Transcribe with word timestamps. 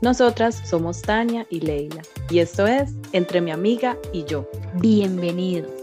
Nosotras 0.00 0.62
somos 0.64 1.02
Tania 1.02 1.46
y 1.50 1.60
Leila 1.60 2.02
y 2.30 2.38
esto 2.38 2.66
es 2.66 2.94
Entre 3.12 3.40
mi 3.40 3.50
amiga 3.50 3.96
y 4.12 4.24
yo. 4.24 4.48
Bienvenidos. 4.74 5.77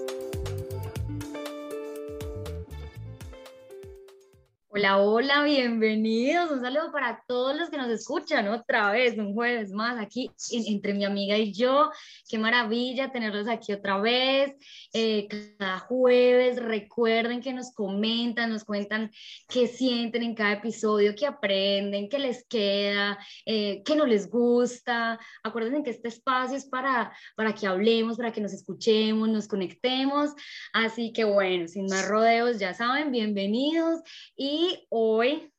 Hola, 4.78 4.98
hola, 4.98 5.44
bienvenidos. 5.44 6.52
Un 6.52 6.60
saludo 6.60 6.92
para 6.92 7.24
todos 7.30 7.56
los 7.56 7.70
que 7.70 7.78
nos 7.78 7.90
escuchan 7.90 8.50
otra 8.50 8.92
vez, 8.92 9.18
un 9.18 9.34
jueves 9.34 9.72
más 9.72 9.98
aquí 9.98 10.30
entre 10.52 10.94
mi 10.94 11.06
amiga 11.06 11.38
y 11.38 11.54
yo. 11.54 11.92
Qué 12.30 12.38
maravilla 12.38 13.10
tenerlos 13.10 13.48
aquí 13.48 13.72
otra 13.72 14.00
vez. 14.00 14.54
Eh, 14.92 15.30
cada 15.30 15.80
jueves, 15.80 16.62
recuerden 16.62 17.40
que 17.40 17.54
nos 17.54 17.74
comentan, 17.74 18.50
nos 18.50 18.66
cuentan 18.66 19.12
qué 19.48 19.68
sienten 19.68 20.24
en 20.24 20.36
cada 20.36 20.52
episodio, 20.52 21.16
qué 21.16 21.26
aprenden, 21.26 22.10
qué 22.10 22.20
les 22.20 22.46
queda, 22.46 23.18
eh, 23.46 23.82
qué 23.86 23.96
no 23.96 24.06
les 24.06 24.30
gusta. 24.30 25.18
Acuérdense 25.42 25.84
que 25.84 25.92
este 25.92 26.10
espacio 26.10 26.58
es 26.58 26.66
para, 26.66 27.14
para 27.38 27.56
que 27.56 27.66
hablemos, 27.66 28.18
para 28.18 28.34
que 28.34 28.42
nos 28.42 28.52
escuchemos, 28.52 29.30
nos 29.30 29.48
conectemos. 29.48 30.32
Así 30.74 31.14
que 31.14 31.24
bueno, 31.24 31.66
sin 31.70 31.86
más 31.86 32.10
rodeos, 32.10 32.60
ya 32.60 32.74
saben, 32.74 33.14
bienvenidos 33.14 34.02
y 34.36 34.65
hoy, 34.90 35.52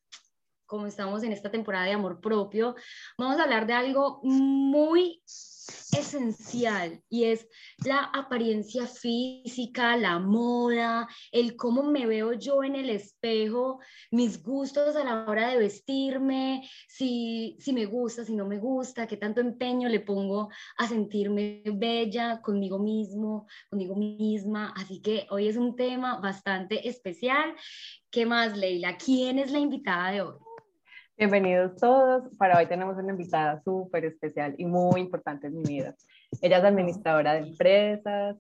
como 0.67 0.87
estamos 0.87 1.23
en 1.23 1.33
esta 1.33 1.51
temporada 1.51 1.87
de 1.87 1.93
amor 1.93 2.21
propio, 2.21 2.75
vamos 3.19 3.39
a 3.39 3.45
hablar 3.45 3.67
de 3.67 3.73
algo 3.73 4.21
muy 4.23 5.23
esencial 5.97 7.03
y 7.09 7.25
es 7.25 7.47
la 7.85 7.99
apariencia 7.99 8.87
física, 8.87 9.97
la 9.97 10.19
moda, 10.19 11.09
el 11.33 11.57
cómo 11.57 11.83
me 11.83 12.07
veo 12.07 12.33
yo 12.35 12.63
en 12.63 12.77
el 12.77 12.91
espejo, 12.91 13.81
mis 14.11 14.43
gustos 14.43 14.97
a 14.97 15.05
la 15.05 15.27
hora 15.27 15.49
de 15.49 15.59
vestirme, 15.59 16.69
si, 16.89 17.57
si 17.61 17.73
me 17.73 17.87
gusta, 17.87 18.25
si 18.25 18.35
no 18.35 18.47
me 18.47 18.59
gusta, 18.59 19.07
qué 19.07 19.17
tanto 19.17 19.41
empeño 19.41 19.89
le 19.89 20.01
pongo 20.01 20.51
a 20.77 20.89
sentirme 20.89 21.63
bella 21.65 22.41
conmigo 22.43 22.79
mismo, 22.79 23.47
conmigo 23.71 23.95
misma. 23.97 24.73
Así 24.77 25.01
que 25.01 25.27
hoy 25.31 25.49
es 25.49 25.57
un 25.57 25.77
tema 25.77 26.21
bastante 26.21 26.89
especial. 26.89 27.55
¿Qué 28.11 28.27
más, 28.27 28.57
Leila? 28.57 28.97
¿Quién 28.97 29.39
es 29.39 29.51
la 29.51 29.59
invitada 29.59 30.11
de 30.11 30.23
hoy? 30.23 30.46
Bienvenidos 31.19 31.77
todos. 31.77 32.25
Para 32.37 32.59
hoy 32.59 32.67
tenemos 32.67 32.99
una 32.99 33.13
invitada 33.13 33.63
súper 33.63 34.05
especial 34.05 34.55
y 34.59 34.67
muy 34.67 35.01
importante 35.01 35.47
en 35.47 35.57
mi 35.57 35.63
vida. 35.63 35.95
Ella 36.43 36.59
es 36.59 36.65
administradora 36.65 37.33
de 37.33 37.49
empresas, 37.49 38.37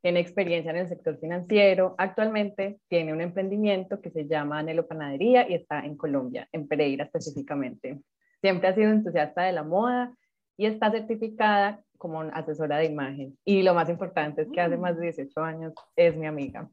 tiene 0.00 0.20
experiencia 0.20 0.70
en 0.70 0.76
el 0.76 0.88
sector 0.88 1.18
financiero. 1.18 1.96
Actualmente 1.98 2.78
tiene 2.86 3.12
un 3.12 3.20
emprendimiento 3.20 4.00
que 4.00 4.10
se 4.10 4.28
llama 4.28 4.60
Anhelo 4.60 4.86
Panadería 4.86 5.50
y 5.50 5.54
está 5.54 5.80
en 5.80 5.96
Colombia, 5.96 6.48
en 6.52 6.68
Pereira 6.68 7.06
específicamente. 7.06 8.00
Siempre 8.40 8.68
ha 8.68 8.76
sido 8.76 8.92
entusiasta 8.92 9.42
de 9.42 9.52
la 9.52 9.64
moda 9.64 10.14
y 10.56 10.66
está 10.66 10.92
certificada 10.92 11.82
como 11.98 12.20
asesora 12.20 12.76
de 12.76 12.84
imagen. 12.84 13.36
Y 13.44 13.64
lo 13.64 13.74
más 13.74 13.88
importante 13.88 14.42
es 14.42 14.48
que 14.52 14.60
hace 14.60 14.76
más 14.76 14.96
de 14.96 15.06
18 15.06 15.40
años 15.40 15.72
es 15.96 16.16
mi 16.16 16.28
amiga. 16.28 16.70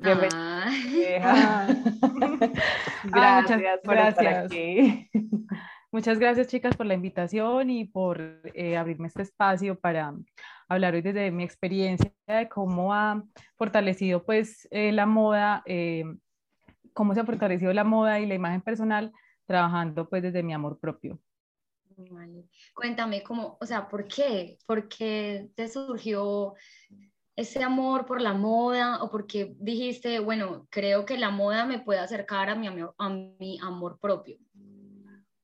Bienvenida. 0.00 0.64
gracias 3.04 3.80
por 3.84 3.98
estar 3.98 4.26
aquí. 4.26 5.10
Muchas 5.92 6.18
gracias 6.18 6.46
chicas 6.46 6.74
por 6.74 6.86
la 6.86 6.94
invitación 6.94 7.68
y 7.68 7.84
por 7.84 8.40
eh, 8.54 8.76
abrirme 8.78 9.08
este 9.08 9.22
espacio 9.22 9.78
para 9.78 10.14
hablar 10.68 10.94
hoy 10.94 11.02
desde 11.02 11.30
mi 11.30 11.44
experiencia 11.44 12.14
de 12.26 12.48
cómo 12.48 12.94
ha 12.94 13.22
fortalecido 13.56 14.24
pues 14.24 14.66
eh, 14.70 14.92
la 14.92 15.04
moda, 15.04 15.62
eh, 15.66 16.04
cómo 16.94 17.12
se 17.12 17.20
ha 17.20 17.26
fortalecido 17.26 17.72
la 17.74 17.84
moda 17.84 18.20
y 18.20 18.26
la 18.26 18.34
imagen 18.34 18.62
personal 18.62 19.12
trabajando 19.46 20.08
pues 20.08 20.22
desde 20.22 20.42
mi 20.42 20.54
amor 20.54 20.78
propio. 20.78 21.18
Cuéntame 22.72 23.22
cómo, 23.22 23.58
o 23.60 23.66
sea, 23.66 23.86
¿por 23.86 24.06
qué? 24.06 24.56
¿Por 24.64 24.88
qué 24.88 25.50
te 25.54 25.68
surgió 25.68 26.54
ese 27.36 27.62
amor 27.62 28.06
por 28.06 28.20
la 28.20 28.34
moda 28.34 29.02
o 29.02 29.10
porque 29.10 29.54
dijiste, 29.58 30.18
bueno, 30.18 30.66
creo 30.70 31.04
que 31.04 31.18
la 31.18 31.30
moda 31.30 31.64
me 31.64 31.78
puede 31.78 32.00
acercar 32.00 32.50
a 32.50 32.54
mi, 32.54 32.66
a 32.66 33.08
mi 33.08 33.58
amor 33.62 33.98
propio? 34.00 34.36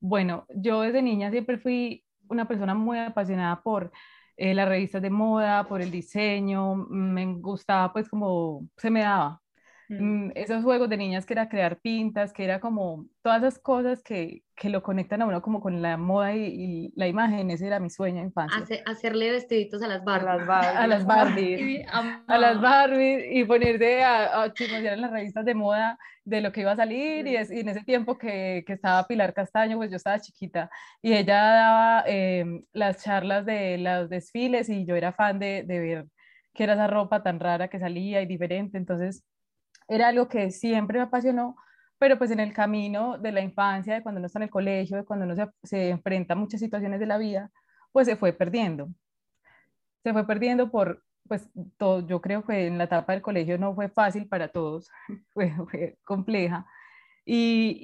Bueno, 0.00 0.46
yo 0.54 0.82
desde 0.82 1.02
niña 1.02 1.30
siempre 1.30 1.58
fui 1.58 2.04
una 2.28 2.46
persona 2.46 2.74
muy 2.74 2.98
apasionada 2.98 3.62
por 3.62 3.90
eh, 4.36 4.54
las 4.54 4.68
revistas 4.68 5.00
de 5.00 5.10
moda, 5.10 5.66
por 5.66 5.80
el 5.80 5.90
diseño, 5.90 6.74
me 6.74 7.24
gustaba 7.36 7.92
pues 7.92 8.08
como 8.08 8.68
se 8.76 8.90
me 8.90 9.00
daba. 9.00 9.40
Mm. 9.88 10.26
Mm, 10.26 10.32
esos 10.34 10.64
juegos 10.64 10.88
de 10.88 10.96
niñas 10.96 11.26
que 11.26 11.34
era 11.34 11.48
crear 11.48 11.78
pintas, 11.78 12.32
que 12.32 12.44
era 12.44 12.60
como 12.60 13.06
todas 13.22 13.42
esas 13.42 13.58
cosas 13.58 14.02
que, 14.02 14.42
que 14.56 14.68
lo 14.68 14.82
conectan 14.82 15.22
a 15.22 15.26
uno 15.26 15.42
como 15.42 15.60
con 15.60 15.80
la 15.80 15.96
moda 15.96 16.34
y, 16.34 16.92
la 16.96 17.06
imagen, 17.06 17.50
ese 17.50 17.66
era 17.66 17.78
mi 17.78 17.90
sueño 17.90 18.18
en 18.18 18.26
infancia. 18.26 18.82
hacerle 18.86 19.30
vestiditos 19.30 19.82
a 19.82 19.88
las 19.88 20.04
Barbies. 20.04 20.48
A 20.48 20.86
las 20.86 21.06
Barbies. 21.06 21.86
a 22.26 22.38
las 22.38 22.60
Barbies 22.60 23.24
y 23.30 23.44
ponerse 23.44 24.02
a, 24.02 24.42
a 24.42 24.52
en 24.56 25.00
las 25.00 25.10
revistas 25.10 25.44
de 25.44 25.54
moda 25.54 25.98
de 26.24 26.40
lo 26.40 26.50
que 26.50 26.62
iba 26.62 26.72
a 26.72 26.76
salir 26.76 27.26
y, 27.26 27.36
en 27.36 27.68
ese 27.68 27.84
tiempo 27.84 28.18
que, 28.18 28.64
que, 28.66 28.72
estaba 28.72 29.06
Pilar 29.06 29.32
Castaño, 29.32 29.76
pues 29.76 29.90
yo 29.90 29.96
estaba 29.96 30.18
chiquita 30.18 30.68
y 31.00 31.12
ella 31.12 31.36
daba 31.36 32.04
em, 32.06 32.64
las 32.72 33.02
charlas 33.04 33.46
de 33.46 33.78
los 33.78 34.10
desfiles 34.10 34.68
y 34.68 34.84
yo 34.84 34.96
era 34.96 35.12
fan 35.12 35.38
de, 35.38 35.62
de 35.62 35.78
ver 35.78 36.06
que 36.52 36.64
era 36.64 36.72
esa 36.72 36.86
ropa 36.86 37.22
tan 37.22 37.38
rara 37.38 37.68
que 37.68 37.78
salía 37.78 38.22
y 38.22 38.26
diferente, 38.26 38.78
entonces 38.78 39.22
era 39.88 40.08
algo 40.08 40.28
que 40.28 40.50
siempre 40.50 40.98
me 40.98 41.04
apasionó, 41.04 41.56
pero 41.98 42.18
pues 42.18 42.30
en 42.30 42.40
el 42.40 42.52
camino 42.52 43.18
de 43.18 43.32
la 43.32 43.40
infancia, 43.40 43.94
de 43.94 44.02
cuando 44.02 44.18
uno 44.18 44.26
está 44.26 44.38
en 44.38 44.44
el 44.44 44.50
colegio, 44.50 44.96
de 44.96 45.04
cuando 45.04 45.24
uno 45.24 45.34
se, 45.34 45.48
se 45.62 45.90
enfrenta 45.90 46.34
a 46.34 46.36
muchas 46.36 46.60
situaciones 46.60 47.00
de 47.00 47.06
la 47.06 47.18
vida, 47.18 47.50
pues 47.92 48.06
se 48.06 48.16
fue 48.16 48.32
perdiendo. 48.32 48.88
Se 50.02 50.12
fue 50.12 50.26
perdiendo 50.26 50.70
por, 50.70 51.02
pues 51.26 51.48
todo, 51.76 52.06
yo 52.06 52.20
creo 52.20 52.44
que 52.44 52.66
en 52.66 52.78
la 52.78 52.84
etapa 52.84 53.12
del 53.12 53.22
colegio 53.22 53.58
no 53.58 53.74
fue 53.74 53.88
fácil 53.88 54.28
para 54.28 54.48
todos, 54.48 54.90
fue, 55.32 55.52
fue 55.70 55.98
compleja. 56.04 56.66
Y, 57.24 57.78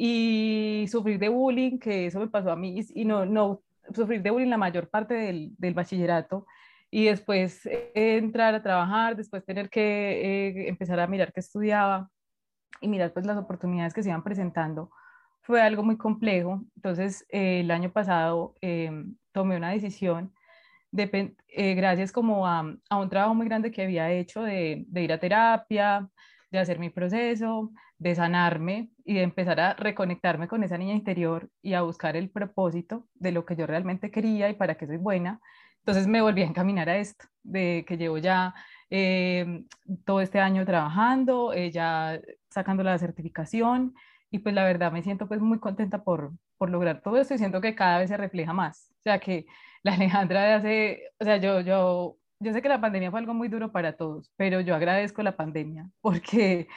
y, 0.84 0.88
sufrir 0.88 1.18
de 1.18 1.28
bullying, 1.28 1.78
que 1.78 2.06
eso 2.06 2.20
me 2.20 2.28
pasó 2.28 2.52
a 2.52 2.56
mí, 2.56 2.80
y 2.94 3.04
no, 3.04 3.26
no 3.26 3.62
sufrir 3.92 4.22
de 4.22 4.30
bullying 4.30 4.50
la 4.50 4.56
mayor 4.56 4.88
parte 4.88 5.14
del, 5.14 5.52
del 5.58 5.74
bachillerato, 5.74 6.46
y 6.94 7.06
después 7.06 7.64
eh, 7.64 7.90
entrar 7.94 8.54
a 8.54 8.62
trabajar, 8.62 9.16
después 9.16 9.44
tener 9.46 9.70
que 9.70 9.80
eh, 10.48 10.68
empezar 10.68 11.00
a 11.00 11.06
mirar 11.06 11.32
qué 11.32 11.40
estudiaba 11.40 12.10
y 12.82 12.88
mirar 12.88 13.14
pues 13.14 13.24
las 13.24 13.38
oportunidades 13.38 13.94
que 13.94 14.02
se 14.02 14.10
iban 14.10 14.22
presentando, 14.22 14.90
fue 15.40 15.62
algo 15.62 15.82
muy 15.82 15.96
complejo. 15.96 16.62
Entonces, 16.76 17.24
eh, 17.30 17.60
el 17.60 17.70
año 17.70 17.90
pasado 17.90 18.54
tomé 19.32 19.56
una 19.56 19.70
decisión, 19.70 20.34
de, 20.90 21.34
gracias 21.74 22.12
como 22.12 22.46
a, 22.46 22.76
a, 22.90 22.96
un 22.98 23.08
trabajo 23.08 23.34
muy 23.34 23.46
grande 23.46 23.70
que 23.70 23.82
había 23.82 24.10
hecho 24.10 24.42
de, 24.42 24.84
de 24.86 25.02
ir 25.02 25.12
a 25.14 25.18
terapia, 25.18 26.06
de 26.50 26.58
hacer 26.58 26.78
mi 26.78 26.90
proceso, 26.90 27.72
de 27.96 28.14
sanarme 28.14 28.90
y 29.06 29.14
de 29.14 29.22
empezar 29.22 29.58
a 29.60 29.72
reconectarme 29.72 30.46
con 30.46 30.62
esa 30.62 30.76
niña 30.76 30.92
interior 30.92 31.48
y 31.62 31.72
a 31.72 31.80
buscar 31.80 32.16
el 32.16 32.28
propósito 32.28 33.08
de 33.14 33.32
lo 33.32 33.46
que 33.46 33.56
yo 33.56 33.66
realmente 33.66 34.10
quería 34.10 34.50
y 34.50 34.54
para 34.54 34.74
qué 34.74 34.86
soy 34.86 34.98
buena 34.98 35.40
entonces 35.82 36.06
me 36.06 36.22
volví 36.22 36.42
a 36.42 36.46
encaminar 36.46 36.88
a 36.88 36.98
esto, 36.98 37.26
de 37.42 37.84
que 37.86 37.96
llevo 37.96 38.18
ya 38.18 38.54
eh, 38.90 39.64
todo 40.04 40.20
este 40.20 40.38
año 40.38 40.64
trabajando, 40.64 41.52
eh, 41.52 41.70
ya 41.72 42.20
sacando 42.50 42.82
la 42.84 42.98
certificación 42.98 43.94
y 44.30 44.38
pues 44.38 44.54
la 44.54 44.64
verdad 44.64 44.92
me 44.92 45.02
siento 45.02 45.26
pues 45.28 45.40
muy 45.40 45.58
contenta 45.58 46.04
por, 46.04 46.32
por 46.56 46.70
lograr 46.70 47.00
todo 47.02 47.16
esto 47.18 47.34
y 47.34 47.38
siento 47.38 47.60
que 47.60 47.74
cada 47.74 47.98
vez 47.98 48.08
se 48.10 48.16
refleja 48.16 48.52
más. 48.52 48.92
O 49.00 49.02
sea, 49.02 49.18
que 49.18 49.46
la 49.82 49.94
Alejandra 49.94 50.42
de 50.44 50.52
hace, 50.52 51.02
o 51.18 51.24
sea, 51.24 51.36
yo, 51.38 51.60
yo, 51.60 52.16
yo 52.38 52.52
sé 52.52 52.62
que 52.62 52.68
la 52.68 52.80
pandemia 52.80 53.10
fue 53.10 53.20
algo 53.20 53.34
muy 53.34 53.48
duro 53.48 53.72
para 53.72 53.96
todos, 53.96 54.30
pero 54.36 54.60
yo 54.60 54.74
agradezco 54.74 55.22
la 55.22 55.36
pandemia 55.36 55.88
porque, 56.00 56.68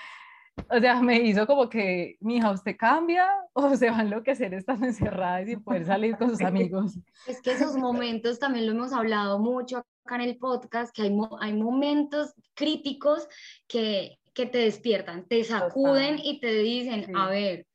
o 0.69 0.79
sea, 0.79 1.01
me 1.01 1.17
hizo 1.21 1.45
como 1.45 1.69
que, 1.69 2.17
mi 2.19 2.37
hija, 2.37 2.51
¿usted 2.51 2.75
cambia 2.77 3.27
o 3.53 3.69
se 3.75 3.89
va 3.89 3.99
a 3.99 4.01
enloquecer 4.01 4.53
estando 4.53 4.85
encerrada 4.85 5.41
y 5.41 5.47
sin 5.47 5.63
poder 5.63 5.85
salir 5.85 6.17
con 6.17 6.29
sus 6.29 6.41
amigos? 6.41 6.97
Es 7.27 7.41
que 7.41 7.51
esos 7.51 7.75
momentos 7.75 8.39
también 8.39 8.65
lo 8.65 8.73
hemos 8.73 8.93
hablado 8.93 9.39
mucho 9.39 9.83
acá 10.05 10.15
en 10.15 10.21
el 10.21 10.37
podcast, 10.37 10.95
que 10.95 11.03
hay, 11.03 11.17
hay 11.39 11.53
momentos 11.53 12.33
críticos 12.53 13.27
que, 13.67 14.19
que 14.33 14.45
te 14.45 14.59
despiertan, 14.59 15.25
te 15.27 15.43
sacuden 15.43 16.19
y 16.19 16.39
te 16.39 16.53
dicen, 16.53 17.15
a 17.15 17.29
ver, 17.29 17.65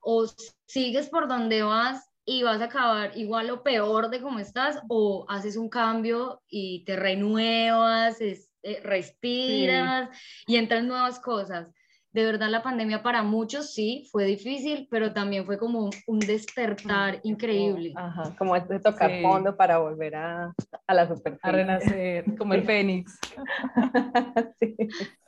o 0.00 0.26
sigues 0.66 1.08
por 1.08 1.26
donde 1.26 1.62
vas 1.62 2.08
y 2.24 2.42
vas 2.42 2.60
a 2.60 2.64
acabar 2.64 3.16
igual 3.16 3.50
o 3.50 3.62
peor 3.62 4.10
de 4.10 4.20
cómo 4.20 4.38
estás, 4.38 4.80
o 4.88 5.24
haces 5.28 5.56
un 5.56 5.68
cambio 5.68 6.42
y 6.48 6.84
te 6.84 6.96
renuevas, 6.96 8.20
eh, 8.20 8.80
respiras 8.82 10.10
y 10.46 10.56
entran 10.56 10.88
nuevas 10.88 11.20
cosas. 11.20 11.68
De 12.16 12.24
verdad 12.24 12.48
la 12.48 12.62
pandemia 12.62 13.02
para 13.02 13.22
muchos 13.22 13.74
sí 13.74 14.08
fue 14.10 14.24
difícil, 14.24 14.88
pero 14.90 15.12
también 15.12 15.44
fue 15.44 15.58
como 15.58 15.90
un 16.06 16.18
despertar 16.18 17.20
increíble. 17.24 17.92
Ajá, 17.94 18.34
como 18.38 18.58
de 18.58 18.80
tocar 18.80 19.20
fondo 19.20 19.54
para 19.54 19.76
volver 19.76 20.16
a, 20.16 20.54
a 20.86 20.94
la 20.94 21.06
superficie. 21.06 21.50
A 21.50 21.52
renacer, 21.52 22.24
como 22.38 22.54
el 22.54 22.62
fénix. 22.64 23.18
sí, 24.58 24.76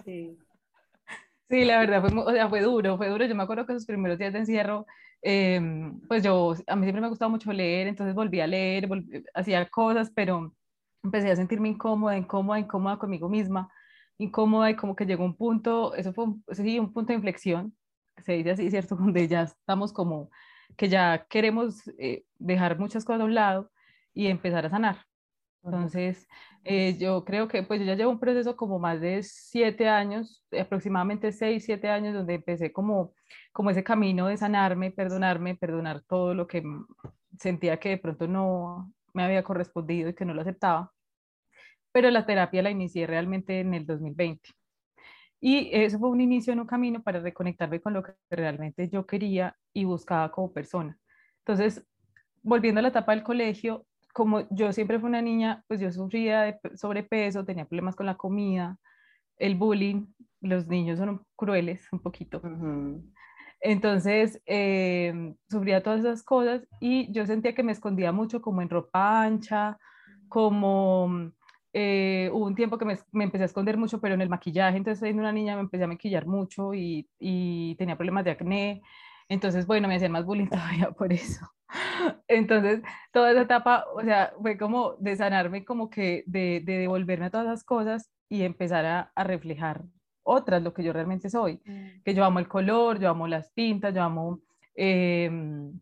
sí. 0.02 0.38
Sí, 1.50 1.64
la 1.66 1.80
verdad 1.80 2.00
fue, 2.00 2.18
o 2.18 2.32
sea, 2.32 2.48
fue 2.48 2.62
duro, 2.62 2.96
fue 2.96 3.10
duro. 3.10 3.26
Yo 3.26 3.34
me 3.34 3.42
acuerdo 3.42 3.66
que 3.66 3.74
esos 3.74 3.84
primeros 3.84 4.16
días 4.18 4.32
de 4.32 4.38
encierro 4.38 4.86
Em, 5.20 6.00
pues 6.08 6.22
yo, 6.22 6.54
a 6.66 6.76
mí 6.76 6.84
siempre 6.84 7.02
me 7.02 7.06
ha 7.08 7.10
gustado 7.10 7.30
mucho 7.30 7.52
leer, 7.52 7.86
entonces 7.86 8.14
volví 8.14 8.40
a 8.40 8.46
leer, 8.46 8.88
hacía 9.34 9.68
cosas, 9.68 10.10
pero 10.14 10.54
empecé 11.02 11.30
a 11.30 11.36
sentirme 11.36 11.68
incómoda, 11.68 12.16
incómoda, 12.16 12.58
incómoda 12.58 12.96
conmigo 12.96 13.28
misma, 13.28 13.68
incómoda 14.18 14.70
y 14.70 14.76
como 14.76 14.96
que 14.96 15.06
llegó 15.06 15.24
un 15.24 15.36
punto, 15.36 15.94
eso 15.94 16.12
fue 16.12 16.24
un, 16.24 16.44
sí, 16.52 16.78
un 16.78 16.92
punto 16.92 17.12
de 17.12 17.16
inflexión, 17.16 17.76
se 18.24 18.32
dice 18.32 18.50
así, 18.52 18.70
¿cierto? 18.70 18.96
Donde 18.96 19.28
ya 19.28 19.42
estamos 19.42 19.92
como 19.92 20.30
que 20.76 20.88
ya 20.88 21.26
queremos 21.28 21.88
eh, 21.98 22.24
dejar 22.38 22.78
muchas 22.78 23.04
cosas 23.04 23.22
a 23.22 23.24
un 23.24 23.34
lado 23.34 23.70
y 24.14 24.26
empezar 24.28 24.66
a 24.66 24.70
sanar. 24.70 24.98
Entonces, 25.62 26.28
eh, 26.64 26.96
yo 26.98 27.24
creo 27.24 27.48
que 27.48 27.62
pues 27.62 27.80
yo 27.80 27.86
ya 27.86 27.94
llevo 27.94 28.12
un 28.12 28.20
proceso 28.20 28.56
como 28.56 28.78
más 28.78 29.00
de 29.00 29.22
siete 29.22 29.88
años, 29.88 30.44
aproximadamente 30.58 31.32
seis, 31.32 31.64
siete 31.64 31.88
años, 31.88 32.14
donde 32.14 32.34
empecé 32.34 32.72
como, 32.72 33.14
como 33.52 33.70
ese 33.70 33.84
camino 33.84 34.28
de 34.28 34.36
sanarme, 34.36 34.90
perdonarme, 34.92 35.56
perdonar 35.56 36.02
todo 36.02 36.34
lo 36.34 36.46
que 36.46 36.62
sentía 37.38 37.78
que 37.78 37.90
de 37.90 37.98
pronto 37.98 38.26
no 38.28 38.92
me 39.12 39.24
había 39.24 39.42
correspondido 39.44 40.10
y 40.10 40.14
que 40.14 40.24
no 40.24 40.34
lo 40.34 40.42
aceptaba. 40.42 40.92
Pero 41.92 42.10
la 42.10 42.26
terapia 42.26 42.62
la 42.62 42.70
inicié 42.70 43.06
realmente 43.06 43.60
en 43.60 43.74
el 43.74 43.86
2020. 43.86 44.50
Y 45.40 45.70
eso 45.72 45.98
fue 45.98 46.10
un 46.10 46.20
inicio 46.20 46.52
en 46.52 46.60
un 46.60 46.66
camino 46.66 47.02
para 47.02 47.20
reconectarme 47.20 47.80
con 47.80 47.94
lo 47.94 48.02
que 48.02 48.14
realmente 48.30 48.88
yo 48.88 49.06
quería 49.06 49.56
y 49.72 49.84
buscaba 49.84 50.32
como 50.32 50.52
persona. 50.52 50.98
Entonces, 51.38 51.86
volviendo 52.42 52.80
a 52.80 52.82
la 52.82 52.88
etapa 52.88 53.12
del 53.12 53.22
colegio, 53.22 53.86
como 54.12 54.48
yo 54.50 54.72
siempre 54.72 54.98
fui 54.98 55.08
una 55.08 55.22
niña, 55.22 55.64
pues 55.68 55.80
yo 55.80 55.92
sufría 55.92 56.42
de 56.42 56.58
sobrepeso, 56.74 57.44
tenía 57.44 57.66
problemas 57.66 57.94
con 57.94 58.06
la 58.06 58.16
comida, 58.16 58.76
el 59.36 59.54
bullying, 59.54 60.06
los 60.40 60.66
niños 60.66 60.98
son 60.98 61.22
crueles 61.36 61.86
un 61.92 62.00
poquito. 62.00 62.42
Entonces, 63.60 64.40
eh, 64.46 65.34
sufría 65.48 65.82
todas 65.82 66.00
esas 66.00 66.22
cosas 66.24 66.66
y 66.80 67.12
yo 67.12 67.26
sentía 67.26 67.54
que 67.54 67.62
me 67.62 67.72
escondía 67.72 68.10
mucho 68.10 68.40
como 68.40 68.60
en 68.60 68.70
ropa 68.70 69.22
ancha, 69.22 69.78
como 70.28 71.32
eh, 71.72 72.30
hubo 72.32 72.46
un 72.46 72.54
tiempo 72.54 72.78
que 72.78 72.84
me, 72.84 72.98
me, 73.12 73.24
empecé 73.24 73.44
a 73.44 73.46
esconder 73.46 73.76
mucho, 73.76 74.00
pero 74.00 74.14
en 74.14 74.20
el 74.22 74.28
maquillaje, 74.28 74.76
entonces 74.76 75.00
siendo 75.00 75.22
una 75.22 75.32
niña 75.32 75.54
me 75.54 75.62
empecé 75.62 75.84
a 75.84 75.88
maquillar 75.88 76.26
mucho 76.26 76.74
y, 76.74 77.08
y 77.18 77.74
tenía 77.76 77.96
problemas 77.96 78.24
de 78.24 78.30
acné. 78.32 78.82
Entonces, 79.28 79.66
bueno, 79.66 79.88
me 79.88 79.96
hacían 79.96 80.12
más 80.12 80.24
bullying 80.24 80.48
todavía 80.50 80.90
por 80.92 81.12
eso. 81.12 81.46
Entonces, 82.28 82.82
toda 83.12 83.32
esa 83.32 83.42
etapa, 83.42 83.84
o 83.94 84.02
sea, 84.02 84.32
fue 84.40 84.56
como 84.56 84.94
de 84.94 85.16
sanarme, 85.16 85.64
como 85.64 85.90
que 85.90 86.24
de, 86.26 86.62
de 86.64 86.78
devolverme 86.78 87.26
a 87.26 87.30
todas 87.30 87.46
esas 87.46 87.64
cosas 87.64 88.10
y 88.28 88.42
empezar 88.42 88.86
a, 88.86 89.12
a, 89.14 89.24
reflejar 89.24 89.84
otras, 90.22 90.62
lo 90.62 90.72
que 90.74 90.82
yo 90.82 90.92
realmente 90.92 91.30
soy. 91.30 91.60
Mm. 91.64 92.02
Que 92.04 92.14
yo 92.14 92.24
amo 92.24 92.38
el 92.38 92.48
color, 92.48 92.98
yo 92.98 93.10
amo 93.10 93.26
las 93.28 93.50
pintas, 93.52 93.94
yo 93.94 94.02
amo 94.02 94.40
em, 94.74 95.78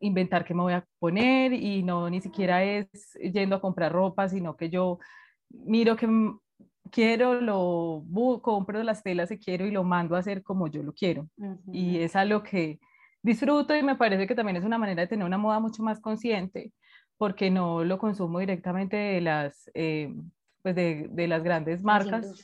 inventar 0.00 0.44
qué 0.44 0.54
me 0.54 0.62
voy 0.62 0.72
a 0.72 0.84
poner 0.98 1.52
y 1.52 1.82
no 1.82 2.08
ni 2.10 2.20
siquiera 2.20 2.64
es 2.64 2.88
yendo 3.14 3.56
a 3.56 3.60
comprar 3.60 3.92
ropa, 3.92 4.28
sino 4.28 4.56
que 4.56 4.70
yo 4.70 4.98
miro 5.50 5.96
que 5.96 6.08
quiero, 6.90 7.40
lo 7.40 8.04
compro 8.42 8.82
las 8.82 9.02
telas 9.02 9.28
que 9.28 9.38
quiero 9.38 9.66
y 9.66 9.70
lo 9.70 9.84
mando 9.84 10.16
a 10.16 10.20
hacer 10.20 10.42
como 10.42 10.68
yo 10.68 10.82
lo 10.82 10.92
quiero. 10.92 11.28
Y 11.72 11.98
es 11.98 12.16
algo 12.16 12.42
que 12.42 12.80
disfruto 13.22 13.76
y 13.76 13.82
me 13.82 13.96
parece 13.96 14.26
que 14.26 14.34
también 14.34 14.56
es 14.56 14.64
una 14.64 14.78
manera 14.78 15.02
de 15.02 15.08
tener 15.08 15.26
una 15.26 15.38
moda 15.38 15.60
mucho 15.60 15.82
más 15.82 16.00
consciente 16.00 16.72
porque 17.16 17.50
no 17.50 17.84
lo 17.84 17.98
consumo 17.98 18.38
directamente 18.38 18.96
de 18.96 19.20
las, 19.20 19.70
eh, 19.74 20.10
pues 20.62 20.74
de, 20.74 21.06
de, 21.10 21.28
las 21.28 21.42
grandes 21.42 21.82
marcas, 21.82 22.34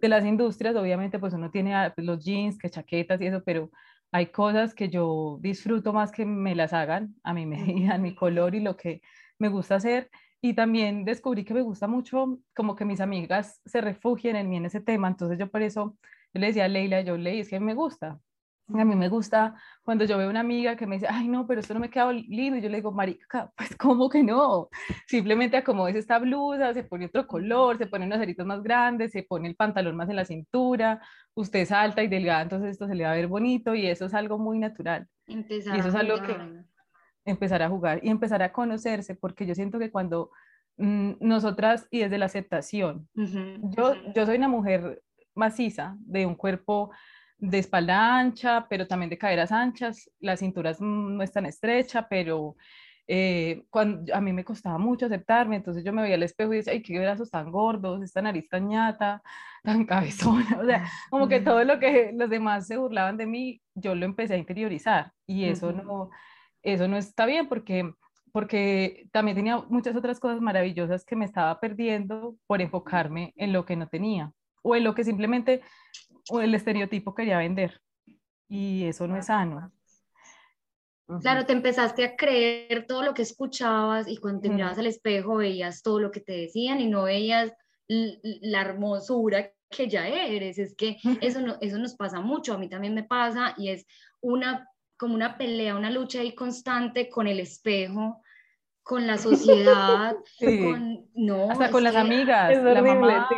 de 0.00 0.08
las 0.08 0.24
industrias, 0.24 0.76
obviamente 0.76 1.18
pues 1.18 1.34
uno 1.34 1.50
tiene 1.50 1.74
ah, 1.74 1.92
pues, 1.92 2.06
los 2.06 2.24
jeans, 2.24 2.56
que 2.56 2.70
chaquetas 2.70 3.20
y 3.20 3.26
eso, 3.26 3.42
pero 3.44 3.70
hay 4.12 4.26
cosas 4.26 4.74
que 4.74 4.88
yo 4.88 5.38
disfruto 5.40 5.92
más 5.92 6.12
que 6.12 6.24
me 6.24 6.54
las 6.54 6.72
hagan 6.72 7.14
a 7.22 7.34
mi 7.34 7.46
medida, 7.46 7.94
a 7.94 7.98
mi 7.98 8.14
color 8.14 8.54
y 8.54 8.60
lo 8.60 8.76
que 8.76 9.02
me 9.38 9.48
gusta 9.48 9.76
hacer. 9.76 10.10
Y 10.42 10.54
también 10.54 11.04
descubrí 11.04 11.44
que 11.44 11.54
me 11.54 11.62
gusta 11.62 11.86
mucho 11.86 12.38
como 12.54 12.74
que 12.74 12.84
mis 12.84 13.00
amigas 13.00 13.60
se 13.64 13.80
refugien 13.80 14.36
en 14.36 14.48
mí 14.48 14.56
en 14.56 14.66
ese 14.66 14.80
tema, 14.80 15.08
entonces 15.08 15.38
yo 15.38 15.50
por 15.50 15.62
eso 15.62 15.98
yo 16.32 16.40
le 16.40 16.46
decía 16.48 16.64
a 16.64 16.68
Leila, 16.68 17.02
yo 17.02 17.16
leí, 17.16 17.40
es 17.40 17.48
que 17.50 17.60
me 17.60 17.74
gusta, 17.74 18.20
a 18.78 18.84
mí 18.84 18.94
me 18.94 19.08
gusta 19.08 19.54
cuando 19.82 20.04
yo 20.04 20.18
veo 20.18 20.30
una 20.30 20.40
amiga 20.40 20.76
que 20.76 20.86
me 20.86 20.96
dice, 20.96 21.06
ay, 21.08 21.28
no, 21.28 21.46
pero 21.46 21.60
esto 21.60 21.74
no 21.74 21.80
me 21.80 21.90
queda 21.90 22.12
lindo. 22.12 22.58
Y 22.58 22.60
yo 22.62 22.68
le 22.68 22.76
digo, 22.76 22.92
marica, 22.92 23.52
pues, 23.56 23.76
¿cómo 23.76 24.08
que 24.08 24.22
no? 24.22 24.68
Simplemente 25.06 25.62
como 25.64 25.88
es 25.88 25.96
esta 25.96 26.18
blusa, 26.18 26.72
se 26.74 26.84
pone 26.84 27.06
otro 27.06 27.26
color, 27.26 27.78
se 27.78 27.86
pone 27.86 28.06
unos 28.06 28.20
aritos 28.20 28.46
más 28.46 28.62
grandes, 28.62 29.12
se 29.12 29.22
pone 29.22 29.48
el 29.48 29.56
pantalón 29.56 29.96
más 29.96 30.08
en 30.08 30.16
la 30.16 30.24
cintura, 30.24 31.00
usted 31.34 31.60
es 31.60 31.72
alta 31.72 32.02
y 32.02 32.08
delgada, 32.08 32.42
entonces 32.42 32.70
esto 32.70 32.86
se 32.86 32.94
le 32.94 33.04
va 33.04 33.12
a 33.12 33.16
ver 33.16 33.26
bonito 33.26 33.74
y 33.74 33.86
eso 33.86 34.06
es 34.06 34.14
algo 34.14 34.38
muy 34.38 34.58
natural. 34.58 35.08
Empezar 35.26 35.76
y 35.76 35.80
eso 35.80 35.88
es 35.88 35.94
algo 35.94 36.22
que 36.22 36.36
empezar 37.24 37.62
a 37.62 37.68
jugar 37.68 38.00
y 38.02 38.08
empezar 38.08 38.42
a 38.42 38.52
conocerse, 38.52 39.14
porque 39.14 39.46
yo 39.46 39.54
siento 39.54 39.78
que 39.78 39.90
cuando 39.90 40.30
mm, 40.76 41.12
nosotras, 41.20 41.86
y 41.90 42.00
desde 42.00 42.18
la 42.18 42.26
aceptación, 42.26 43.08
yo, 43.14 43.94
yo 44.14 44.26
soy 44.26 44.36
una 44.36 44.48
mujer 44.48 45.02
maciza, 45.34 45.96
de 46.00 46.26
un 46.26 46.34
cuerpo 46.34 46.90
de 47.40 47.58
espalda 47.58 48.18
ancha, 48.18 48.66
pero 48.68 48.86
también 48.86 49.10
de 49.10 49.18
caderas 49.18 49.50
anchas, 49.50 50.10
la 50.20 50.36
cintura 50.36 50.72
no 50.80 51.22
es 51.22 51.32
tan 51.32 51.46
estrecha, 51.46 52.06
pero 52.08 52.56
eh, 53.06 53.64
cuando, 53.70 54.14
a 54.14 54.20
mí 54.20 54.32
me 54.32 54.44
costaba 54.44 54.78
mucho 54.78 55.06
aceptarme, 55.06 55.56
entonces 55.56 55.82
yo 55.82 55.92
me 55.92 56.02
veía 56.02 56.14
al 56.14 56.22
espejo 56.22 56.52
y 56.52 56.58
decía, 56.58 56.74
ay, 56.74 56.82
qué 56.82 56.98
brazos 56.98 57.30
tan 57.30 57.50
gordos, 57.50 58.02
esta 58.02 58.22
nariz 58.22 58.48
tan 58.48 58.68
ñata, 58.68 59.22
tan 59.64 59.84
cabezona, 59.86 60.58
o 60.60 60.64
sea, 60.64 60.86
como 61.10 61.26
que 61.26 61.40
todo 61.40 61.64
lo 61.64 61.80
que 61.80 62.12
los 62.14 62.30
demás 62.30 62.66
se 62.66 62.76
burlaban 62.76 63.16
de 63.16 63.26
mí, 63.26 63.60
yo 63.74 63.94
lo 63.94 64.04
empecé 64.04 64.34
a 64.34 64.38
interiorizar 64.38 65.12
y 65.26 65.46
eso 65.46 65.72
no, 65.72 66.10
eso 66.62 66.86
no 66.88 66.96
está 66.96 67.26
bien 67.26 67.48
porque 67.48 67.90
porque 68.32 69.08
también 69.10 69.36
tenía 69.36 69.58
muchas 69.68 69.96
otras 69.96 70.20
cosas 70.20 70.40
maravillosas 70.40 71.04
que 71.04 71.16
me 71.16 71.24
estaba 71.24 71.58
perdiendo 71.58 72.36
por 72.46 72.60
enfocarme 72.60 73.32
en 73.36 73.52
lo 73.52 73.64
que 73.64 73.74
no 73.74 73.88
tenía 73.88 74.32
o 74.62 74.76
en 74.76 74.84
lo 74.84 74.94
que 74.94 75.02
simplemente 75.02 75.62
o 76.28 76.40
el 76.40 76.54
estereotipo 76.54 77.14
quería 77.14 77.38
vender. 77.38 77.80
Y 78.48 78.84
eso 78.84 79.06
no 79.06 79.16
es 79.16 79.26
sano. 79.26 79.72
Claro, 81.20 81.44
te 81.44 81.52
empezaste 81.52 82.04
a 82.04 82.16
creer 82.16 82.86
todo 82.86 83.02
lo 83.02 83.14
que 83.14 83.22
escuchabas 83.22 84.06
y 84.06 84.18
cuando 84.18 84.42
te 84.42 84.48
mirabas 84.48 84.78
al 84.78 84.86
espejo 84.86 85.36
veías 85.36 85.82
todo 85.82 85.98
lo 85.98 86.10
que 86.10 86.20
te 86.20 86.32
decían 86.32 86.80
y 86.80 86.86
no 86.86 87.04
veías 87.04 87.52
la 87.88 88.60
hermosura 88.60 89.50
que 89.68 89.88
ya 89.88 90.06
eres. 90.06 90.58
Es 90.58 90.76
que 90.76 90.98
eso, 91.20 91.40
no, 91.40 91.56
eso 91.60 91.78
nos 91.78 91.94
pasa 91.94 92.20
mucho, 92.20 92.54
a 92.54 92.58
mí 92.58 92.68
también 92.68 92.94
me 92.94 93.02
pasa 93.02 93.54
y 93.56 93.70
es 93.70 93.86
una 94.20 94.68
como 94.96 95.14
una 95.14 95.38
pelea, 95.38 95.74
una 95.74 95.90
lucha 95.90 96.20
ahí 96.20 96.34
constante 96.34 97.08
con 97.08 97.26
el 97.26 97.40
espejo 97.40 98.22
con 98.82 99.06
la 99.06 99.18
sociedad, 99.18 100.16
con, 100.40 101.06
no, 101.14 101.50
hasta 101.50 101.70
con 101.70 101.84
las 101.84 101.94
amigas, 101.94 102.62
la 102.62 102.82
mamá, 102.82 103.28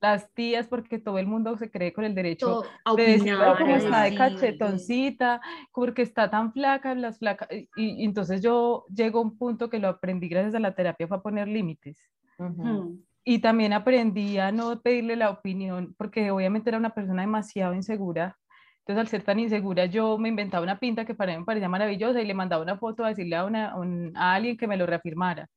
las 0.00 0.32
tías, 0.34 0.68
porque 0.68 0.98
todo 0.98 1.18
el 1.18 1.26
mundo 1.26 1.56
se 1.56 1.70
cree 1.70 1.92
con 1.92 2.04
el 2.04 2.14
derecho 2.14 2.62
de 2.96 3.02
decir, 3.02 3.36
como 3.58 3.76
está 3.76 4.02
de 4.02 4.14
cachetoncita, 4.14 5.40
porque 5.72 6.02
está 6.02 6.30
tan 6.30 6.52
flaca, 6.52 6.94
las 6.94 7.18
flacas, 7.18 7.48
y, 7.50 8.04
entonces 8.04 8.40
yo 8.40 8.84
llego 8.94 9.18
a 9.18 9.22
un 9.22 9.36
punto 9.36 9.68
que 9.70 9.78
lo 9.78 9.88
aprendí 9.88 10.28
gracias 10.28 10.54
a 10.54 10.60
la 10.60 10.74
terapia 10.74 11.08
fue 11.08 11.16
a 11.16 11.22
poner 11.22 11.48
límites. 11.48 11.96
Mm. 12.38 12.98
Y 13.24 13.38
también 13.40 13.72
aprendí 13.72 14.38
a 14.38 14.50
no 14.50 14.80
pedirle 14.80 15.16
la 15.16 15.30
opinión, 15.30 15.94
porque 15.98 16.30
obviamente 16.30 16.70
era 16.70 16.78
una 16.78 16.94
persona 16.94 17.22
demasiado 17.22 17.74
insegura 17.74 18.38
Entonces, 18.80 19.00
al 19.00 19.08
ser 19.08 19.22
tan 19.22 19.38
insegura, 19.38 19.86
yo 19.86 20.18
me 20.18 20.28
inventaba 20.28 20.62
una 20.62 20.78
pinta 20.78 21.04
que 21.04 21.14
para 21.14 21.32
mí 21.32 21.38
me 21.38 21.44
parecía 21.44 21.68
maravillosa 21.68 22.20
y 22.20 22.26
le 22.26 22.34
mandaba 22.34 22.62
una 22.62 22.78
foto 22.78 23.04
a 23.04 23.08
decirle 23.08 23.36
a, 23.36 23.44
una, 23.44 23.74
a 24.14 24.34
alguien 24.34 24.56
que 24.56 24.66
me 24.66 24.76
lo 24.76 24.86
reafirmara. 24.86 25.48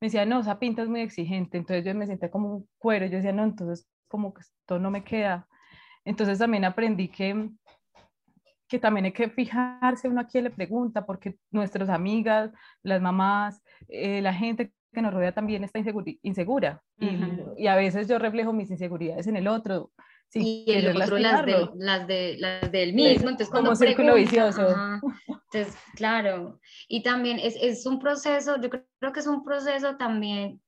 Me 0.00 0.06
decía, 0.06 0.24
no, 0.24 0.40
esa 0.40 0.58
pinta 0.58 0.82
es 0.82 0.88
muy 0.88 1.00
exigente. 1.00 1.58
Entonces 1.58 1.84
yo 1.84 1.94
me 1.94 2.06
sentía 2.06 2.30
como 2.30 2.54
un 2.56 2.68
cuero. 2.78 3.06
Yo 3.06 3.16
decía, 3.16 3.32
no, 3.32 3.44
entonces 3.44 3.88
como 4.06 4.32
que 4.32 4.42
esto 4.42 4.78
no 4.78 4.90
me 4.90 5.04
queda. 5.04 5.46
Entonces 6.04 6.38
también 6.38 6.64
aprendí 6.64 7.08
que, 7.08 7.50
que 8.68 8.78
también 8.78 9.06
hay 9.06 9.12
que 9.12 9.28
fijarse 9.28 10.08
uno 10.08 10.20
a 10.20 10.26
quién 10.26 10.44
le 10.44 10.50
pregunta, 10.50 11.04
porque 11.04 11.36
nuestras 11.50 11.88
amigas, 11.88 12.50
las 12.82 13.02
mamás, 13.02 13.62
eh, 13.88 14.22
la 14.22 14.32
gente 14.32 14.72
que 14.92 15.02
nos 15.02 15.12
rodea 15.12 15.32
también 15.32 15.64
está 15.64 15.80
insegura. 16.22 16.82
y, 17.56 17.66
a 17.66 17.76
veces 17.76 18.08
yo 18.08 18.18
reflejo 18.18 18.52
mis 18.52 18.70
inseguridades 18.70 19.26
en 19.26 19.36
el 19.36 19.48
otro. 19.48 19.90
Sí, 20.30 20.64
y 20.66 20.72
el 20.72 20.88
otro 21.00 21.18
las, 21.18 21.44
de, 21.46 21.70
las, 21.76 22.06
de, 22.06 22.36
las 22.38 22.70
del 22.70 22.92
mismo. 22.92 23.30
Entonces, 23.30 23.48
como 23.48 23.74
círculo 23.74 24.14
vicioso. 24.14 24.68
entonces, 25.28 25.74
claro. 25.94 26.60
Y 26.86 27.02
también 27.02 27.38
es, 27.38 27.56
es, 27.60 27.86
un 27.86 27.98
proceso, 27.98 28.60
yo 28.60 28.68
creo 28.68 29.12
que 29.12 29.20
es 29.20 29.26
un 29.26 29.42
proceso 29.42 29.96
también, 29.96 30.60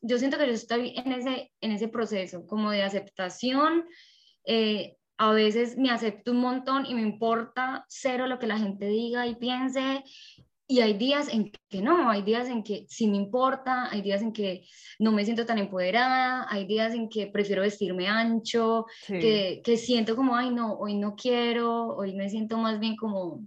yo 0.00 0.18
siento 0.18 0.38
que 0.38 0.46
yo 0.46 0.52
estoy 0.52 0.94
en 0.96 1.12
ese, 1.12 1.52
en 1.60 1.72
ese 1.72 1.88
proceso 1.88 2.46
como 2.46 2.70
de 2.70 2.82
aceptación. 2.82 3.84
Eh, 4.46 4.96
a 5.18 5.32
veces 5.32 5.76
me 5.76 5.90
acepto 5.90 6.32
un 6.32 6.40
montón 6.40 6.86
y 6.86 6.94
me 6.94 7.02
importa 7.02 7.84
cero 7.88 8.26
lo 8.26 8.38
que 8.38 8.46
la 8.46 8.58
gente 8.58 8.86
diga 8.86 9.26
y 9.26 9.36
piense 9.36 10.02
y 10.72 10.80
hay 10.80 10.94
días 10.94 11.28
en 11.28 11.52
que 11.68 11.82
no, 11.82 12.08
hay 12.08 12.22
días 12.22 12.48
en 12.48 12.62
que 12.62 12.86
sí 12.88 13.06
me 13.06 13.18
importa, 13.18 13.90
hay 13.90 14.00
días 14.00 14.22
en 14.22 14.32
que 14.32 14.64
no 14.98 15.12
me 15.12 15.22
siento 15.22 15.44
tan 15.44 15.58
empoderada, 15.58 16.46
hay 16.48 16.64
días 16.66 16.94
en 16.94 17.10
que 17.10 17.26
prefiero 17.26 17.60
vestirme 17.60 18.08
ancho, 18.08 18.86
que, 19.06 19.60
que, 19.62 19.76
siento 19.76 20.16
como, 20.16 20.34
ay 20.34 20.48
no, 20.48 20.72
hoy 20.78 20.94
no 20.94 21.14
quiero, 21.14 21.88
hoy 21.94 22.14
me 22.14 22.30
siento 22.30 22.56
más 22.56 22.80
bien 22.80 22.96
como, 22.96 23.46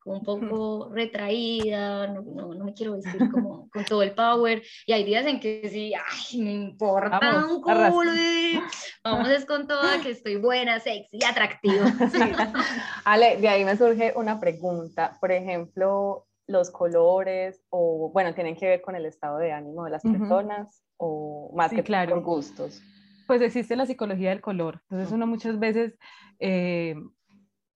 como 0.00 0.18
un 0.18 0.22
poco 0.50 0.90
retraída, 0.92 2.08
no, 2.08 2.20
no, 2.20 2.54
no, 2.54 2.64
me 2.66 2.74
quiero 2.74 2.92
vestir 2.92 3.30
como 3.30 3.70
con 3.70 3.86
todo 3.86 4.02
el 4.02 4.12
power. 4.12 4.62
Y 4.86 4.92
hay 4.92 5.04
días 5.04 5.24
en 5.24 5.40
que 5.40 5.66
sí, 5.70 5.94
ay, 5.94 6.42
me 6.42 6.52
importa 6.52 7.46
un 7.48 7.62
culo, 7.62 8.12
vamos 9.02 9.30
es 9.30 9.46
con 9.46 9.66
toda, 9.66 10.02
que 10.02 10.10
estoy 10.10 10.36
buena, 10.36 10.78
sexy, 10.78 11.24
atractiva. 11.24 11.86
Ale, 13.06 13.38
de 13.38 13.48
ahí 13.48 13.64
me 13.64 13.78
surge 13.78 14.12
una 14.14 14.38
pregunta. 14.38 15.16
Por 15.18 15.32
ejemplo, 15.32 16.26
los 16.46 16.70
colores 16.70 17.64
o, 17.70 18.10
bueno, 18.12 18.34
tienen 18.34 18.56
que 18.56 18.66
ver 18.66 18.82
con 18.82 18.94
el 18.94 19.06
estado 19.06 19.38
de 19.38 19.52
ánimo 19.52 19.84
de 19.84 19.90
las 19.90 20.02
personas 20.02 20.84
o 20.96 21.52
más 21.54 21.70
que 21.70 21.82
claro. 21.82 22.14
con 22.14 22.24
gustos? 22.24 22.82
Pues 23.26 23.40
existe 23.42 23.74
la 23.74 23.86
psicología 23.86 24.30
del 24.30 24.40
color. 24.40 24.82
Entonces 24.88 25.12
uno 25.12 25.26
muchas 25.26 25.58
veces, 25.58 25.98
eh, 26.38 26.94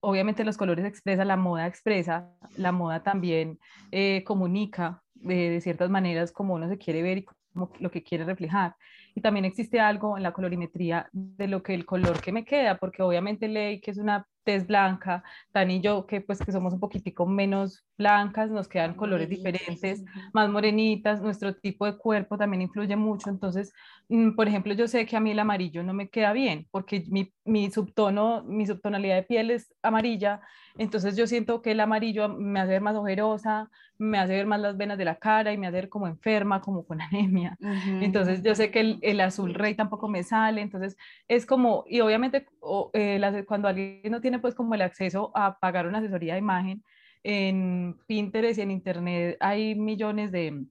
obviamente 0.00 0.44
los 0.44 0.56
colores 0.56 0.84
expresa, 0.84 1.24
la 1.24 1.36
moda 1.36 1.66
expresa, 1.66 2.30
la 2.56 2.70
moda 2.70 3.02
también 3.02 3.58
eh, 3.90 4.22
comunica 4.24 5.02
de 5.14 5.60
ciertas 5.60 5.90
maneras 5.90 6.32
como 6.32 6.54
uno 6.54 6.68
se 6.68 6.78
quiere 6.78 7.02
ver 7.02 7.18
y 7.18 7.24
como 7.24 7.72
lo 7.80 7.90
que 7.90 8.02
quiere 8.02 8.24
reflejar. 8.24 8.76
Y 9.14 9.20
también 9.20 9.44
existe 9.44 9.80
algo 9.80 10.16
en 10.16 10.22
la 10.22 10.32
colorimetría 10.32 11.08
de 11.12 11.48
lo 11.48 11.64
que 11.64 11.74
el 11.74 11.84
color 11.84 12.20
que 12.20 12.30
me 12.30 12.44
queda, 12.44 12.78
porque 12.78 13.02
obviamente 13.02 13.48
ley 13.48 13.80
que 13.80 13.90
es 13.90 13.98
una 13.98 14.26
tez 14.50 14.66
blanca, 14.66 15.22
Tan 15.52 15.70
y 15.70 15.80
yo 15.80 16.06
que 16.06 16.20
pues 16.20 16.40
que 16.40 16.50
somos 16.50 16.72
un 16.72 16.80
poquitico 16.80 17.24
menos 17.24 17.84
blancas, 17.96 18.50
nos 18.50 18.66
quedan 18.66 18.94
colores 18.94 19.28
diferentes, 19.28 20.02
más 20.32 20.50
morenitas, 20.50 21.20
nuestro 21.20 21.54
tipo 21.54 21.86
de 21.86 21.96
cuerpo 21.96 22.36
también 22.36 22.62
influye 22.62 22.96
mucho, 22.96 23.30
entonces, 23.30 23.72
mm, 24.08 24.34
por 24.34 24.48
ejemplo, 24.48 24.74
yo 24.74 24.88
sé 24.88 25.06
que 25.06 25.16
a 25.16 25.20
mí 25.20 25.30
el 25.30 25.38
amarillo 25.38 25.84
no 25.84 25.92
me 25.92 26.08
queda 26.08 26.32
bien, 26.32 26.66
porque 26.72 27.04
mi, 27.08 27.32
mi 27.44 27.70
subtono, 27.70 28.42
mi 28.42 28.66
subtonalidad 28.66 29.16
de 29.16 29.22
piel 29.22 29.50
es 29.52 29.72
amarilla, 29.82 30.40
entonces 30.78 31.16
yo 31.16 31.26
siento 31.26 31.62
que 31.62 31.72
el 31.72 31.80
amarillo 31.80 32.28
me 32.28 32.58
hace 32.58 32.72
ver 32.72 32.80
más 32.80 32.96
ojerosa, 32.96 33.70
me 33.98 34.18
hace 34.18 34.32
ver 34.32 34.46
más 34.46 34.60
las 34.60 34.78
venas 34.78 34.96
de 34.96 35.04
la 35.04 35.16
cara 35.16 35.52
y 35.52 35.58
me 35.58 35.66
hace 35.66 35.76
ver 35.76 35.88
como 35.90 36.06
enferma, 36.06 36.62
como 36.62 36.86
con 36.86 37.00
anemia. 37.02 37.56
Entonces 38.00 38.42
yo 38.42 38.54
sé 38.54 38.70
que 38.70 38.80
el, 38.80 38.98
el, 39.02 39.20
azul 39.20 39.54
rey 39.54 39.74
tampoco 39.74 40.08
me 40.08 40.22
sale, 40.22 40.62
entonces 40.62 40.96
es 41.28 41.44
como, 41.44 41.84
y 41.86 42.00
obviamente 42.00 42.46
eh, 42.94 43.44
cuando 43.46 43.68
alguien 43.68 44.00
no 44.10 44.20
tiene 44.20 44.38
pues 44.40 44.54
como 44.54 44.74
el 44.74 44.82
acceso 44.82 45.32
a 45.34 45.58
pagar 45.58 45.86
una 45.86 45.98
asesoría 45.98 46.34
de 46.34 46.40
imagen, 46.40 46.84
en 47.22 47.98
Pinterest 48.06 48.58
y 48.58 48.62
en 48.62 48.70
Internet 48.70 49.36
hay 49.40 49.74
millones 49.74 50.32
de, 50.32 50.64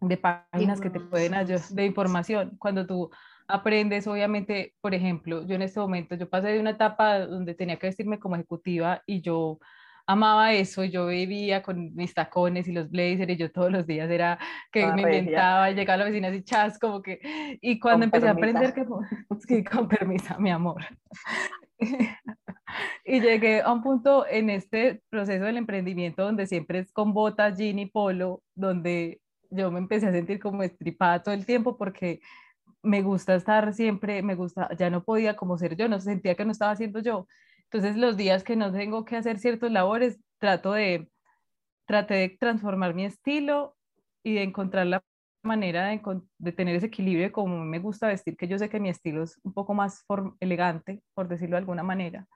de 0.00 0.16
páginas 0.16 0.80
que 0.80 0.90
te 0.90 1.00
pueden 1.00 1.34
ayudar 1.34 1.60
de 1.60 1.84
información. 1.84 2.56
Cuando 2.58 2.86
tú 2.86 3.10
aprendes, 3.46 4.06
obviamente, 4.06 4.74
por 4.80 4.94
ejemplo, 4.94 5.46
yo 5.46 5.54
en 5.54 5.62
este 5.62 5.80
momento, 5.80 6.14
yo 6.14 6.28
pasé 6.28 6.48
de 6.48 6.60
una 6.60 6.70
etapa 6.70 7.18
donde 7.20 7.54
tenía 7.54 7.76
que 7.76 7.88
vestirme 7.88 8.18
como 8.18 8.36
ejecutiva 8.36 9.02
y 9.06 9.20
yo 9.20 9.58
amaba 10.06 10.52
eso, 10.52 10.84
yo 10.84 11.06
vivía 11.06 11.62
con 11.62 11.94
mis 11.94 12.14
tacones 12.14 12.68
y 12.68 12.72
los 12.72 12.90
blazers 12.90 13.30
y 13.30 13.36
yo 13.36 13.50
todos 13.50 13.70
los 13.70 13.86
días 13.86 14.10
era 14.10 14.38
que 14.72 14.86
me 14.92 15.02
inventaba, 15.02 15.70
llegaba 15.70 15.94
a 15.94 15.98
la 15.98 16.04
oficina 16.04 16.28
así 16.28 16.42
chas, 16.42 16.78
como 16.78 17.02
que, 17.02 17.58
y 17.60 17.78
cuando 17.78 18.04
empecé 18.04 18.28
a 18.28 18.32
aprender 18.32 18.74
que, 18.74 18.84
sí, 19.48 19.64
con 19.64 19.88
permiso, 19.88 20.38
mi 20.38 20.50
amor. 20.50 20.84
y 23.04 23.20
llegué 23.20 23.62
a 23.62 23.72
un 23.72 23.82
punto 23.82 24.26
en 24.26 24.50
este 24.50 25.02
proceso 25.10 25.44
del 25.44 25.56
emprendimiento 25.56 26.22
donde 26.22 26.46
siempre 26.46 26.80
es 26.80 26.92
con 26.92 27.12
botas, 27.12 27.56
jean 27.56 27.78
y 27.78 27.86
polo, 27.86 28.42
donde 28.54 29.20
yo 29.50 29.70
me 29.70 29.78
empecé 29.78 30.06
a 30.06 30.12
sentir 30.12 30.38
como 30.38 30.62
estripada 30.62 31.22
todo 31.22 31.34
el 31.34 31.44
tiempo 31.44 31.76
porque 31.76 32.20
me 32.82 33.02
gusta 33.02 33.34
estar 33.34 33.72
siempre, 33.74 34.22
me 34.22 34.34
gusta, 34.34 34.68
ya 34.78 34.90
no 34.90 35.02
podía 35.04 35.36
como 35.36 35.58
ser 35.58 35.76
yo, 35.76 35.88
no 35.88 36.00
sentía 36.00 36.34
que 36.34 36.44
no 36.44 36.52
estaba 36.52 36.72
haciendo 36.72 37.00
yo. 37.00 37.26
Entonces 37.72 37.96
los 37.96 38.16
días 38.16 38.42
que 38.42 38.56
no 38.56 38.72
tengo 38.72 39.04
que 39.04 39.16
hacer 39.16 39.38
ciertos 39.38 39.70
labores, 39.70 40.18
trato 40.38 40.72
de, 40.72 41.08
traté 41.86 42.14
de 42.14 42.28
transformar 42.30 42.94
mi 42.94 43.04
estilo 43.04 43.76
y 44.24 44.34
de 44.34 44.42
encontrar 44.42 44.86
la 44.86 45.04
manera 45.42 45.86
de, 45.86 46.00
de, 46.38 46.52
tener 46.52 46.74
ese 46.76 46.86
equilibrio 46.86 47.26
de 47.26 47.32
cómo 47.32 47.64
me 47.64 47.78
gusta 47.78 48.08
vestir, 48.08 48.36
que 48.36 48.48
yo 48.48 48.58
sé 48.58 48.68
que 48.68 48.80
mi 48.80 48.88
estilo 48.88 49.22
es 49.22 49.38
un 49.44 49.52
poco 49.52 49.72
más 49.74 50.04
elegante, 50.40 51.02
por 51.14 51.28
decirlo 51.28 51.54
de 51.54 51.60
alguna 51.60 51.84
manera. 51.84 52.26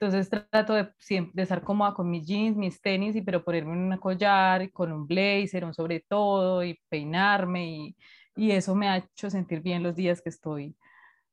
Entonces 0.00 0.30
trato 0.30 0.74
de, 0.74 0.90
siempre, 0.98 1.32
de 1.34 1.42
estar 1.42 1.62
cómoda 1.62 1.94
con 1.94 2.10
mis 2.10 2.26
jeans, 2.26 2.56
mis 2.56 2.80
tenis, 2.80 3.16
y, 3.16 3.22
pero 3.22 3.44
ponerme 3.44 3.72
un 3.72 3.98
collar, 3.98 4.72
con 4.72 4.92
un 4.92 5.06
blazer, 5.06 5.64
un 5.64 5.74
sobre 5.74 6.00
todo, 6.00 6.64
y 6.64 6.80
peinarme, 6.88 7.66
y, 7.66 7.96
y 8.34 8.52
eso 8.52 8.74
me 8.74 8.88
ha 8.88 8.96
hecho 8.98 9.30
sentir 9.30 9.60
bien 9.60 9.82
los 9.82 9.94
días 9.94 10.22
que 10.22 10.30
estoy 10.30 10.74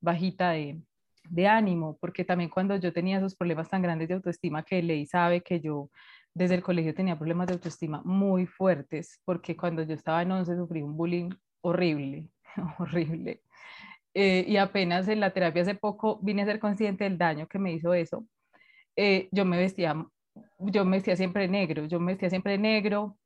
bajita 0.02 0.52
de, 0.52 0.82
de 1.32 1.48
ánimo, 1.48 1.98
porque 2.02 2.26
también 2.26 2.50
cuando 2.50 2.76
yo 2.76 2.92
tenía 2.92 3.18
esos 3.18 3.36
problemas 3.36 3.70
tan 3.70 3.82
grandes 3.82 4.10
de 4.10 4.16
autoestima 4.16 4.64
que 4.64 4.84
Ley 4.84 5.06
sabe 5.06 5.42
que 5.42 5.62
yo 5.62 5.90
desde 6.34 6.56
el 6.56 6.64
colegio 6.64 6.94
tenía 6.94 7.18
problemas 7.18 7.48
de 7.48 7.54
autoestima 7.54 8.02
muy 8.04 8.46
fuertes, 8.46 9.22
porque 9.24 9.56
cuando 9.56 9.84
yo 9.84 9.94
estaba 9.94 10.22
en 10.22 10.32
11 10.32 10.56
sufrí 10.58 10.82
un 10.82 10.98
bullying 10.98 11.30
horrible, 11.62 12.28
horrible. 12.80 13.42
Eh, 14.14 14.44
y 14.46 14.58
apenas 14.58 15.08
en 15.08 15.22
la 15.22 15.32
terapia 15.32 15.62
hace 15.62 15.76
poco 15.76 16.20
vine 16.22 16.42
a 16.42 16.46
ser 16.46 16.60
consciente 16.60 17.06
del 17.06 17.18
daño 17.18 17.48
que 17.48 17.60
me 17.60 17.72
hizo 17.72 17.94
eso. 17.94 18.26
Eh, 18.98 19.30
yo 19.32 19.46
me 19.46 19.58
vestía, 19.58 19.96
yo 20.60 20.84
me 20.84 20.98
vestía 20.98 21.16
siempre 21.16 21.48
negro, 21.48 21.86
yo 21.86 22.00
me 22.02 22.12
vestía 22.12 22.30
siempre 22.30 22.58
negro, 22.58 23.18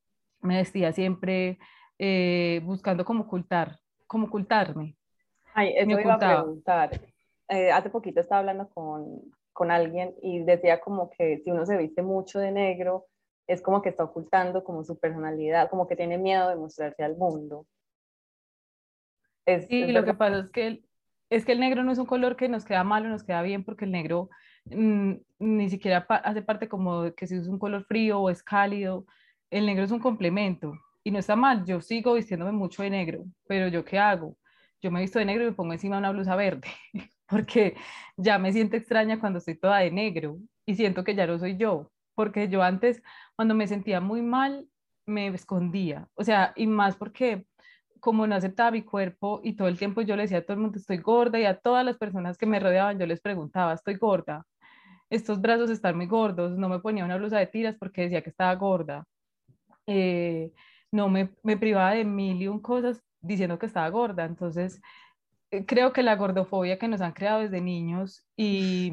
me 0.41 0.57
vestía 0.57 0.91
siempre 0.91 1.57
eh, 1.97 2.61
buscando 2.63 3.03
cómo 3.03 3.23
ocultar, 3.23 3.79
cómo 4.05 4.27
ocultarme. 4.27 4.95
Ay, 5.55 5.73
eso 5.75 5.87
me 5.87 6.01
iba 6.01 6.13
a 6.13 6.19
preguntar. 6.19 7.14
Hace 7.47 7.89
poquito 7.89 8.19
estaba 8.19 8.39
hablando 8.39 8.69
con, 8.69 9.21
con 9.53 9.71
alguien 9.71 10.13
y 10.21 10.43
decía 10.43 10.81
como 10.81 11.09
que 11.09 11.39
si 11.39 11.51
uno 11.51 11.65
se 11.65 11.77
viste 11.77 12.01
mucho 12.01 12.39
de 12.39 12.51
negro, 12.51 13.07
es 13.47 13.61
como 13.61 13.81
que 13.81 13.89
está 13.89 14.03
ocultando 14.03 14.63
como 14.63 14.83
su 14.83 14.99
personalidad, 14.99 15.69
como 15.69 15.87
que 15.87 15.95
tiene 15.95 16.17
miedo 16.17 16.49
de 16.49 16.55
mostrarse 16.55 17.03
al 17.03 17.15
mundo. 17.15 17.65
Es, 19.45 19.67
sí, 19.67 19.87
lo 19.87 20.03
que 20.03 20.13
pasa 20.13 20.39
es 20.39 20.49
que, 20.49 20.67
el, 20.67 20.85
es 21.29 21.45
que 21.45 21.51
el 21.51 21.59
negro 21.59 21.83
no 21.83 21.91
es 21.91 21.99
un 21.99 22.05
color 22.05 22.35
que 22.35 22.49
nos 22.49 22.65
queda 22.65 22.83
mal 22.83 23.05
o 23.05 23.09
nos 23.09 23.23
queda 23.23 23.43
bien, 23.43 23.63
porque 23.63 23.85
el 23.85 23.91
negro 23.91 24.29
mm, 24.65 25.13
ni 25.39 25.69
siquiera 25.69 26.05
hace 26.09 26.41
parte 26.41 26.67
como 26.67 27.13
que 27.13 27.27
si 27.27 27.35
es 27.35 27.47
un 27.47 27.59
color 27.59 27.85
frío 27.85 28.19
o 28.19 28.29
es 28.29 28.41
cálido, 28.41 29.05
el 29.51 29.67
negro 29.67 29.83
es 29.83 29.91
un 29.91 29.99
complemento 29.99 30.73
y 31.03 31.11
no 31.11 31.19
está 31.19 31.35
mal, 31.35 31.63
yo 31.65 31.79
sigo 31.79 32.15
vistiéndome 32.15 32.51
mucho 32.51 32.81
de 32.81 32.89
negro, 32.89 33.23
pero 33.47 33.67
yo 33.67 33.85
qué 33.85 33.99
hago? 33.99 34.35
Yo 34.81 34.91
me 34.91 35.01
visto 35.01 35.19
de 35.19 35.25
negro 35.25 35.43
y 35.43 35.47
me 35.47 35.53
pongo 35.53 35.73
encima 35.73 35.97
una 35.97 36.11
blusa 36.11 36.35
verde. 36.35 36.67
porque 37.27 37.75
ya 38.17 38.37
me 38.39 38.53
siento 38.53 38.75
extraña 38.77 39.19
cuando 39.19 39.39
estoy 39.39 39.55
toda 39.57 39.79
de 39.79 39.91
negro 39.91 40.37
y 40.65 40.75
siento 40.75 41.03
que 41.03 41.15
ya 41.15 41.27
no 41.27 41.37
soy 41.39 41.57
yo, 41.57 41.91
porque 42.15 42.47
yo 42.49 42.61
antes, 42.63 43.01
cuando 43.35 43.55
me 43.55 43.67
sentía 43.67 44.01
muy 44.01 44.21
mal, 44.21 44.67
me 45.05 45.27
escondía, 45.27 46.07
o 46.15 46.23
sea, 46.23 46.53
y 46.55 46.67
más 46.67 46.95
porque 46.95 47.45
como 47.99 48.27
no 48.27 48.35
aceptaba 48.35 48.71
mi 48.71 48.83
cuerpo 48.83 49.41
y 49.43 49.53
todo 49.55 49.67
el 49.67 49.77
tiempo 49.79 50.01
yo 50.01 50.15
le 50.15 50.23
decía 50.23 50.39
a 50.39 50.41
todo 50.43 50.53
el 50.53 50.59
mundo 50.61 50.77
estoy 50.77 50.97
gorda 50.97 51.39
y 51.39 51.45
a 51.45 51.57
todas 51.57 51.83
las 51.83 51.97
personas 51.97 52.37
que 52.37 52.45
me 52.45 52.59
rodeaban 52.59 52.99
yo 52.99 53.05
les 53.07 53.21
preguntaba, 53.21 53.73
estoy 53.73 53.95
gorda, 53.95 54.45
estos 55.09 55.41
brazos 55.41 55.69
están 55.69 55.97
muy 55.97 56.07
gordos, 56.07 56.57
no 56.57 56.69
me 56.69 56.79
ponía 56.79 57.05
una 57.05 57.17
blusa 57.17 57.39
de 57.39 57.47
tiras 57.47 57.75
porque 57.79 58.03
decía 58.03 58.21
que 58.21 58.29
estaba 58.29 58.53
gorda, 58.55 59.05
eh, 59.87 60.51
no 60.91 61.09
me, 61.09 61.31
me 61.43 61.57
privaba 61.57 61.93
de 61.93 62.05
mil 62.05 62.41
y 62.41 62.47
un 62.47 62.59
cosas 62.61 63.01
diciendo 63.21 63.59
que 63.59 63.65
estaba 63.65 63.89
gorda, 63.89 64.25
entonces 64.25 64.81
creo 65.65 65.93
que 65.93 66.03
la 66.03 66.15
gordofobia 66.15 66.77
que 66.77 66.87
nos 66.87 67.01
han 67.01 67.13
creado 67.13 67.41
desde 67.41 67.61
niños 67.61 68.25
y, 68.35 68.91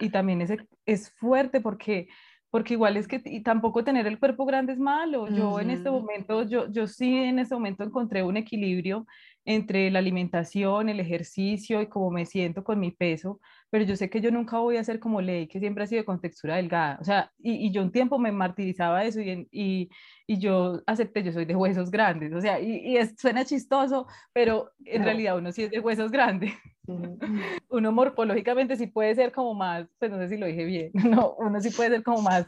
y 0.00 0.10
también 0.10 0.46
es 0.86 1.10
fuerte 1.10 1.60
porque 1.60 2.08
porque 2.50 2.74
igual 2.74 2.96
es 2.96 3.06
que 3.06 3.22
y 3.24 3.42
tampoco 3.42 3.84
tener 3.84 4.06
el 4.06 4.18
cuerpo 4.18 4.44
grande 4.44 4.72
es 4.72 4.78
malo. 4.78 5.28
Yo 5.28 5.60
en 5.60 5.70
este 5.70 5.90
momento, 5.90 6.42
yo, 6.42 6.70
yo 6.70 6.86
sí 6.86 7.16
en 7.16 7.38
este 7.38 7.54
momento 7.54 7.84
encontré 7.84 8.22
un 8.22 8.36
equilibrio 8.36 9.06
entre 9.44 9.90
la 9.90 10.00
alimentación, 10.00 10.88
el 10.88 11.00
ejercicio 11.00 11.80
y 11.80 11.88
cómo 11.88 12.10
me 12.10 12.26
siento 12.26 12.62
con 12.62 12.78
mi 12.78 12.90
peso, 12.90 13.40
pero 13.70 13.84
yo 13.84 13.96
sé 13.96 14.10
que 14.10 14.20
yo 14.20 14.30
nunca 14.30 14.58
voy 14.58 14.76
a 14.76 14.84
ser 14.84 15.00
como 15.00 15.20
Ley, 15.20 15.46
que 15.46 15.60
siempre 15.60 15.84
ha 15.84 15.86
sido 15.86 16.04
con 16.04 16.20
textura 16.20 16.56
delgada, 16.56 16.98
o 17.00 17.04
sea, 17.04 17.32
y, 17.38 17.66
y 17.66 17.72
yo 17.72 17.82
un 17.82 17.90
tiempo 17.90 18.18
me 18.18 18.32
martirizaba 18.32 19.04
eso 19.04 19.20
y, 19.20 19.48
y, 19.50 19.88
y, 20.26 20.38
yo 20.38 20.82
acepté, 20.86 21.22
yo 21.22 21.32
soy 21.32 21.46
de 21.46 21.56
huesos 21.56 21.90
grandes, 21.90 22.32
o 22.34 22.40
sea, 22.40 22.60
y, 22.60 22.96
suena 23.16 23.44
chistoso, 23.44 24.06
pero 24.32 24.70
en 24.84 25.04
realidad 25.04 25.38
uno 25.38 25.52
sí 25.52 25.62
es 25.62 25.70
de 25.70 25.80
huesos 25.80 26.10
grandes. 26.10 26.52
uno 27.68 27.92
morfológicamente 27.92 28.76
sí 28.76 28.86
puede 28.86 29.14
ser 29.14 29.32
como 29.32 29.54
más, 29.54 29.86
pues 29.98 30.10
no 30.10 30.18
sé 30.18 30.28
si 30.28 30.36
lo 30.36 30.46
dije 30.46 30.64
bien, 30.64 30.90
no, 31.24 31.34
uno 31.38 31.60
sí 31.60 31.70
puede 31.70 31.90
ser 31.90 32.02
como 32.02 32.22
más 32.22 32.46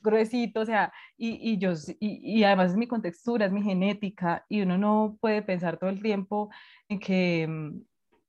gruesito, 0.00 0.60
o 0.60 0.64
sea, 0.64 0.92
y, 1.16 1.38
y 1.52 1.58
yo, 1.58 1.72
y, 2.00 2.40
y 2.40 2.44
además 2.44 2.70
es 2.72 2.76
mi 2.76 2.86
contextura, 2.86 3.46
es 3.46 3.52
mi 3.52 3.62
genética, 3.62 4.44
y 4.48 4.62
uno 4.62 4.78
no 4.78 5.16
puede 5.20 5.42
pensar 5.42 5.78
todo 5.78 5.90
el 5.90 6.02
tiempo 6.02 6.50
en 6.88 6.98
que, 6.98 7.46
mm, 7.48 7.82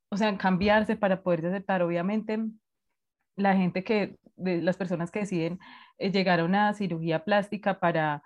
o 0.09 0.17
sea, 0.17 0.37
cambiarse 0.37 0.95
para 0.95 1.23
poderse 1.23 1.47
aceptar, 1.47 1.81
obviamente, 1.81 2.39
la 3.35 3.55
gente 3.55 3.83
que, 3.83 4.17
las 4.37 4.77
personas 4.77 5.11
que 5.11 5.19
deciden 5.19 5.59
eh, 5.97 6.11
llegar 6.11 6.39
a 6.39 6.45
una 6.45 6.73
cirugía 6.73 7.23
plástica 7.23 7.79
para 7.79 8.23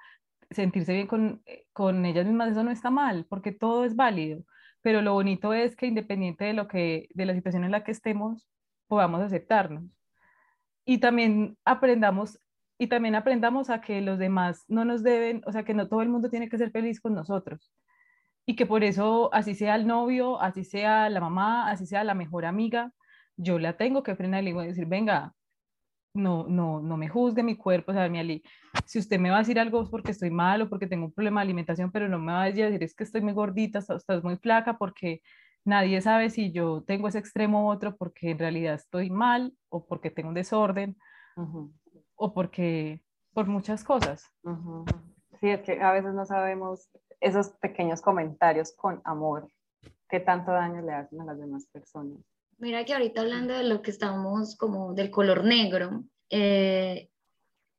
sentirse 0.50 0.94
bien 0.94 1.08
con, 1.08 1.42
eh, 1.46 1.66
con 1.74 2.06
ellas 2.06 2.26
mismas, 2.26 2.52
eso 2.52 2.64
no 2.64 2.72
está 2.72 2.90
mal, 2.90 3.26
porque 3.30 3.52
todo 3.52 3.86
es 3.86 3.96
válido, 3.96 4.44
pero 4.88 5.02
lo 5.02 5.12
bonito 5.12 5.54
es 5.54 5.76
que 5.76 5.86
independiente 5.86 6.46
de 6.46 6.54
lo 6.54 6.70
que, 6.70 7.10
de 7.14 7.26
la 7.26 7.34
situación 7.34 7.66
en 7.66 7.72
la 7.72 7.84
que 7.84 7.92
estemos, 7.92 8.48
podamos 8.88 9.20
aceptarnos. 9.20 9.84
Y 10.86 11.00
también 11.00 11.58
aprendamos 11.66 12.40
y 12.78 12.88
también 12.88 13.14
aprendamos 13.16 13.70
a 13.70 13.82
que 13.82 14.00
los 14.00 14.18
demás 14.18 14.64
no 14.70 14.86
nos 14.86 15.04
deben, 15.04 15.42
o 15.46 15.52
sea, 15.52 15.66
que 15.66 15.74
no 15.74 15.90
todo 15.90 16.04
el 16.04 16.08
mundo 16.08 16.30
tiene 16.30 16.48
que 16.48 16.58
ser 16.58 16.72
feliz 16.72 17.02
con 17.02 17.14
nosotros. 17.14 17.70
Y 18.46 18.56
que 18.56 18.66
por 18.66 18.86
eso, 18.86 19.30
así 19.34 19.56
sea 19.56 19.76
el 19.76 19.88
novio, 19.88 20.40
así 20.42 20.64
sea 20.64 21.10
la 21.10 21.20
mamá, 21.20 21.70
así 21.70 21.86
sea 21.86 22.06
la 22.06 22.14
mejor 22.14 22.46
amiga, 22.46 22.94
yo 23.36 23.60
la 23.60 23.76
tengo 23.76 24.04
que 24.04 24.16
frenar 24.16 24.46
y 24.46 24.54
decir, 24.54 24.86
venga, 24.86 25.34
no, 26.18 26.46
no, 26.48 26.82
no 26.82 26.98
me 26.98 27.08
juzgue 27.08 27.44
mi 27.44 27.56
cuerpo, 27.56 27.92
o 27.92 27.94
sea, 27.94 28.10
mi 28.10 28.20
Ali, 28.20 28.44
si 28.86 29.00
usted 29.00 29.20
me 29.20 29.30
va 29.30 29.38
a 29.38 29.40
decir 29.40 29.60
algo 29.60 29.82
es 29.82 29.90
porque 29.90 30.12
estoy 30.12 30.32
mal 30.32 30.62
o 30.62 30.70
porque 30.70 30.88
tengo 30.88 31.06
un 31.06 31.14
problema 31.14 31.42
de 31.42 31.46
alimentación, 31.46 31.92
pero 31.92 32.10
no 32.10 32.20
me 32.20 32.34
va 32.34 32.44
a 32.44 32.52
decir 32.52 32.84
es 32.84 32.96
que 32.96 33.04
estoy 33.04 33.22
muy 33.22 33.34
gordita, 33.34 33.80
estás 33.80 34.24
muy 34.24 34.38
flaca, 34.38 34.78
porque 34.78 35.22
nadie 35.64 36.02
sabe 36.02 36.30
si 36.30 36.52
yo 36.52 36.84
tengo 36.84 37.08
ese 37.08 37.20
extremo 37.20 37.66
u 37.66 37.72
otro 37.72 37.96
porque 37.96 38.32
en 38.32 38.40
realidad 38.40 38.76
estoy 38.76 39.10
mal 39.10 39.54
o 39.70 39.86
porque 39.86 40.12
tengo 40.12 40.30
un 40.30 40.36
desorden 40.36 40.98
o 42.16 42.34
porque 42.34 43.04
por 43.34 43.48
muchas 43.48 43.84
cosas. 43.84 44.26
Sí, 45.40 45.50
es 45.50 45.62
que 45.62 45.82
a 45.82 45.92
veces 45.92 46.14
no 46.14 46.26
sabemos 46.26 46.90
esos 47.20 47.50
pequeños 47.50 48.02
comentarios 48.02 48.74
con 48.76 49.02
amor, 49.04 49.48
qué 50.10 50.20
tanto 50.20 50.52
daño 50.52 50.82
le 50.82 50.94
hacen 50.94 51.22
a 51.22 51.26
las 51.26 51.40
demás 51.40 51.68
personas. 51.72 52.18
Mira 52.58 52.86
que 52.86 52.94
ahorita 52.94 53.22
hablando 53.22 53.54
de 53.54 53.64
lo 53.64 53.82
que 53.82 53.92
estamos 53.92 54.56
como 54.56 54.94
del 54.94 55.12
color 55.12 55.44
negro, 55.44 56.04
eh, 56.30 57.10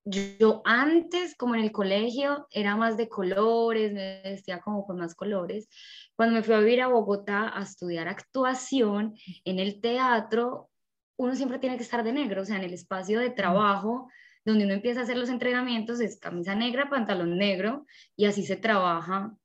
yo 0.04 0.62
antes, 0.64 1.36
como 1.36 1.54
en 1.54 1.62
el 1.62 1.72
colegio, 1.72 2.46
era 2.50 2.76
más 2.76 2.96
de 2.96 3.08
colores, 3.08 3.92
me 3.92 4.22
vestía 4.22 4.60
como 4.60 4.86
con 4.86 4.98
más 4.98 5.14
colores. 5.14 5.68
Cuando 6.16 6.34
me 6.34 6.42
fui 6.42 6.54
a 6.54 6.60
vivir 6.60 6.80
a 6.80 6.86
Bogotá 6.86 7.52
a 7.58 7.62
estudiar 7.62 8.08
actuación 8.08 9.14
en 9.44 9.58
el 9.58 9.80
teatro, 9.80 10.70
uno 11.16 11.34
siempre 11.34 11.58
tiene 11.58 11.76
que 11.76 11.82
estar 11.82 12.04
de 12.04 12.12
negro, 12.12 12.42
o 12.42 12.44
sea, 12.44 12.56
en 12.56 12.64
el 12.64 12.72
espacio 12.72 13.20
de 13.20 13.30
trabajo 13.30 14.08
donde 14.44 14.64
uno 14.64 14.74
empieza 14.74 15.00
a 15.00 15.02
hacer 15.02 15.16
los 15.16 15.28
entrenamientos 15.28 16.00
es 16.00 16.18
camisa 16.18 16.54
negra, 16.54 16.88
pantalón 16.88 17.36
negro 17.36 17.84
y 18.16 18.24
así 18.24 18.46
se 18.46 18.56
trabaja 18.56 19.36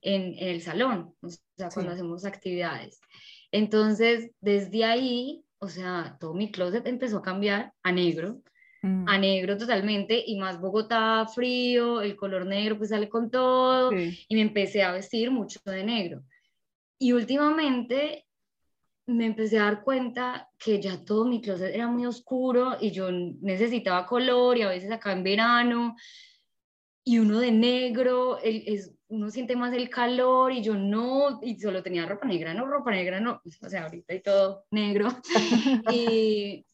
en, 0.00 0.34
el 0.38 0.60
salón, 0.60 1.14
o 1.22 1.28
sea, 1.28 1.70
cuando 1.70 1.92
hacemos 1.92 2.24
actividades. 2.24 3.00
Entonces, 3.54 4.32
desde 4.40 4.84
ahí, 4.84 5.44
o 5.58 5.68
sea, 5.68 6.16
todo 6.18 6.34
mi 6.34 6.50
closet 6.50 6.84
empezó 6.88 7.18
a 7.18 7.22
cambiar 7.22 7.72
a 7.84 7.92
negro, 7.92 8.42
mm. 8.82 9.08
a 9.08 9.16
negro 9.16 9.56
totalmente, 9.56 10.20
y 10.26 10.36
más 10.40 10.60
Bogotá 10.60 11.24
frío, 11.32 12.02
el 12.02 12.16
color 12.16 12.46
negro 12.46 12.76
pues 12.76 12.90
sale 12.90 13.08
con 13.08 13.30
todo, 13.30 13.92
y 13.92 14.34
me 14.34 14.40
empecé 14.40 14.82
a 14.82 14.90
vestir 14.90 15.30
mucho 15.30 15.60
de 15.66 15.84
negro. 15.84 16.24
Y 16.98 17.12
últimamente 17.12 18.26
me 19.06 19.26
empecé 19.26 19.60
a 19.60 19.66
dar 19.66 19.84
cuenta 19.84 20.50
que 20.58 20.82
ya 20.82 21.04
todo 21.04 21.24
mi 21.24 21.40
closet 21.40 21.72
era 21.72 21.86
muy 21.86 22.06
oscuro 22.06 22.76
y 22.80 22.90
yo 22.90 23.12
necesitaba 23.12 24.04
color 24.04 24.58
y 24.58 24.62
a 24.62 24.68
veces 24.68 24.90
acá 24.90 25.12
en 25.12 25.22
verano 25.22 25.94
y 27.04 27.18
uno 27.18 27.38
de 27.38 27.52
negro, 27.52 28.40
el, 28.40 28.64
es, 28.66 28.94
uno 29.14 29.30
siente 29.30 29.56
más 29.56 29.72
el 29.72 29.88
calor 29.88 30.52
y 30.52 30.62
yo 30.62 30.74
no, 30.74 31.40
y 31.42 31.58
solo 31.58 31.82
tenía 31.82 32.06
ropa 32.06 32.26
negra, 32.26 32.52
no, 32.52 32.66
ropa 32.66 32.90
negra, 32.90 33.20
no, 33.20 33.40
o 33.62 33.68
sea, 33.68 33.84
ahorita 33.84 34.14
y 34.14 34.22
todo 34.22 34.66
negro. 34.70 35.08
y, 35.92 36.66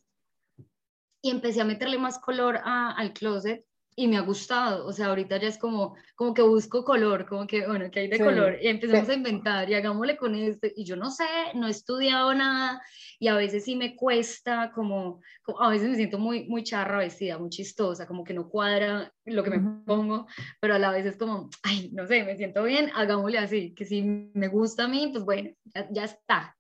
y 1.23 1.31
empecé 1.31 1.61
a 1.61 1.65
meterle 1.65 1.99
más 1.99 2.19
color 2.19 2.61
a, 2.65 2.93
al 2.93 3.13
closet 3.13 3.65
y 3.97 4.09
me 4.09 4.17
ha 4.17 4.21
gustado, 4.21 4.87
o 4.87 4.93
sea, 4.93 5.07
ahorita 5.07 5.37
ya 5.39 5.49
es 5.49 5.59
como, 5.59 5.97
como 6.15 6.33
que 6.33 6.43
busco 6.43 6.85
color, 6.85 7.27
como 7.27 7.47
que, 7.47 7.67
bueno, 7.67 7.91
que 7.91 8.01
hay 8.01 8.09
de 8.09 8.19
color, 8.19 8.57
y 8.61 8.69
empezamos 8.69 9.09
a 9.09 9.15
inventar 9.15 9.69
y 9.69 9.75
hagámosle 9.75 10.17
con 10.17 10.35
este, 10.35 10.73
y 10.77 10.85
yo 10.85 10.97
no 10.97 11.11
sé, 11.11 11.25
no 11.55 11.67
he 11.67 11.71
estudiado 11.71 12.33
nada, 12.33 12.81
y 13.19 13.29
a 13.29 13.35
veces 13.35 13.65
sí 13.65 13.77
me 13.77 13.97
cuesta, 13.97 14.71
como, 14.73 15.21
a 15.59 15.69
veces 15.71 15.91
me 15.91 15.97
siento 15.97 16.19
muy, 16.19 16.49
muy 16.49 16.63
charra 16.63 16.99
vestida, 16.99 17.39
muy 17.39 17.51
chistosa, 17.51 18.07
como 18.07 18.25
que 18.25 18.33
no 18.33 18.49
cuadra 18.49 19.13
lo 19.25 19.43
que 19.43 19.51
me 19.51 19.85
pongo, 19.85 20.27
pero 20.61 20.75
a 20.75 20.79
la 20.79 20.93
vez 20.93 21.05
es 21.07 21.17
como, 21.17 21.51
ay, 21.63 21.91
no 21.93 22.07
sé, 22.07 22.25
me 22.25 22.37
siento 22.37 22.63
bien, 22.63 22.91
hagámosle 22.95 23.39
así, 23.39 23.75
que 23.75 23.85
si 23.85 24.03
me 24.03 24.49
gusta 24.49 24.85
a 24.85 24.89
mí, 24.89 25.09
pues 25.13 25.25
bueno, 25.25 25.51
ya, 25.91 26.05
está. 26.05 26.57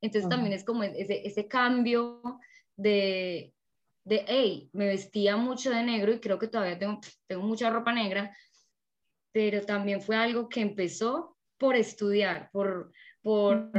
Entonces 0.00 0.28
también 0.28 0.52
es 0.52 0.64
como 0.64 0.84
ese, 0.84 1.26
ese 1.26 1.48
cambio 1.48 2.22
de, 2.76 3.52
de, 4.08 4.24
hey, 4.26 4.70
me 4.72 4.86
vestía 4.86 5.36
mucho 5.36 5.70
de 5.70 5.82
negro 5.82 6.12
y 6.12 6.20
creo 6.20 6.38
que 6.38 6.48
todavía 6.48 6.78
tengo, 6.78 7.00
tengo 7.26 7.42
mucha 7.42 7.70
ropa 7.70 7.92
negra, 7.92 8.34
pero 9.32 9.60
también 9.62 10.00
fue 10.00 10.16
algo 10.16 10.48
que 10.48 10.60
empezó 10.60 11.36
por 11.58 11.76
estudiar, 11.76 12.48
por, 12.50 12.92
por, 13.20 13.70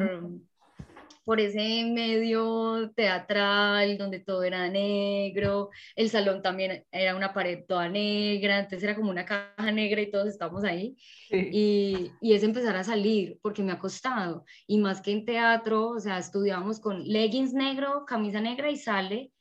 por 1.24 1.40
ese 1.40 1.86
medio 1.86 2.92
teatral 2.96 3.98
donde 3.98 4.20
todo 4.20 4.44
era 4.44 4.70
negro, 4.70 5.70
el 5.96 6.10
salón 6.10 6.44
también 6.44 6.86
era 6.92 7.16
una 7.16 7.34
pared 7.34 7.66
toda 7.68 7.90
negra, 7.90 8.60
entonces 8.60 8.84
era 8.84 8.96
como 8.96 9.10
una 9.10 9.26
caja 9.26 9.72
negra 9.72 10.02
y 10.02 10.12
todos 10.12 10.28
estábamos 10.28 10.64
ahí. 10.64 10.96
Y, 11.32 12.12
y 12.22 12.34
es 12.34 12.44
empezar 12.44 12.76
a 12.76 12.84
salir 12.84 13.40
porque 13.42 13.64
me 13.64 13.72
ha 13.72 13.80
costado. 13.80 14.46
Y 14.68 14.78
más 14.78 15.02
que 15.02 15.12
en 15.12 15.26
teatro, 15.26 15.90
o 15.90 16.00
sea, 16.00 16.20
estudiamos 16.20 16.80
con 16.80 17.04
leggings 17.04 17.54
negro, 17.54 18.06
camisa 18.06 18.42
negra 18.42 18.70
y 18.70 18.78
sale 18.78 19.32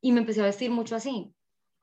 y 0.00 0.12
me 0.12 0.20
empecé 0.20 0.40
a 0.40 0.44
vestir 0.44 0.70
mucho 0.70 0.96
así, 0.96 1.32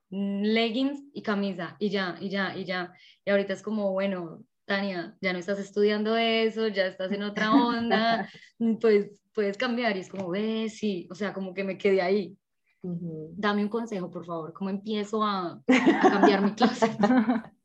leggings 0.10 1.02
y 1.14 1.22
camisa, 1.22 1.76
y 1.80 1.90
ya, 1.90 2.18
y 2.20 2.30
ya, 2.30 2.56
y 2.56 2.66
ya. 2.66 2.94
Y 3.26 3.30
ahorita 3.30 3.54
es 3.54 3.62
como, 3.62 3.92
bueno, 3.92 4.44
Tania, 4.66 5.16
ya 5.22 5.34
no 5.34 5.40
estás 5.40 5.60
estudiando 5.60 6.18
eso, 6.18 6.68
ya 6.68 6.88
estás 6.88 7.12
en 7.12 7.24
otra 7.24 7.54
onda, 7.54 8.30
pues 8.82 9.12
puedes 9.34 9.58
cambiar. 9.58 9.96
Y 9.96 10.02
es 10.02 10.10
como, 10.10 10.30
ve, 10.30 10.70
sí, 10.70 11.08
o 11.12 11.16
sea, 11.16 11.34
como 11.34 11.54
que 11.54 11.64
me 11.64 11.78
quedé 11.78 12.02
ahí. 12.02 12.38
Dame 12.82 13.64
un 13.64 13.70
consejo, 13.70 14.12
por 14.12 14.26
favor, 14.26 14.54
¿cómo 14.54 14.70
empiezo 14.70 15.24
a, 15.24 15.62
cambiar 16.02 16.42
mi 16.42 16.52
clase? 16.54 16.92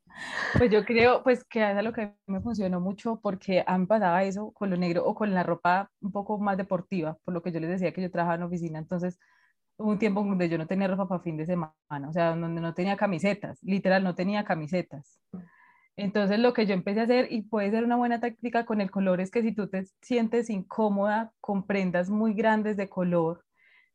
Pues 0.59 0.71
yo 0.71 0.85
creo 0.85 1.23
pues 1.23 1.45
que 1.45 1.71
es 1.71 1.83
lo 1.83 1.95
que 1.95 2.13
me 2.27 2.43
funcionó 2.43 2.79
mucho 2.79 3.21
porque 3.23 3.65
a 3.67 3.79
mí 3.79 3.87
pasaba 3.87 4.23
eso 4.25 4.51
con 4.53 4.69
lo 4.69 4.77
negro 4.77 5.03
o 5.07 5.15
con 5.15 5.33
la 5.33 5.43
ropa 5.43 5.91
un 6.01 6.13
poco 6.13 6.39
más 6.39 6.59
deportiva, 6.59 7.17
por 7.25 7.33
lo 7.33 7.43
que 7.43 7.53
yo 7.53 7.61
les 7.61 7.71
decía 7.71 7.93
que 7.95 8.03
yo 8.03 8.11
trabajaba 8.11 8.35
en 8.35 8.43
oficina, 8.43 8.79
entonces 8.79 9.19
un 9.81 9.99
tiempo 9.99 10.23
donde 10.23 10.49
yo 10.49 10.59
no 10.59 10.66
tenía 10.66 10.88
ropa 10.88 11.09
para 11.09 11.23
fin 11.23 11.37
de 11.37 11.47
semana, 11.47 12.09
o 12.09 12.12
sea, 12.12 12.37
donde 12.37 12.61
no 12.61 12.75
tenía 12.75 12.97
camisetas, 12.97 13.59
literal, 13.62 14.05
no 14.05 14.14
tenía 14.14 14.45
camisetas. 14.45 15.21
Entonces 15.97 16.38
lo 16.38 16.53
que 16.53 16.66
yo 16.66 16.75
empecé 16.75 17.01
a 17.01 17.05
hacer, 17.05 17.29
y 17.31 17.43
puede 17.43 17.71
ser 17.71 17.85
una 17.85 17.97
buena 17.97 18.21
táctica 18.21 18.64
con 18.64 18.81
el 18.81 18.90
color, 18.90 19.21
es 19.21 19.31
que 19.31 19.43
si 19.43 19.53
tú 19.53 19.69
te 19.69 19.85
sientes 20.01 20.51
incómoda 20.51 21.33
con 21.40 21.66
prendas 21.66 22.11
muy 22.11 22.35
grandes 22.35 22.77
de 22.77 22.88
color, 22.88 23.45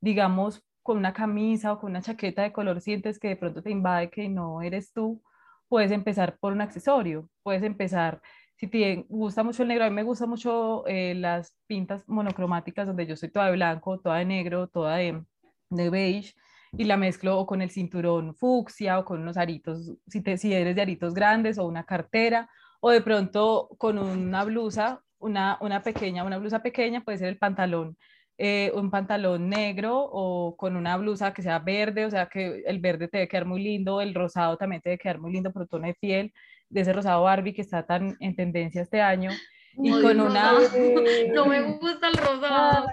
digamos, 0.01 0.63
con 0.83 0.97
una 0.97 1.13
camisa 1.13 1.73
o 1.73 1.79
con 1.79 1.91
una 1.91 2.01
chaqueta 2.01 2.43
de 2.43 2.51
color, 2.53 2.81
sientes 2.81 3.19
que 3.19 3.29
de 3.29 3.35
pronto 3.37 3.63
te 3.63 3.71
invade 3.71 4.11
que 4.11 4.29
no 4.29 4.61
eres 4.61 4.93
tú, 4.93 5.21
puedes 5.67 5.91
empezar 5.91 6.37
por 6.37 6.53
un 6.53 6.61
accesorio, 6.61 7.27
puedes 7.43 7.63
empezar, 7.63 8.21
si 8.55 8.67
te 8.67 9.05
gusta 9.09 9.43
mucho 9.43 9.63
el 9.63 9.69
negro, 9.69 9.85
a 9.85 9.89
mí 9.89 9.95
me 9.95 10.03
gusta 10.03 10.27
mucho 10.27 10.85
eh, 10.87 11.15
las 11.15 11.57
pintas 11.67 12.07
monocromáticas 12.07 12.87
donde 12.87 13.07
yo 13.07 13.15
soy 13.15 13.29
toda 13.29 13.47
de 13.47 13.53
blanco, 13.53 13.99
toda 13.99 14.17
de 14.17 14.25
negro, 14.25 14.67
toda 14.67 14.97
de 14.97 15.23
de 15.69 15.89
beige 15.89 16.33
y 16.77 16.85
la 16.85 16.97
mezclo 16.97 17.45
con 17.45 17.61
el 17.61 17.69
cinturón 17.71 18.35
fucsia 18.35 18.99
o 18.99 19.05
con 19.05 19.21
unos 19.21 19.37
aritos, 19.37 19.93
si, 20.07 20.21
te, 20.21 20.37
si 20.37 20.53
eres 20.53 20.75
de 20.75 20.81
aritos 20.81 21.13
grandes 21.13 21.57
o 21.57 21.65
una 21.65 21.85
cartera 21.85 22.49
o 22.81 22.91
de 22.91 23.01
pronto 23.01 23.69
con 23.77 23.97
una 23.97 24.43
blusa 24.43 25.01
una, 25.17 25.57
una 25.61 25.81
pequeña, 25.81 26.23
una 26.23 26.37
blusa 26.37 26.61
pequeña, 26.61 27.01
puede 27.01 27.17
ser 27.17 27.29
el 27.29 27.37
pantalón 27.37 27.97
eh, 28.37 28.69
un 28.75 28.91
pantalón 28.91 29.49
negro 29.49 29.97
o 29.97 30.57
con 30.57 30.75
una 30.75 30.97
blusa 30.97 31.33
que 31.33 31.41
sea 31.41 31.59
verde, 31.59 32.05
o 32.05 32.09
sea 32.11 32.27
que 32.27 32.63
el 32.65 32.79
verde 32.79 33.07
te 33.07 33.17
debe 33.17 33.29
quedar 33.29 33.45
muy 33.45 33.63
lindo, 33.63 34.01
el 34.01 34.13
rosado 34.13 34.57
también 34.57 34.81
te 34.81 34.89
debe 34.89 34.99
quedar 34.99 35.19
muy 35.19 35.31
lindo 35.31 35.53
por 35.53 35.67
tono 35.67 35.87
de 35.87 35.93
piel, 35.93 36.33
de 36.69 36.81
ese 36.81 36.91
rosado 36.91 37.23
Barbie 37.23 37.53
que 37.53 37.61
está 37.61 37.85
tan 37.85 38.17
en 38.19 38.35
tendencia 38.35 38.81
este 38.81 39.01
año. 39.01 39.31
Y 39.77 39.91
con 39.91 40.19
una... 40.19 40.53
No 41.33 41.45
me 41.45 41.61
gusta 41.77 42.07
el 42.07 42.17
rosado. 42.17 42.87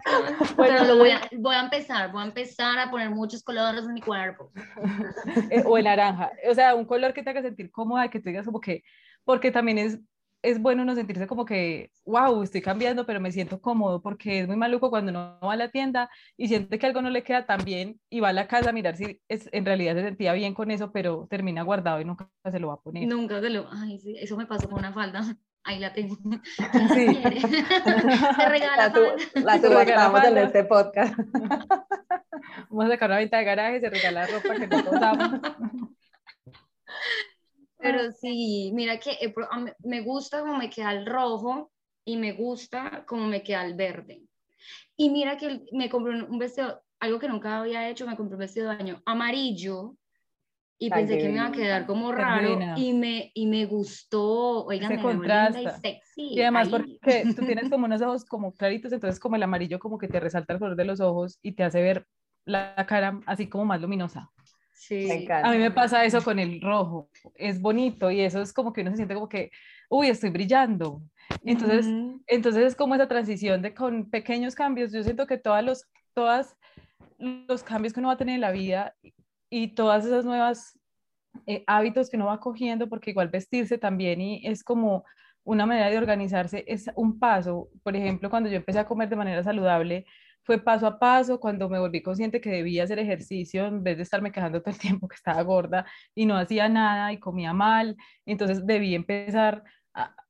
Bueno, 0.57 0.85
lo 0.85 0.99
voy 0.99 1.11
a, 1.11 1.21
voy 1.39 1.55
a 1.55 1.61
empezar, 1.61 2.13
voy 2.13 2.23
a 2.23 2.27
empezar 2.27 2.79
a 2.79 2.91
poner 2.91 3.11
muchos 3.11 3.43
colores 3.43 3.85
en 3.85 3.95
mi 3.95 4.01
cuerpo. 4.01 4.51
Eh, 5.51 5.63
o 5.65 5.79
el 5.79 5.85
naranja, 5.85 6.33
o 6.49 6.55
sea, 6.55 6.75
un 6.75 6.85
color 6.85 7.13
que 7.13 7.23
te 7.23 7.31
haga 7.31 7.43
sentir 7.43 7.71
cómoda, 7.71 8.09
que 8.09 8.21
te 8.21 8.31
digas 8.31 8.47
como 8.47 8.61
que, 8.61 8.83
porque 9.25 9.51
también 9.51 9.79
es 9.79 9.99
es 10.43 10.61
bueno 10.61 10.85
no 10.85 10.95
sentirse 10.95 11.27
como 11.27 11.45
que, 11.45 11.93
wow, 12.05 12.43
estoy 12.43 12.61
cambiando, 12.61 13.07
pero 13.07 13.21
me 13.21 13.31
siento 13.31 13.61
cómodo, 13.61 14.03
porque 14.03 14.41
es 14.41 14.49
muy 14.49 14.57
maluco 14.57 14.91
cuando 14.91 15.11
uno 15.11 15.39
va 15.41 15.53
a 15.53 15.57
la 15.57 15.71
tienda 15.71 16.11
y 16.37 16.49
siente 16.49 16.79
que 16.79 16.87
algo 16.87 17.01
no 17.01 17.11
le 17.11 17.23
queda 17.23 17.47
tan 17.47 17.65
bien 17.65 18.01
y 18.11 18.21
va 18.21 18.31
a 18.31 18.33
la 18.33 18.49
casa 18.49 18.71
a 18.71 18.73
mirar 18.73 18.97
si 18.97 19.21
es, 19.29 19.49
en 19.53 19.65
realidad 19.65 19.95
se 19.95 20.03
sentía 20.03 20.33
bien 20.33 20.53
con 20.53 20.71
eso, 20.71 20.91
pero 20.91 21.29
termina 21.31 21.63
guardado 21.63 22.01
y 22.01 22.05
nunca 22.05 22.29
se 22.51 22.59
lo 22.59 22.69
va 22.69 22.75
a 22.75 22.81
poner. 22.81 23.07
Nunca 23.07 23.41
se 23.41 23.51
lo, 23.51 23.69
ay, 23.71 23.99
sí, 24.01 24.17
eso 24.19 24.37
me 24.37 24.47
pasó 24.47 24.69
con 24.69 24.81
una 24.81 24.93
falda. 24.93 25.39
Ahí 25.65 25.79
la 25.79 25.93
tengo. 25.93 26.17
Sí. 26.95 27.07
Se 28.37 28.49
regala 28.49 28.93
la, 29.35 29.57
la 29.57 30.29
en 30.29 30.39
este 30.39 30.65
podcast. 30.65 31.15
Vamos 32.69 32.87
a 32.87 32.89
sacar 32.89 33.11
una 33.11 33.19
venta 33.19 33.39
de 33.39 33.45
garaje, 33.45 33.81
se 33.81 33.91
regala 33.91 34.27
ropa 34.27 34.55
que 34.55 34.67
no 34.67 34.79
usamos. 34.79 35.41
Pero 37.79 38.13
sí, 38.13 38.71
mira 38.75 38.99
que 38.99 39.13
eh, 39.21 39.35
me 39.81 40.01
gusta 40.03 40.41
como 40.41 40.57
me 40.57 40.71
queda 40.71 40.93
el 40.93 41.07
rojo 41.07 41.71
y 42.05 42.17
me 42.17 42.33
gusta 42.33 43.05
como 43.07 43.27
me 43.27 43.43
queda 43.43 43.65
el 43.65 43.75
verde. 43.75 44.23
Y 44.97 45.11
mira 45.11 45.37
que 45.37 45.63
me 45.73 45.89
compré 45.89 46.23
un 46.23 46.39
vestido, 46.39 46.83
algo 47.01 47.19
que 47.19 47.29
nunca 47.29 47.59
había 47.59 47.89
hecho, 47.89 48.07
me 48.07 48.17
compré 48.17 48.35
un 48.35 48.41
vestido 48.41 48.71
de 48.71 48.77
baño 48.77 49.03
amarillo 49.05 49.97
y 50.87 50.91
pensé 50.91 51.17
que 51.17 51.29
me 51.29 51.35
iba 51.35 51.47
a 51.47 51.53
quedar 51.53 51.87
como 51.87 52.11
raro 52.11 52.59
y 52.77 52.93
me, 52.93 53.31
y 53.35 53.47
me 53.47 53.67
gustó, 53.67 54.65
oigan, 54.65 54.97
me 54.97 55.01
contrasta. 55.01 55.61
Y, 55.61 55.69
sexy. 55.81 56.35
y 56.35 56.41
además 56.41 56.69
porque 56.71 57.25
tú 57.37 57.47
tienes 57.47 57.71
como 57.71 57.87
unos 57.87 58.03
ojos 58.03 58.25
como 58.25 58.53
claritos, 58.53 58.93
entonces 58.93 59.21
como 59.21 59.37
el 59.37 59.45
amarillo 59.45 59.79
como 59.79 59.97
que 59.97 60.09
te 60.09 60.19
resalta 60.19 60.55
el 60.55 60.59
color 60.59 60.75
de 60.75 60.85
los 60.85 61.01
ojos 61.01 61.39
y 61.41 61.53
te 61.53 61.63
hace 61.63 61.81
ver 61.81 62.09
la 62.45 62.85
cara 62.89 63.21
así 63.27 63.49
como 63.49 63.65
más 63.65 63.81
luminosa. 63.81 64.33
Sí. 64.73 65.29
A 65.31 65.53
mí 65.53 65.59
me 65.59 65.71
pasa 65.71 66.05
eso 66.05 66.21
con 66.25 66.41
el 66.41 66.61
rojo. 66.61 67.09
Es 67.37 67.61
bonito 67.61 68.11
y 68.11 68.21
eso 68.21 68.43
es 68.43 68.53
como 68.53 68.73
que 68.73 68.81
uno 68.81 68.91
se 68.91 68.97
siente 68.97 69.15
como 69.15 69.29
que, 69.29 69.53
uy, 69.89 70.09
estoy 70.09 70.31
brillando. 70.31 71.01
Entonces, 71.45 71.87
entonces 72.27 72.65
es 72.65 72.75
como 72.75 72.97
esa 72.97 73.07
transición 73.07 73.63
de 73.63 73.73
con 73.73 74.11
pequeños 74.11 74.57
cambios. 74.57 74.91
Yo 74.91 75.05
siento 75.05 75.29
que 75.29 75.39
todas 75.39 75.65
los, 75.65 75.85
todas 76.13 76.57
los 77.19 77.63
cambios 77.63 77.93
que 77.93 78.01
uno 78.01 78.09
va 78.09 78.15
a 78.15 78.19
tener 78.19 78.35
en 78.35 78.41
la 78.41 78.51
vida 78.51 78.97
y 79.53 79.69
todas 79.75 80.07
esas 80.07 80.25
nuevas 80.25 80.81
eh, 81.47 81.63
hábitos 81.67 82.09
que 82.09 82.17
uno 82.17 82.27
va 82.27 82.41
cogiendo, 82.41 82.89
porque 82.89 83.11
igual 83.11 83.29
vestirse 83.29 83.77
también 83.77 84.19
y 84.23 84.47
es 84.47 84.65
como 84.65 85.05
una 85.45 85.67
manera 85.67 85.91
de 85.91 85.99
organizarse, 85.99 86.65
es 86.67 86.91
un 86.97 87.19
paso. 87.19 87.69
Por 87.83 87.95
ejemplo, 87.95 88.31
cuando 88.31 88.49
yo 88.49 88.57
empecé 88.57 88.79
a 88.79 88.87
comer 88.87 89.11
de 89.11 89.17
manera 89.17 89.43
saludable, 89.43 90.07
fue 90.43 90.59
paso 90.59 90.87
a 90.87 90.99
paso 90.99 91.39
cuando 91.39 91.69
me 91.69 91.79
volví 91.79 92.03
consciente 92.03 92.41
que 92.41 92.49
debía 92.49 92.85
hacer 92.85 92.99
ejercicio 92.99 93.67
en 93.67 93.83
vez 93.83 93.99
de 93.99 94.05
estarme 94.05 94.33
quejando 94.33 94.63
todo 94.63 94.71
el 94.71 94.81
tiempo 94.81 95.07
que 95.07 95.17
estaba 95.17 95.43
gorda 95.43 95.85
y 96.15 96.25
no 96.25 96.35
hacía 96.39 96.71
nada 96.71 97.13
y 97.13 97.21
comía 97.21 97.53
mal. 97.53 97.95
Entonces 98.25 98.65
debí 98.65 98.95
empezar, 98.95 99.65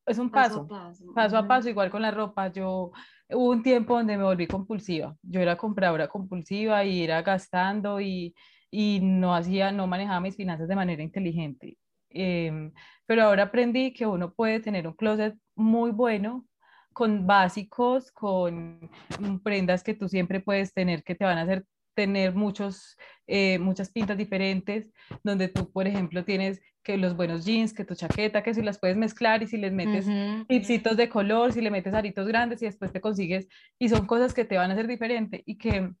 es 0.05 0.17
un 0.17 0.31
paso, 0.31 0.67
paso, 1.15 1.37
a 1.37 1.47
paso, 1.47 1.69
igual 1.69 1.89
con 1.89 2.01
la 2.01 2.11
ropa. 2.11 2.51
Yo 2.51 2.91
hubo 3.29 3.51
un 3.51 3.63
tiempo 3.63 3.95
donde 3.95 4.17
me 4.17 4.23
volví 4.25 4.47
compulsiva. 4.47 5.15
Yo 5.21 5.39
era 5.39 5.55
compradora 5.55 6.09
compulsiva 6.09 6.83
y 6.83 7.03
era 7.03 7.21
gastando 7.21 8.01
y, 8.01 8.35
y 8.73 9.01
no 9.01 9.35
hacía, 9.35 9.71
no 9.71 9.85
manejaba 9.85 10.19
mis 10.19 10.35
finanzas 10.35 10.67
de 10.67 10.75
manera 10.75 11.03
inteligente. 11.03 11.77
Em, 12.09 12.71
pero 13.05 13.21
ahora 13.23 13.43
aprendí 13.43 13.93
que 13.93 14.07
uno 14.07 14.33
puede 14.33 14.59
tener 14.59 14.87
un 14.87 14.93
closet 14.95 15.35
muy 15.55 15.91
bueno 15.91 16.47
con 16.91 17.27
básicos, 17.27 18.11
con 18.11 18.79
mm, 19.19 19.39
prendas 19.43 19.83
que 19.83 19.93
tú 19.93 20.09
siempre 20.09 20.39
puedes 20.39 20.73
tener 20.73 21.03
que 21.03 21.13
te 21.13 21.23
van 21.23 21.37
a 21.37 21.43
hacer 21.43 21.65
tener 21.93 22.33
muchos, 22.33 22.97
eh, 23.27 23.59
muchas 23.59 23.91
pintas 23.91 24.17
diferentes, 24.17 24.91
donde 25.23 25.49
tú, 25.49 25.71
por 25.71 25.85
ejemplo, 25.85 26.25
tienes 26.25 26.59
que 26.81 26.97
los 26.97 27.15
buenos 27.15 27.45
jeans, 27.45 27.73
que 27.73 27.85
tu 27.85 27.93
chaqueta, 27.93 28.41
que 28.41 28.55
si 28.55 28.63
las 28.63 28.79
puedes 28.79 28.97
mezclar 28.97 29.43
y 29.43 29.47
si 29.47 29.57
les 29.57 29.71
metes 29.71 30.07
uh 30.07 30.95
de 30.95 31.09
color, 31.09 31.53
si 31.53 31.61
le 31.61 31.69
metes 31.69 31.93
aritos 31.93 32.27
grandes 32.27 32.61
y 32.63 32.65
después 32.65 32.91
te 32.91 33.01
consigues, 33.01 33.47
y 33.77 33.89
son 33.89 34.07
cosas 34.07 34.33
que 34.33 34.45
te 34.45 34.57
van 34.57 34.71
a 34.71 34.73
hacer 34.73 34.87
diferente 34.87 35.43
y 35.45 35.59
que, 35.59 35.91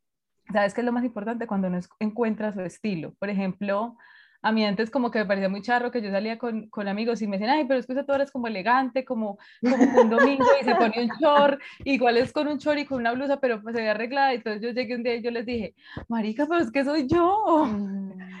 ¿sabes 0.51 0.73
qué 0.73 0.81
es 0.81 0.85
lo 0.85 0.91
más 0.91 1.03
importante? 1.03 1.47
Cuando 1.47 1.67
uno 1.67 1.79
encuentra 1.99 2.51
su 2.51 2.61
estilo. 2.61 3.13
Por 3.19 3.29
ejemplo, 3.29 3.95
a 4.43 4.51
mí 4.51 4.65
antes 4.65 4.91
como 4.91 5.09
que 5.09 5.19
me 5.19 5.25
parecía 5.25 5.47
muy 5.47 5.61
charro 5.61 5.89
que 5.89 6.01
yo 6.01 6.11
salía 6.11 6.37
con, 6.37 6.67
con 6.69 6.89
amigos 6.89 7.21
y 7.21 7.27
me 7.27 7.37
decían, 7.37 7.57
ay, 7.57 7.65
pero 7.65 7.79
es 7.79 7.87
que 7.87 8.03
tú 8.03 8.13
eres 8.13 8.29
como 8.29 8.47
elegante, 8.47 9.05
como, 9.05 9.37
como 9.61 10.01
un 10.01 10.09
domingo 10.09 10.45
y 10.61 10.65
se 10.65 10.75
ponía 10.75 11.01
un 11.01 11.11
short, 11.19 11.61
igual 11.85 12.17
es 12.17 12.33
con 12.33 12.49
un 12.49 12.57
short 12.57 12.77
y 12.79 12.85
con 12.85 12.99
una 12.99 13.13
blusa, 13.13 13.39
pero 13.39 13.61
pues 13.61 13.73
se 13.73 13.81
ve 13.81 13.89
arreglada. 13.89 14.33
Entonces 14.33 14.61
yo 14.61 14.71
llegué 14.71 14.95
un 14.95 15.03
día 15.03 15.15
y 15.15 15.21
yo 15.21 15.31
les 15.31 15.45
dije, 15.45 15.73
marica, 16.09 16.45
pero 16.45 16.61
es 16.61 16.71
que 16.71 16.83
soy 16.83 17.07
yo. 17.07 17.67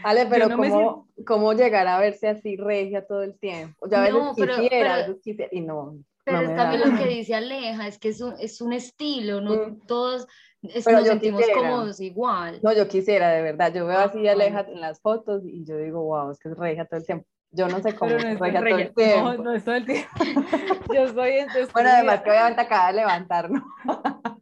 Vale, 0.03 0.25
pero 0.29 0.49
¿cómo, 0.49 1.07
¿cómo 1.25 1.53
llegar 1.53 1.87
a 1.87 1.97
verse 1.99 2.27
así 2.27 2.57
regia 2.57 3.07
todo 3.07 3.23
el 3.23 3.39
tiempo? 3.39 3.87
Ya 3.89 4.09
no, 4.09 4.33
pero, 4.35 4.55
quisiera, 4.57 5.07
quisiera, 5.23 5.49
y 5.53 5.61
no. 5.61 5.95
Pero 6.25 6.41
no 6.41 6.55
también 6.55 6.81
lo 6.81 6.97
que 6.97 7.07
dice 7.07 7.35
Aleja, 7.35 7.87
es 7.87 7.97
que 7.97 8.09
es 8.09 8.19
un, 8.19 8.33
es 8.39 8.59
un 8.59 8.73
estilo, 8.73 9.39
no 9.39 9.55
mm. 9.55 9.87
todos 9.87 10.27
es, 10.63 10.87
nos 10.87 11.05
sentimos 11.05 11.43
cómodos 11.53 11.99
igual. 11.99 12.59
No, 12.61 12.73
yo 12.73 12.87
quisiera, 12.87 13.29
de 13.29 13.41
verdad. 13.41 13.73
Yo 13.73 13.85
veo 13.85 13.99
así 13.99 14.27
Aleja 14.27 14.61
en 14.61 14.79
las 14.79 15.01
fotos 15.01 15.43
y 15.45 15.65
yo 15.65 15.77
digo, 15.77 16.03
wow, 16.03 16.31
es 16.31 16.39
que 16.39 16.49
es 16.49 16.57
reja 16.57 16.85
todo 16.85 16.99
el 16.99 17.05
tiempo. 17.05 17.27
Yo 17.51 17.67
no 17.67 17.81
sé 17.81 17.93
cómo 17.93 18.15
es 18.15 18.39
reja 18.39 18.59
todo 18.59 18.77
el 18.77 18.93
tiempo. 18.93 19.33
No, 19.33 19.43
no 19.43 19.53
es 19.53 19.63
todo 19.63 19.75
el 19.75 19.85
tiempo. 19.85 20.09
yo 20.93 21.07
soy 21.13 21.45
Bueno, 21.73 21.89
además 21.89 22.21
que 22.21 22.29
obviamente 22.29 22.61
acaba 22.61 22.87
de 22.87 22.93
levantar, 22.93 23.49
¿no? 23.49 23.63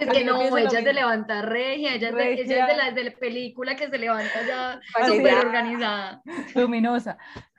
Es 0.00 0.08
que 0.08 0.24
no, 0.24 0.56
ella 0.56 0.78
es 0.78 0.84
de 0.84 0.94
levantar 0.94 1.46
regia, 1.46 1.94
ella, 1.94 2.08
es 2.08 2.14
de, 2.14 2.32
ella 2.32 2.42
es 2.42 2.68
de, 2.68 2.76
la, 2.76 2.90
de 2.92 3.04
la 3.04 3.10
película 3.10 3.76
que 3.76 3.90
se 3.90 3.98
levanta 3.98 4.32
ya 4.46 4.80
súper 5.06 5.34
organizada. 5.34 6.22
Luminosa. 6.54 7.18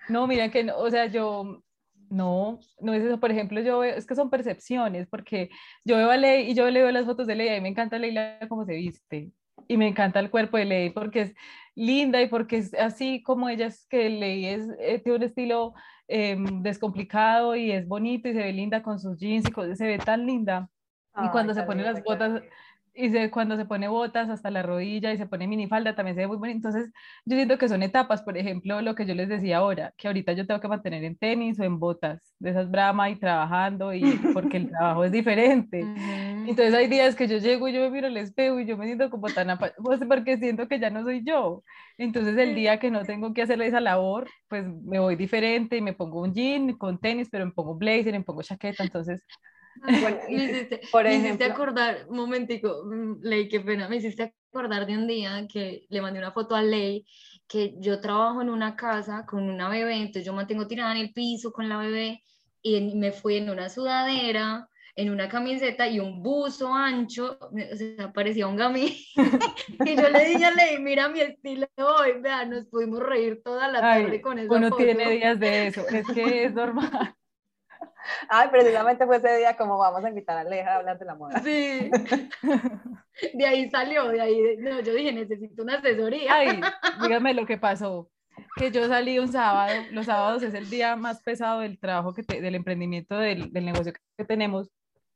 No, 0.09 0.25
mira 0.25 0.49
que, 0.49 0.63
no, 0.63 0.75
o 0.77 0.89
sea, 0.89 1.05
yo 1.05 1.61
no, 2.09 2.59
no 2.79 2.93
es 2.93 3.03
eso. 3.03 3.19
Por 3.19 3.31
ejemplo, 3.31 3.61
yo 3.61 3.79
veo, 3.79 3.95
es 3.95 4.05
que 4.05 4.15
son 4.15 4.29
percepciones, 4.29 5.07
porque 5.07 5.49
yo 5.83 5.97
veo 5.97 6.11
a 6.11 6.17
Ley 6.17 6.49
y 6.49 6.53
yo 6.53 6.69
le 6.69 6.81
veo 6.81 6.91
las 6.91 7.05
fotos 7.05 7.27
de 7.27 7.35
Ley 7.35 7.47
y 7.47 7.49
a 7.49 7.53
mí 7.55 7.61
me 7.61 7.69
encanta 7.69 7.99
Leila 7.99 8.39
cómo 8.49 8.65
se 8.65 8.73
viste. 8.73 9.31
Y 9.67 9.77
me 9.77 9.87
encanta 9.87 10.19
el 10.19 10.29
cuerpo 10.29 10.57
de 10.57 10.65
Ley 10.65 10.89
porque 10.91 11.21
es 11.21 11.35
linda 11.75 12.21
y 12.21 12.27
porque 12.27 12.57
es 12.57 12.73
así 12.73 13.23
como 13.23 13.49
ella 13.49 13.67
es 13.67 13.85
que 13.87 14.09
Ley 14.09 14.45
es, 14.45 14.67
eh, 14.79 14.99
tiene 14.99 15.17
un 15.17 15.23
estilo 15.23 15.73
em, 16.07 16.61
descomplicado 16.61 17.55
y 17.55 17.71
es 17.71 17.87
bonito 17.87 18.29
y 18.29 18.33
se 18.33 18.39
ve 18.39 18.53
linda 18.53 18.83
con 18.83 18.99
sus 18.99 19.17
jeans 19.17 19.45
y 19.47 19.75
se 19.75 19.87
ve 19.87 19.97
tan 19.97 20.25
linda. 20.25 20.69
y 21.23 21.29
cuando 21.29 21.53
se 21.53 21.63
pone 21.63 21.81
las 21.81 22.03
botas, 22.03 22.41
y 22.95 23.11
se, 23.11 23.29
cuando 23.29 23.57
se 23.57 23.65
pone 23.65 23.87
botas 23.87 24.29
hasta 24.29 24.49
la 24.49 24.63
rodilla 24.63 25.11
y 25.11 25.17
se 25.17 25.25
pone 25.25 25.47
minifalda 25.47 25.95
también 25.95 26.15
se 26.15 26.21
ve 26.21 26.27
muy 26.27 26.37
bonito. 26.37 26.69
Entonces, 26.69 26.91
yo 27.25 27.35
siento 27.35 27.57
que 27.57 27.67
son 27.67 27.83
etapas, 27.83 28.23
por 28.23 28.37
ejemplo, 28.37 28.81
lo 28.81 28.95
que 28.95 29.05
yo 29.05 29.13
les 29.13 29.27
decía 29.27 29.57
ahora, 29.57 29.93
que 29.97 30.07
ahorita 30.07 30.33
yo 30.33 30.47
tengo 30.47 30.61
que 30.61 30.67
mantener 30.67 31.03
en 31.03 31.17
tenis 31.17 31.59
o 31.59 31.63
en 31.63 31.79
botas 31.79 32.21
de 32.39 32.51
esas 32.51 32.71
brama 32.71 33.09
y 33.09 33.17
trabajando 33.17 33.93
y 33.93 34.01
porque 34.33 34.57
el 34.57 34.69
trabajo 34.69 35.03
es 35.03 35.11
diferente. 35.11 35.81
Entonces, 35.81 36.73
hay 36.73 36.87
días 36.87 37.15
que 37.15 37.27
yo 37.27 37.37
llego 37.37 37.67
y 37.67 37.73
yo 37.73 37.81
me 37.81 37.89
miro 37.89 38.07
al 38.07 38.17
espejo 38.17 38.59
y 38.59 38.65
yo 38.65 38.77
me 38.77 38.85
siento 38.85 39.09
como 39.09 39.27
tan 39.27 39.57
pues 39.83 39.99
porque 40.07 40.37
siento 40.37 40.67
que 40.67 40.79
ya 40.79 40.89
no 40.89 41.03
soy 41.03 41.23
yo. 41.25 41.63
Entonces, 41.97 42.37
el 42.37 42.55
día 42.55 42.79
que 42.79 42.91
no 42.91 43.03
tengo 43.03 43.33
que 43.33 43.41
hacer 43.41 43.61
esa 43.61 43.81
labor, 43.81 44.29
pues 44.47 44.65
me 44.83 44.99
voy 44.99 45.15
diferente 45.15 45.77
y 45.77 45.81
me 45.81 45.93
pongo 45.93 46.21
un 46.21 46.33
jean 46.33 46.73
con 46.77 46.99
tenis, 46.99 47.29
pero 47.31 47.45
me 47.45 47.51
pongo 47.51 47.75
blazer, 47.75 48.13
me 48.13 48.23
pongo 48.23 48.41
chaqueta, 48.41 48.83
entonces 48.83 49.21
bueno, 50.01 50.17
me 50.29 50.45
hiciste, 50.45 50.81
por 50.91 51.03
me 51.03 51.15
hiciste 51.15 51.45
acordar, 51.45 52.05
un 52.07 52.17
momentico, 52.17 52.83
mm, 52.85 53.21
Ley, 53.21 53.47
qué 53.47 53.59
pena, 53.59 53.87
me 53.87 53.97
hiciste 53.97 54.33
acordar 54.51 54.85
de 54.85 54.97
un 54.97 55.07
día 55.07 55.45
que 55.51 55.85
le 55.89 56.01
mandé 56.01 56.19
una 56.19 56.31
foto 56.31 56.55
a 56.55 56.61
Ley, 56.61 57.05
que 57.47 57.75
yo 57.79 57.99
trabajo 57.99 58.41
en 58.41 58.49
una 58.49 58.75
casa 58.75 59.25
con 59.25 59.49
una 59.49 59.69
bebé, 59.69 59.97
entonces 59.97 60.25
yo 60.25 60.33
mantengo 60.33 60.67
tirada 60.67 60.93
en 60.93 61.01
el 61.01 61.13
piso 61.13 61.51
con 61.51 61.69
la 61.69 61.77
bebé 61.77 62.21
y 62.61 62.95
me 62.95 63.11
fui 63.11 63.37
en 63.37 63.49
una 63.49 63.69
sudadera, 63.69 64.67
en 64.95 65.09
una 65.09 65.27
camiseta 65.27 65.87
y 65.87 65.99
un 65.99 66.23
buzo 66.23 66.73
ancho, 66.73 67.37
o 67.41 67.75
sea, 67.75 68.13
parecía 68.13 68.47
un 68.47 68.55
gamín. 68.55 68.93
y 69.85 69.95
yo 69.95 70.09
le 70.09 70.25
dije 70.25 70.45
a 70.45 70.51
Ley, 70.51 70.79
mira 70.79 71.09
mi 71.09 71.19
estilo 71.19 71.67
hoy, 71.77 72.13
vea, 72.21 72.45
nos 72.45 72.65
pudimos 72.65 73.01
reír 73.01 73.41
toda 73.43 73.67
la 73.67 73.81
tarde 73.81 74.21
con 74.21 74.39
eso. 74.39 74.53
Uno 74.53 74.71
tiene 74.71 75.09
días 75.11 75.39
de 75.39 75.67
eso, 75.67 75.85
es 75.89 76.07
que 76.07 76.45
es 76.45 76.53
normal. 76.53 77.13
Ay, 78.29 78.49
precisamente 78.49 79.05
fue 79.05 79.17
ese 79.17 79.37
día 79.37 79.55
como 79.55 79.77
vamos 79.77 80.03
a 80.03 80.09
invitar 80.09 80.37
a 80.37 80.41
Aleja 80.41 80.73
a 80.73 80.75
hablar 80.77 80.99
de 80.99 81.05
la 81.05 81.15
moda. 81.15 81.41
Sí. 81.43 81.89
De 83.33 83.45
ahí 83.45 83.69
salió, 83.69 84.09
de 84.09 84.19
ahí, 84.19 84.57
no, 84.57 84.81
yo 84.81 84.93
dije, 84.93 85.13
necesito 85.13 85.63
una 85.63 85.75
asesoría. 85.75 86.33
Ay, 86.33 86.59
dígame 87.01 87.33
lo 87.33 87.45
que 87.45 87.57
pasó. 87.57 88.09
que 88.57 88.71
yo 88.71 88.85
salí 88.89 89.19
un 89.19 89.31
sábado, 89.31 89.73
los 89.91 90.07
sábados 90.07 90.43
es 90.43 90.53
el 90.53 90.69
día 90.69 90.97
más 90.97 91.21
pesado 91.21 91.61
del 91.61 91.79
trabajo, 91.79 92.13
que 92.13 92.23
del 92.23 92.55
emprendimiento, 92.55 93.17
del, 93.17 93.53
del 93.53 93.65
negocio 93.65 93.93
que 94.17 94.25
tenemos, 94.25 94.69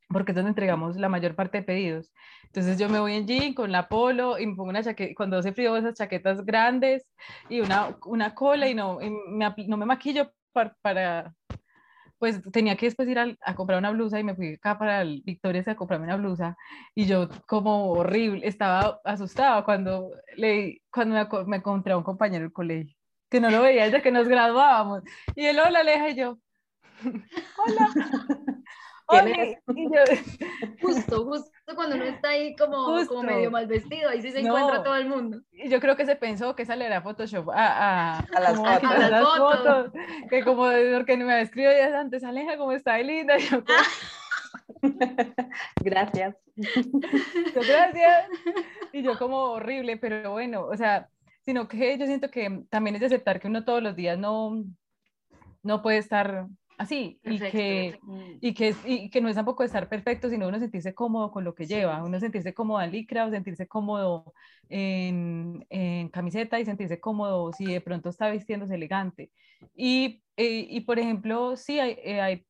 porque 0.08 0.32
es 0.32 0.36
donde 0.36 0.50
entregamos 0.50 0.96
la 0.96 1.10
mayor 1.10 1.36
parte 1.36 1.58
de 1.58 1.64
pedidos. 1.64 2.14
Entonces 2.46 2.80
yo 2.80 2.90
me 2.90 3.00
voy 3.00 3.14
en 3.14 3.28
jean 3.28 3.54
con 3.54 3.72
la 3.72 3.88
polo 3.88 4.40
y 4.40 4.48
me 4.48 4.56
pongo 4.56 4.70
una 4.70 4.84
chaqueta, 4.84 5.14
cuando 5.16 5.38
hace 5.38 5.52
frío 5.54 5.78
esas 5.78 5.96
chaquetas 5.96 6.46
grandes 6.46 7.08
y 7.48 7.60
una, 7.60 7.98
una 8.06 8.34
cola 8.34 8.68
y 8.68 8.74
no, 8.74 8.98
me, 9.00 9.54
no 9.68 9.78
me 9.78 9.86
maquillo 9.86 10.32
para, 10.52 10.76
para, 10.82 11.36
pues 12.20 12.42
tenía 12.52 12.76
que 12.76 12.86
después 12.88 13.08
ir 13.08 13.18
a, 13.18 13.36
a, 13.42 13.56
comprar 13.56 13.80
una 13.80 13.92
blusa 13.92 14.20
y 14.20 14.24
me 14.24 14.36
fui 14.36 14.54
acá 14.56 14.78
para 14.78 15.02
el 15.02 15.22
Victoria's 15.26 15.68
a 15.70 15.76
comprarme 15.76 16.06
una 16.06 16.18
blusa 16.18 16.58
y 16.94 17.06
yo 17.06 17.30
como 17.48 17.92
horrible, 17.92 18.46
estaba 18.46 19.00
asustada 19.06 19.64
cuando, 19.64 20.12
le, 20.36 20.82
cuando 20.92 21.16
me, 21.16 21.46
me 21.46 21.58
encontré 21.58 21.94
a 21.94 21.98
un 21.98 22.04
compañero 22.04 22.44
del 22.44 22.54
colegio 22.54 22.96
que 23.30 23.40
no 23.40 23.50
lo 23.50 23.62
veía 23.62 23.86
desde 23.86 24.02
que 24.02 24.12
nos 24.12 24.28
graduábamos 24.28 25.04
y 25.36 25.46
él 25.46 25.60
hola 25.60 25.80
Aleja 25.80 26.10
y 26.10 26.16
yo 26.16 26.38
hola 27.58 27.90
justo, 30.82 31.26
justo 31.26 31.52
cuando 31.76 31.96
uno 31.96 32.06
está 32.06 32.30
ahí 32.30 32.56
como, 32.56 33.06
como 33.08 33.24
medio 33.24 33.52
mal 33.52 33.68
vestido, 33.68 34.10
ahí 34.10 34.22
sí 34.22 34.32
se 34.32 34.40
encuentra 34.40 34.84
todo 34.84 34.96
el 34.96 35.08
mundo. 35.08 35.42
Y 35.52 35.70
yo 35.70 35.80
creo 35.80 35.96
que 35.96 36.06
se 36.06 36.16
pensó 36.16 36.56
que 36.56 36.64
esa 36.64 36.76
era 36.76 37.02
Photoshop 37.02 37.50
a, 37.50 37.54
a, 37.56 38.20
a, 38.20 38.40
las, 38.40 38.58
fotos. 38.58 38.84
a 38.84 39.10
las, 39.10 39.38
fotos. 39.38 39.92
Que 40.30 40.44
como 40.44 40.64
porque 40.94 41.18
me 41.18 41.42
escrito 41.42 41.70
días 41.70 41.94
antes, 41.94 42.24
Aleja, 42.24 42.58
¿cómo 42.58 42.72
está? 42.72 42.98
linda. 43.00 43.38
Y 43.38 43.42
yo, 43.42 43.64
gracias. 45.84 46.36
gracias. 47.56 48.28
Y 48.92 49.02
yo 49.02 49.18
como 49.18 49.38
horrible, 49.52 49.98
pero 49.98 50.32
bueno, 50.32 50.66
o 50.66 50.76
sea, 50.76 51.10
sino 51.42 51.68
que 51.68 51.98
yo 51.98 52.06
siento 52.06 52.30
que 52.30 52.64
también 52.70 52.96
es 52.96 53.02
de 53.02 53.08
aceptar 53.08 53.40
que 53.40 53.48
uno 53.48 53.66
todos 53.66 53.82
los 53.82 53.96
días 53.96 54.18
no, 54.18 54.64
no 55.64 55.82
puede 55.82 55.98
estar 55.98 56.48
así 56.80 57.20
y 57.26 57.40
que, 57.40 58.00
y, 58.40 58.54
que, 58.54 58.74
y 58.86 59.10
que 59.10 59.20
no 59.20 59.28
es 59.28 59.36
tampoco 59.36 59.64
estar 59.64 59.90
perfecto, 59.90 60.30
sino 60.30 60.48
uno 60.48 60.60
sentirse 60.60 60.96
cómodo 60.96 61.30
con 61.30 61.44
lo 61.44 61.54
que 61.54 61.68
lleva, 61.68 62.02
uno 62.04 62.20
sentirse 62.22 62.54
cómodo 62.54 62.82
en 62.82 62.92
licra 62.92 63.26
o 63.26 63.30
sentirse 63.30 63.68
cómodo 63.68 64.34
en, 64.70 65.66
en, 65.70 66.08
camiseta 66.08 66.58
y 66.58 66.66
sentirse 66.66 67.02
cómodo 67.02 67.52
si 67.52 67.66
de 67.66 67.82
pronto 67.82 68.08
está 68.10 68.32
vistiéndose 68.32 68.76
elegante. 68.76 69.30
Y, 69.76 70.24
eh, 70.38 70.68
y 70.70 70.80
por 70.82 71.00
ejemplo, 71.00 71.58
sí 71.58 71.80
hay, 71.80 71.98
eh, 72.02 72.22
hay 72.22 72.46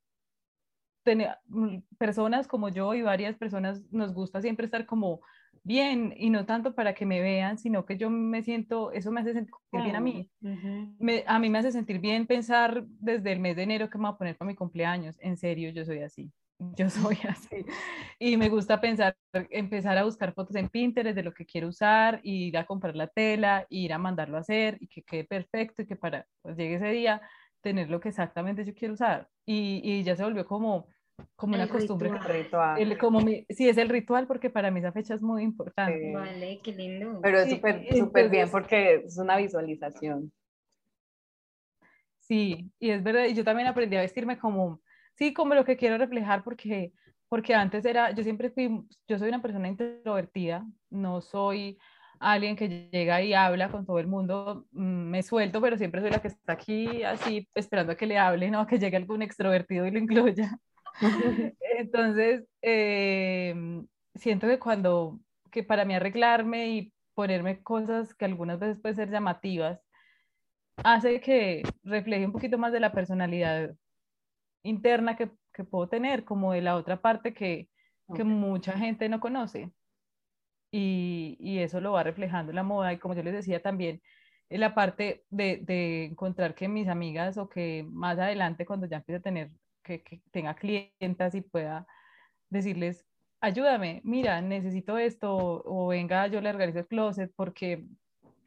mm, 1.47 1.79
personas 1.97 2.47
como 2.47 2.69
yo 2.69 2.93
y 2.93 3.01
varias 3.01 3.35
personas 3.35 3.81
nos 3.91 4.13
gusta 4.13 4.41
siempre 4.41 4.65
estar 4.65 4.85
como 4.85 5.21
bien 5.63 6.13
y 6.17 6.29
no 6.29 6.45
tanto 6.45 6.75
para 6.75 6.93
que 6.93 7.05
me 7.05 7.21
vean, 7.21 7.57
sino 7.57 7.85
que 7.85 7.97
yo 7.97 8.09
me 8.09 8.43
siento, 8.43 8.91
eso 8.91 9.11
me 9.11 9.21
hace 9.21 9.33
sentir 9.33 9.53
bien 9.71 9.95
a 9.95 9.99
mí. 9.99 10.29
me, 10.41 11.23
a 11.27 11.39
mí 11.39 11.49
me 11.49 11.59
hace 11.59 11.71
sentir 11.71 11.99
bien 11.99 12.27
pensar 12.27 12.85
desde 12.87 13.31
el 13.31 13.39
mes 13.39 13.55
de 13.55 13.63
enero 13.63 13.89
que 13.89 13.97
me 13.97 14.05
voy 14.05 14.13
a 14.13 14.17
poner 14.17 14.37
para 14.37 14.47
mi 14.47 14.55
cumpleaños. 14.55 15.15
En 15.19 15.37
serio, 15.37 15.69
yo 15.71 15.85
soy 15.85 15.99
así. 15.99 16.31
Yo 16.77 16.89
soy 16.89 17.17
así. 17.29 17.65
Y 18.19 18.35
me 18.35 18.49
gusta 18.49 18.81
pensar, 18.81 19.15
empezar 19.49 19.97
a 19.97 20.03
buscar 20.03 20.33
fotos 20.33 20.55
en 20.57 20.67
Pinterest 20.67 21.15
de 21.15 21.23
lo 21.23 21.33
que 21.33 21.45
quiero 21.45 21.69
usar, 21.69 22.19
ir 22.23 22.57
a 22.57 22.65
comprar 22.65 22.95
la 22.95 23.07
tela, 23.07 23.65
ir 23.69 23.93
a 23.93 23.97
mandarlo 23.97 24.37
a 24.37 24.41
hacer 24.41 24.77
y 24.81 24.87
que 24.87 25.03
quede 25.03 25.23
perfecto 25.23 25.81
y 25.81 25.85
que 25.87 25.95
para 25.95 26.27
pues, 26.41 26.57
llegue 26.57 26.75
ese 26.75 26.89
día 26.89 27.21
tener 27.61 27.89
lo 27.89 27.99
que 27.99 28.09
exactamente 28.09 28.65
yo 28.65 28.73
quiero 28.73 28.93
usar. 28.93 29.29
Y, 29.45 29.81
y 29.83 30.03
ya 30.03 30.15
se 30.15 30.23
volvió 30.23 30.45
como 30.45 30.87
como 31.35 31.55
una 31.55 31.67
costumbre. 31.67 32.11
Ritual. 32.19 32.81
El, 32.81 32.97
como 32.97 33.21
mi, 33.21 33.45
sí, 33.49 33.67
es 33.69 33.77
el 33.77 33.89
ritual 33.89 34.27
porque 34.27 34.49
para 34.49 34.71
mí 34.71 34.79
esa 34.79 34.91
fecha 34.91 35.13
es 35.13 35.21
muy 35.21 35.43
importante. 35.43 36.13
Vale, 36.13 36.59
qué 36.63 36.71
lindo. 36.73 37.19
Pero 37.21 37.39
es 37.39 37.49
súper 37.49 37.85
súper 37.95 38.29
bien 38.29 38.49
porque 38.49 39.03
es 39.05 39.17
una 39.17 39.37
visualización. 39.37 40.31
Sí, 42.29 42.71
y 42.79 42.91
es 42.91 43.01
verdad, 43.01 43.25
y 43.25 43.33
yo 43.33 43.43
también 43.43 43.67
aprendí 43.67 43.97
a 43.97 44.01
vestirme 44.01 44.37
como, 44.37 44.81
sí, 45.15 45.33
como 45.33 45.55
lo 45.55 45.65
que 45.65 45.77
quiero 45.77 45.97
reflejar 45.97 46.43
porque, 46.43 46.93
porque 47.27 47.55
antes 47.55 47.83
era, 47.85 48.11
yo 48.11 48.23
siempre 48.23 48.51
fui, 48.51 48.85
yo 49.07 49.17
soy 49.17 49.29
una 49.29 49.41
persona 49.41 49.67
introvertida, 49.67 50.63
no 50.91 51.21
soy 51.21 51.79
alguien 52.19 52.55
que 52.55 52.89
llega 52.91 53.21
y 53.23 53.33
habla 53.33 53.71
con 53.71 53.85
todo 53.85 53.97
el 53.97 54.05
mundo, 54.07 54.67
mm, 54.71 55.09
me 55.09 55.23
suelto, 55.23 55.59
pero 55.59 55.77
siempre 55.77 56.01
soy 56.01 56.11
la 56.11 56.21
que 56.21 56.27
está 56.27 56.53
aquí 56.53 57.03
así 57.03 57.47
esperando 57.55 57.93
a 57.93 57.95
que 57.95 58.05
le 58.05 58.19
hable, 58.19 58.51
no 58.51 58.59
a 58.59 58.67
que 58.67 58.77
llegue 58.77 58.97
algún 58.97 59.21
extrovertido 59.23 59.87
y 59.87 59.91
lo 59.91 59.99
incluya. 59.99 60.59
Entonces, 61.77 62.45
eh, 62.61 63.55
siento 64.15 64.47
que 64.47 64.59
cuando, 64.59 65.19
que 65.51 65.63
para 65.63 65.85
mí 65.85 65.95
arreglarme 65.95 66.69
y 66.69 66.93
ponerme 67.13 67.61
cosas 67.63 68.13
que 68.13 68.25
algunas 68.25 68.59
veces 68.59 68.79
pueden 68.81 68.95
ser 68.95 69.11
llamativas, 69.11 69.79
hace 70.83 71.19
que 71.19 71.63
refleje 71.83 72.25
un 72.25 72.31
poquito 72.31 72.57
más 72.57 72.71
de 72.71 72.79
la 72.79 72.91
personalidad 72.91 73.75
interna 74.63 75.15
que, 75.15 75.31
que 75.53 75.63
puedo 75.63 75.87
tener, 75.89 76.23
como 76.25 76.53
de 76.53 76.61
la 76.61 76.75
otra 76.75 77.01
parte 77.01 77.33
que, 77.33 77.69
que 78.15 78.23
mucha 78.23 78.77
gente 78.77 79.09
no 79.09 79.19
conoce. 79.19 79.71
Y, 80.71 81.35
y, 81.39 81.59
eso 81.59 81.81
lo 81.81 81.93
va 81.93 82.03
reflejando 82.03 82.53
la 82.53 82.63
moda. 82.63 82.93
Y 82.93 82.99
como 82.99 83.15
yo 83.15 83.23
les 83.23 83.33
decía 83.33 83.61
también, 83.61 84.01
en 84.49 84.61
la 84.61 84.75
parte 84.75 85.25
de, 85.29 85.59
de 85.63 86.05
encontrar 86.05 86.55
que 86.55 86.67
mis 86.67 86.87
amigas 86.87 87.37
o 87.37 87.49
que 87.49 87.85
más 87.89 88.19
adelante, 88.19 88.65
cuando 88.65 88.87
ya 88.87 88.97
empiece 88.97 89.17
a 89.19 89.21
tener 89.21 89.51
que, 89.83 90.21
tenga 90.31 90.55
clientas 90.55 91.35
y 91.35 91.41
pueda 91.41 91.87
decirles, 92.49 93.05
ayúdame, 93.41 94.01
mira, 94.03 94.41
necesito 94.41 94.97
esto, 94.97 95.63
o 95.65 95.87
venga, 95.87 96.27
yo 96.27 96.41
le 96.41 96.49
organizo 96.49 96.79
el 96.79 96.87
closet, 96.87 97.31
porque 97.35 97.85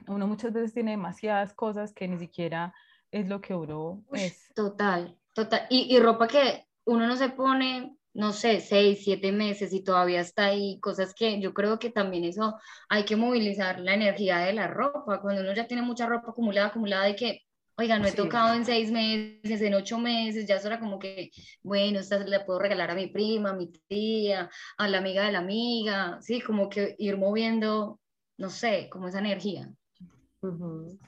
uno 0.08 0.26
muchas 0.26 0.52
veces 0.52 0.74
tiene 0.74 0.92
demasiadas 0.92 1.54
cosas 1.54 1.92
que 1.92 2.08
ni 2.08 2.18
siquiera 2.18 2.74
es 3.10 3.28
lo 3.28 3.40
que 3.40 3.54
uno 3.54 4.02
es. 4.12 4.52
Total, 4.54 5.16
total. 5.32 5.66
Y, 5.70 5.94
y, 5.94 6.00
ropa 6.00 6.26
que 6.26 6.66
uno 6.84 7.06
no 7.06 7.16
se 7.16 7.28
pone, 7.28 7.96
no 8.14 8.32
sé, 8.32 8.60
seis, 8.60 9.00
siete 9.04 9.32
meses 9.32 9.72
y 9.72 9.84
todavía 9.84 10.20
está 10.20 10.46
ahí, 10.46 10.80
cosas 10.80 11.14
que 11.14 11.40
yo 11.40 11.54
creo 11.54 11.78
que 11.78 11.90
también 11.90 12.24
eso 12.24 12.58
hay 12.88 13.04
que 13.04 13.16
movilizar 13.16 13.78
la 13.80 13.94
energía 13.94 14.38
de 14.38 14.52
la 14.52 14.66
ropa, 14.66 15.20
cuando 15.20 15.42
uno 15.42 15.54
ya 15.54 15.66
tiene 15.66 15.82
mucha 15.82 16.06
ropa 16.06 16.30
acumulada, 16.30 16.68
acumulada 16.68 17.08
y 17.08 17.16
que 17.16 17.42
Oiga, 17.78 17.98
no 17.98 18.06
he 18.06 18.12
tocado 18.12 18.54
en 18.54 18.66
seis 18.66 18.90
meses, 18.90 19.62
en 19.62 19.74
ocho 19.74 19.98
meses, 19.98 20.46
ya 20.46 20.56
es 20.56 20.66
hora 20.66 20.78
como 20.78 20.98
que, 20.98 21.30
bueno, 21.62 22.00
esta 22.00 22.18
la 22.18 22.44
puedo 22.44 22.58
regalar 22.58 22.90
a 22.90 22.94
mi 22.94 23.06
prima, 23.06 23.50
a 23.50 23.54
mi 23.54 23.72
tía, 23.88 24.50
a 24.76 24.88
la 24.88 24.98
amiga 24.98 25.24
de 25.24 25.32
la 25.32 25.38
amiga, 25.38 26.18
sí, 26.20 26.42
como 26.42 26.68
que 26.68 26.94
ir 26.98 27.16
moviendo, 27.16 27.98
no 28.36 28.50
sé, 28.50 28.88
como 28.90 29.08
esa 29.08 29.20
energía. 29.20 29.72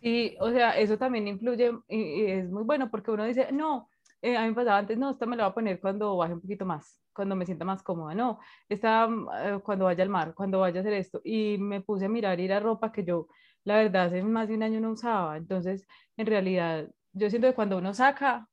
Sí, 0.00 0.36
o 0.40 0.50
sea, 0.50 0.78
eso 0.78 0.96
también 0.96 1.28
influye 1.28 1.72
y, 1.88 2.26
es 2.30 2.50
muy 2.50 2.62
bueno 2.62 2.90
porque 2.90 3.10
uno 3.10 3.24
dice, 3.24 3.52
no, 3.52 3.90
eh, 4.22 4.36
a 4.36 4.42
mí 4.42 4.48
me 4.48 4.54
pasaba 4.54 4.78
antes, 4.78 4.96
no, 4.96 5.10
esta 5.10 5.26
me 5.26 5.36
la 5.36 5.44
voy 5.44 5.50
a 5.50 5.54
poner 5.54 5.80
cuando 5.80 6.16
baje 6.16 6.32
un 6.32 6.40
poquito 6.40 6.64
más, 6.64 6.98
cuando 7.12 7.36
me 7.36 7.44
sienta 7.44 7.64
más 7.64 7.82
cómoda, 7.82 8.14
no, 8.14 8.38
esta 8.68 9.08
eh, 9.42 9.58
cuando 9.62 9.84
vaya 9.84 10.02
al 10.02 10.08
mar, 10.08 10.34
cuando 10.34 10.60
vaya 10.60 10.78
a 10.78 10.80
hacer 10.80 10.94
esto. 10.94 11.20
Y 11.24 11.58
me 11.58 11.82
puse 11.82 12.06
a 12.06 12.08
mirar 12.08 12.40
y 12.40 12.46
era 12.46 12.58
ropa 12.58 12.90
que 12.90 13.04
yo 13.04 13.28
la 13.64 13.76
verdad 13.76 14.06
hace 14.06 14.22
más 14.22 14.48
de 14.48 14.54
un 14.54 14.62
año 14.62 14.80
no 14.80 14.92
usaba. 14.92 15.36
Entonces, 15.36 15.86
en 16.16 16.26
realidad, 16.26 16.88
yo 17.12 17.30
siento 17.30 17.48
que 17.48 17.54
cuando 17.54 17.78
uno 17.78 17.94
saca, 17.94 18.48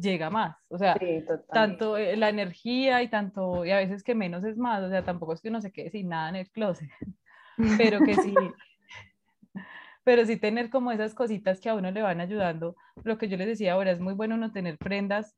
llega 0.00 0.30
más. 0.30 0.56
O 0.68 0.78
sea, 0.78 0.96
tanto 1.52 1.96
eh, 1.96 2.16
la 2.16 2.28
energía 2.28 3.02
y 3.02 3.08
tanto, 3.08 3.64
y 3.64 3.70
a 3.70 3.78
veces 3.78 4.02
que 4.02 4.14
menos 4.14 4.44
es 4.44 4.56
más. 4.56 4.82
O 4.82 4.88
sea, 4.88 5.04
tampoco 5.04 5.32
es 5.32 5.40
que 5.40 5.48
uno 5.48 5.60
se 5.60 5.72
quede 5.72 5.90
sin 5.90 6.08
nada 6.08 6.28
en 6.30 6.36
el 6.36 6.50
closet, 6.50 6.88
pero 7.78 8.00
que 8.00 8.14
sí. 8.14 8.34
pero 10.04 10.24
sí 10.24 10.36
tener 10.36 10.70
como 10.70 10.90
esas 10.90 11.14
cositas 11.14 11.60
que 11.60 11.68
a 11.68 11.74
uno 11.74 11.90
le 11.90 12.02
van 12.02 12.20
ayudando. 12.20 12.76
Lo 13.04 13.18
que 13.18 13.28
yo 13.28 13.36
les 13.36 13.46
decía 13.46 13.74
ahora, 13.74 13.90
es 13.90 14.00
muy 14.00 14.14
bueno 14.14 14.36
no 14.36 14.52
tener 14.52 14.78
prendas 14.78 15.36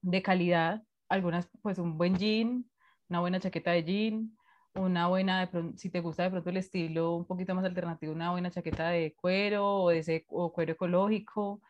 de 0.00 0.22
calidad, 0.22 0.82
algunas 1.08 1.48
pues 1.62 1.78
un 1.78 1.98
buen 1.98 2.16
jean, 2.16 2.64
una 3.08 3.20
buena 3.20 3.40
chaqueta 3.40 3.72
de 3.72 3.84
jean, 3.84 4.37
una 4.78 5.08
buena, 5.08 5.50
si 5.76 5.90
te 5.90 6.00
gusta 6.00 6.24
de 6.24 6.30
pronto 6.30 6.50
el 6.50 6.56
estilo 6.56 7.14
un 7.14 7.24
poquito 7.24 7.54
más 7.54 7.64
alternativo, 7.64 8.12
una 8.12 8.30
buena 8.30 8.50
chaqueta 8.50 8.88
de 8.90 9.14
cuero 9.14 9.82
o, 9.82 9.90
de 9.90 10.24
o 10.28 10.52
cuero 10.52 10.72
ecológico, 10.72 11.60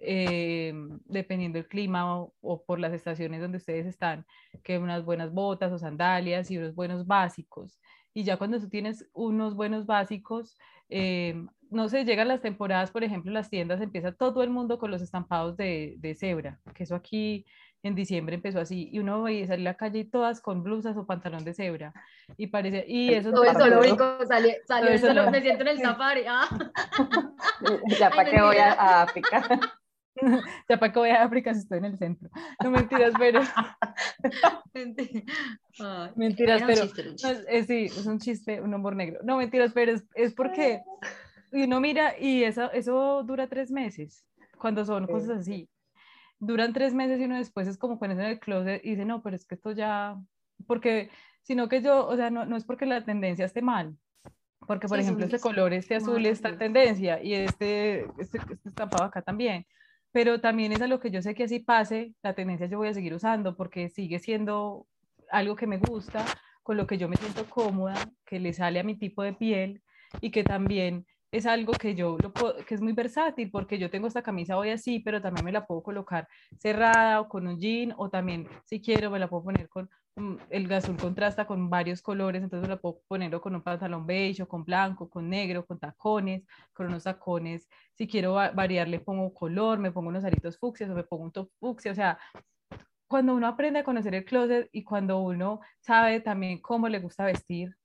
eh, 0.00 0.72
dependiendo 1.06 1.58
del 1.58 1.68
clima 1.68 2.20
o, 2.20 2.64
por 2.66 2.78
las 2.80 2.92
estaciones 2.92 3.40
donde 3.40 3.58
ustedes 3.58 3.86
están, 3.86 4.26
que 4.62 4.78
unas 4.78 5.04
buenas 5.04 5.32
botas 5.32 5.72
o 5.72 5.78
sandalias 5.78 6.50
y 6.50 6.58
unos 6.58 6.74
buenos 6.74 7.06
básicos. 7.06 7.78
Y 8.12 8.22
ya 8.24 8.36
cuando 8.36 8.60
tú 8.60 8.68
tienes 8.68 9.08
unos 9.12 9.54
buenos 9.54 9.86
básicos, 9.86 10.56
eh, 10.88 11.44
no 11.70 11.88
sé, 11.88 12.04
llegan 12.04 12.28
las 12.28 12.40
temporadas, 12.40 12.90
por 12.90 13.02
ejemplo, 13.02 13.32
las 13.32 13.50
tiendas, 13.50 13.80
empieza 13.80 14.12
todo 14.12 14.42
el 14.42 14.50
mundo 14.50 14.78
con 14.78 14.90
los 14.90 15.02
estampados 15.02 15.56
de, 15.56 15.96
de 15.98 16.14
cebra, 16.14 16.60
que 16.74 16.84
eso 16.84 16.94
aquí 16.94 17.44
en 17.88 17.94
diciembre 17.94 18.34
empezó 18.34 18.60
así, 18.60 18.88
y 18.92 18.98
uno 18.98 19.22
veía 19.22 19.46
salir 19.46 19.68
a 19.68 19.72
la 19.72 19.76
calle 19.76 20.00
y 20.00 20.04
todas 20.04 20.40
con 20.40 20.62
blusas 20.62 20.96
o 20.96 21.06
pantalón 21.06 21.44
de 21.44 21.54
cebra, 21.54 21.92
y 22.36 22.48
parece, 22.48 22.84
y 22.88 23.12
eso... 23.12 23.30
Todo 23.30 23.44
el 23.44 23.56
zoológico 23.56 24.18
salió, 24.28 24.52
salió 24.66 25.30
me 25.30 25.40
siento 25.40 25.62
en 25.62 25.68
el 25.68 25.78
safari, 25.82 26.24
ah. 26.28 26.48
Ya 27.98 28.10
para 28.10 28.30
qué 28.30 28.40
voy 28.40 28.56
a, 28.56 29.02
África. 29.02 29.60
ya 30.68 30.78
para 30.78 30.92
qué 30.92 30.98
voy 30.98 31.10
a 31.10 31.22
África 31.24 31.52
si 31.54 31.60
estoy 31.60 31.78
en 31.78 31.84
el 31.86 31.98
centro. 31.98 32.28
No 32.62 32.70
mentiras, 32.70 33.12
pero... 33.18 33.40
mentiras, 36.16 36.62
pero... 36.66 36.82
es, 37.48 37.66
sí, 37.66 37.84
es 37.84 38.06
un 38.06 38.18
chiste, 38.18 38.60
un 38.60 38.72
humor 38.74 38.96
negro. 38.96 39.20
No 39.24 39.36
mentiras, 39.36 39.72
pero 39.72 39.92
es, 39.92 40.04
es 40.14 40.34
porque 40.34 40.82
y 41.54 41.62
uno 41.62 41.80
mira 41.80 42.18
y 42.18 42.42
eso, 42.42 42.70
eso 42.72 43.22
dura 43.22 43.46
tres 43.46 43.70
meses, 43.70 44.26
cuando 44.58 44.84
son 44.84 45.06
cosas 45.06 45.38
así. 45.38 45.68
Duran 46.46 46.72
tres 46.72 46.94
meses 46.94 47.20
y 47.20 47.24
uno 47.24 47.36
después 47.36 47.68
es 47.68 47.78
como 47.78 47.98
ponerse 47.98 48.22
en 48.22 48.30
el 48.30 48.40
closet 48.40 48.84
y 48.84 48.90
dice, 48.90 49.04
no, 49.04 49.22
pero 49.22 49.36
es 49.36 49.46
que 49.46 49.54
esto 49.54 49.72
ya, 49.72 50.16
porque, 50.66 51.10
sino 51.42 51.68
que 51.68 51.82
yo, 51.82 52.06
o 52.06 52.16
sea, 52.16 52.30
no, 52.30 52.46
no 52.46 52.56
es 52.56 52.64
porque 52.64 52.86
la 52.86 53.04
tendencia 53.04 53.44
esté 53.44 53.62
mal, 53.62 53.96
porque 54.66 54.88
por 54.88 54.98
ejemplo 54.98 55.24
este 55.24 55.40
color, 55.40 55.72
este 55.72 55.96
azul 55.96 56.24
está 56.26 56.48
en 56.48 56.58
tendencia 56.58 57.22
y 57.22 57.34
este, 57.34 58.06
este, 58.18 58.38
este 58.38 58.68
estampado 58.68 59.04
acá 59.04 59.22
también, 59.22 59.66
pero 60.12 60.40
también 60.40 60.72
es 60.72 60.80
a 60.80 60.86
lo 60.86 61.00
que 61.00 61.10
yo 61.10 61.22
sé 61.22 61.34
que 61.34 61.44
así 61.44 61.60
pase, 61.60 62.14
la 62.22 62.34
tendencia 62.34 62.66
yo 62.66 62.78
voy 62.78 62.88
a 62.88 62.94
seguir 62.94 63.14
usando 63.14 63.56
porque 63.56 63.88
sigue 63.88 64.18
siendo 64.18 64.86
algo 65.30 65.56
que 65.56 65.66
me 65.66 65.78
gusta, 65.78 66.24
con 66.62 66.76
lo 66.76 66.86
que 66.86 66.98
yo 66.98 67.08
me 67.08 67.16
siento 67.16 67.44
cómoda, 67.48 67.94
que 68.24 68.40
le 68.40 68.52
sale 68.52 68.80
a 68.80 68.84
mi 68.84 68.96
tipo 68.96 69.22
de 69.22 69.34
piel 69.34 69.82
y 70.20 70.30
que 70.30 70.44
también 70.44 71.06
es 71.34 71.46
algo 71.46 71.72
que 71.74 71.96
yo 71.96 72.16
lo 72.18 72.32
que 72.64 72.74
es 72.76 72.80
muy 72.80 72.92
versátil 72.92 73.50
porque 73.50 73.76
yo 73.76 73.90
tengo 73.90 74.06
esta 74.06 74.22
camisa 74.22 74.56
hoy 74.56 74.70
así, 74.70 75.00
pero 75.00 75.20
también 75.20 75.44
me 75.44 75.50
la 75.50 75.66
puedo 75.66 75.82
colocar 75.82 76.28
cerrada 76.58 77.20
o 77.20 77.28
con 77.28 77.48
un 77.48 77.58
jean 77.58 77.92
o 77.96 78.08
también 78.08 78.48
si 78.64 78.80
quiero 78.80 79.10
me 79.10 79.18
la 79.18 79.28
puedo 79.28 79.42
poner 79.42 79.68
con 79.68 79.90
el 80.48 80.72
azul 80.72 80.96
contrasta 80.96 81.44
con 81.44 81.68
varios 81.68 82.00
colores, 82.00 82.40
entonces 82.40 82.68
me 82.68 82.74
la 82.76 82.80
puedo 82.80 83.00
poner 83.08 83.32
con 83.40 83.52
un 83.52 83.62
pantalón 83.62 84.06
beige 84.06 84.44
o 84.44 84.48
con 84.48 84.64
blanco, 84.64 85.10
con 85.10 85.28
negro, 85.28 85.66
con 85.66 85.80
tacones, 85.80 86.44
con 86.72 86.86
unos 86.86 87.02
tacones. 87.02 87.68
Si 87.94 88.06
quiero 88.06 88.34
variar 88.34 88.86
le 88.86 89.00
pongo 89.00 89.34
color, 89.34 89.80
me 89.80 89.90
pongo 89.90 90.10
unos 90.10 90.24
aritos 90.24 90.56
fucsias 90.56 90.88
o 90.90 90.94
me 90.94 91.02
pongo 91.02 91.24
un 91.24 91.32
top 91.32 91.50
fucsia, 91.58 91.90
o 91.90 91.96
sea, 91.96 92.16
cuando 93.08 93.34
uno 93.34 93.48
aprende 93.48 93.80
a 93.80 93.84
conocer 93.84 94.14
el 94.14 94.24
closet 94.24 94.68
y 94.70 94.84
cuando 94.84 95.18
uno 95.18 95.60
sabe 95.80 96.20
también 96.20 96.60
cómo 96.60 96.88
le 96.88 97.00
gusta 97.00 97.24
vestir, 97.24 97.76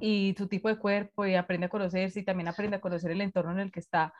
y 0.00 0.34
su 0.36 0.46
tipo 0.46 0.68
de 0.68 0.78
cuerpo 0.78 1.26
y 1.26 1.34
aprende 1.34 1.66
a 1.66 1.70
conocerse 1.70 2.20
y 2.20 2.24
también 2.24 2.48
aprende 2.48 2.76
a 2.76 2.80
conocer 2.80 3.10
el 3.10 3.20
entorno 3.20 3.52
en 3.52 3.60
el 3.60 3.72
que 3.72 3.80
está, 3.80 4.12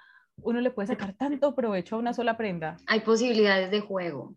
uno 0.42 0.60
le 0.60 0.70
puede 0.70 0.88
sacar 0.88 1.14
tanto 1.14 1.54
provecho 1.54 1.96
a 1.96 1.98
una 1.98 2.14
sola 2.14 2.36
prenda. 2.36 2.76
Hay 2.86 3.00
posibilidades 3.00 3.70
de 3.70 3.80
juego. 3.80 4.34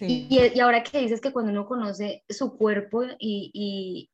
Y, 0.00 0.28
y, 0.28 0.60
ahora 0.60 0.82
que 0.82 1.00
dices 1.00 1.20
que 1.20 1.32
cuando 1.32 1.50
uno 1.50 1.66
conoce 1.66 2.24
su 2.28 2.58
cuerpo 2.58 3.04
y, 3.18 3.50
y 3.54 4.10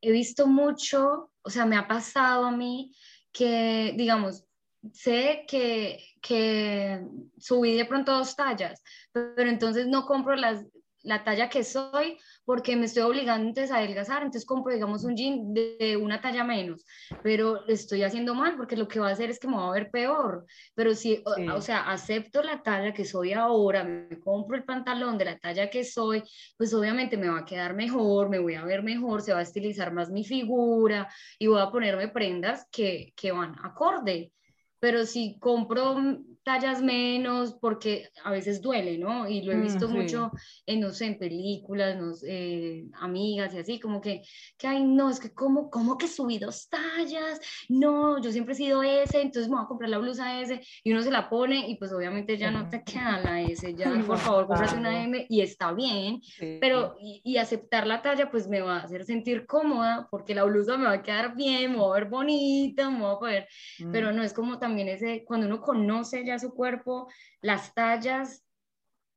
he 0.00 0.12
visto 0.12 0.46
mucho, 0.46 1.30
o 1.42 1.50
sea, 1.50 1.66
me 1.66 1.76
ha 1.76 1.86
pasado 1.86 2.46
a 2.46 2.52
mí 2.52 2.94
que, 3.32 3.94
digamos, 3.96 4.44
sé 4.92 5.44
que, 5.46 6.02
que 6.20 7.04
subí 7.38 7.76
de 7.76 7.84
pronto 7.84 8.12
dos 8.12 8.34
tallas, 8.34 8.82
pero 9.12 9.48
entonces 9.48 9.86
no 9.86 10.06
compro 10.06 10.34
las, 10.36 10.64
la 11.02 11.24
talla 11.24 11.48
que 11.48 11.64
soy 11.64 12.18
porque 12.44 12.76
me 12.76 12.86
estoy 12.86 13.02
obligando 13.02 13.48
entonces 13.48 13.70
a 13.70 13.78
adelgazar, 13.78 14.18
entonces 14.18 14.46
compro, 14.46 14.72
digamos, 14.72 15.04
un 15.04 15.16
jean 15.16 15.52
de, 15.52 15.96
una 15.96 16.20
talla 16.20 16.44
menos, 16.44 16.84
pero 17.22 17.66
estoy 17.66 18.02
haciendo 18.02 18.34
mal 18.34 18.56
porque 18.56 18.76
lo 18.76 18.88
que 18.88 19.00
va 19.00 19.08
a 19.08 19.12
hacer 19.12 19.30
es 19.30 19.38
que 19.38 19.48
me 19.48 19.56
va 19.56 19.68
a 19.68 19.72
ver 19.72 19.90
peor, 19.90 20.44
pero 20.74 20.94
si, 20.94 21.22
o, 21.24 21.60
sea, 21.60 21.90
acepto 21.90 22.42
la 22.42 22.62
talla 22.62 22.92
que 22.92 23.04
soy 23.04 23.32
ahora, 23.32 23.84
me 23.84 24.18
compro 24.20 24.56
el 24.56 24.64
pantalón 24.64 25.18
de 25.18 25.24
la 25.26 25.38
talla 25.38 25.70
que 25.70 25.84
soy, 25.84 26.22
pues 26.56 26.72
obviamente 26.74 27.16
me 27.16 27.28
va 27.28 27.40
a 27.40 27.44
quedar 27.44 27.74
mejor, 27.74 28.28
me 28.28 28.38
voy 28.38 28.54
a 28.54 28.64
ver 28.64 28.82
mejor, 28.82 29.22
se 29.22 29.32
va 29.32 29.40
a 29.40 29.42
estilizar 29.42 29.92
más 29.92 30.10
mi 30.10 30.24
figura 30.24 31.08
y 31.38 31.46
voy 31.46 31.60
a 31.60 31.70
ponerme 31.70 32.08
prendas 32.08 32.66
que, 32.70 33.12
que 33.16 33.32
van 33.32 33.54
acorde. 33.62 34.32
Pero 34.80 35.06
si 35.06 35.38
compro 35.38 35.96
tallas 36.44 36.82
menos, 36.82 37.54
porque 37.60 38.08
a 38.24 38.30
veces 38.30 38.60
duele, 38.60 38.98
¿no? 38.98 39.28
Y 39.28 39.42
lo 39.42 39.52
he 39.52 39.60
visto 39.60 39.88
mucho 39.88 40.30
en, 40.66 40.80
no 40.80 40.90
sé, 40.90 41.06
en 41.06 41.18
películas, 41.18 41.96
no 41.96 42.14
sé, 42.14 42.84
amigas 42.94 43.54
y 43.54 43.58
así, 43.58 43.80
como 43.80 44.00
que, 44.00 44.22
que, 44.58 44.66
ay, 44.66 44.84
no, 44.84 45.10
es 45.10 45.20
que 45.20 45.32
como, 45.32 45.70
¿cómo 45.70 45.96
que 45.96 46.08
subí 46.08 46.38
dos 46.38 46.68
tallas? 46.68 47.40
No, 47.68 48.20
yo 48.20 48.32
siempre 48.32 48.54
he 48.54 48.56
sido 48.56 48.82
S, 48.82 49.20
entonces 49.20 49.48
me 49.48 49.56
voy 49.56 49.64
a 49.64 49.68
comprar 49.68 49.90
la 49.90 49.98
blusa 49.98 50.40
S, 50.40 50.60
y 50.82 50.92
uno 50.92 51.02
se 51.02 51.10
la 51.10 51.28
pone, 51.28 51.68
y 51.68 51.76
pues 51.76 51.92
obviamente 51.92 52.36
ya 52.36 52.50
no 52.50 52.68
te 52.68 52.82
queda 52.82 53.20
la 53.20 53.40
S, 53.42 53.74
ya 53.74 53.92
por 54.06 54.18
favor, 54.18 54.46
cómprate 54.46 54.76
una 54.76 55.02
M, 55.04 55.26
y 55.28 55.40
está 55.40 55.72
bien, 55.72 56.20
pero, 56.60 56.96
y, 57.00 57.20
y, 57.24 57.36
aceptar 57.36 57.86
la 57.86 58.02
talla, 58.02 58.30
pues 58.30 58.48
me 58.48 58.60
va 58.60 58.76
a 58.76 58.82
hacer 58.82 59.04
sentir 59.04 59.46
cómoda, 59.46 60.08
porque 60.10 60.34
la 60.34 60.44
blusa 60.44 60.76
me 60.76 60.86
va 60.86 60.92
a 60.92 61.02
quedar 61.02 61.36
bien, 61.36 61.72
me 61.72 61.78
va 61.78 61.86
a 61.86 62.00
ver 62.00 62.08
bonita, 62.08 62.90
me 62.90 63.02
va 63.02 63.12
a 63.12 63.18
poder, 63.18 63.48
pero 63.92 64.12
mm. 64.12 64.16
no 64.16 64.22
es 64.22 64.32
como 64.32 64.58
también 64.58 64.88
ese, 64.88 65.24
cuando 65.24 65.46
uno 65.46 65.60
conoce 65.60 66.24
ya 66.24 66.31
su 66.38 66.54
cuerpo, 66.54 67.08
las 67.40 67.74
tallas, 67.74 68.44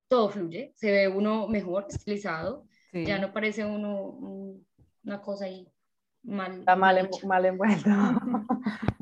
todo 0.07 0.29
fluye, 0.29 0.73
se 0.75 0.91
ve 0.91 1.07
uno 1.07 1.47
mejor 1.47 1.85
estilizado, 1.89 2.67
ya 2.93 3.19
no 3.19 3.33
parece 3.33 3.65
uno 3.65 4.61
una 5.03 5.21
cosa 5.21 5.45
ahí 5.45 5.67
mal. 6.23 6.59
Está 6.59 6.75
mal, 6.75 7.09
mal 7.25 7.45
envuelto. 7.45 7.89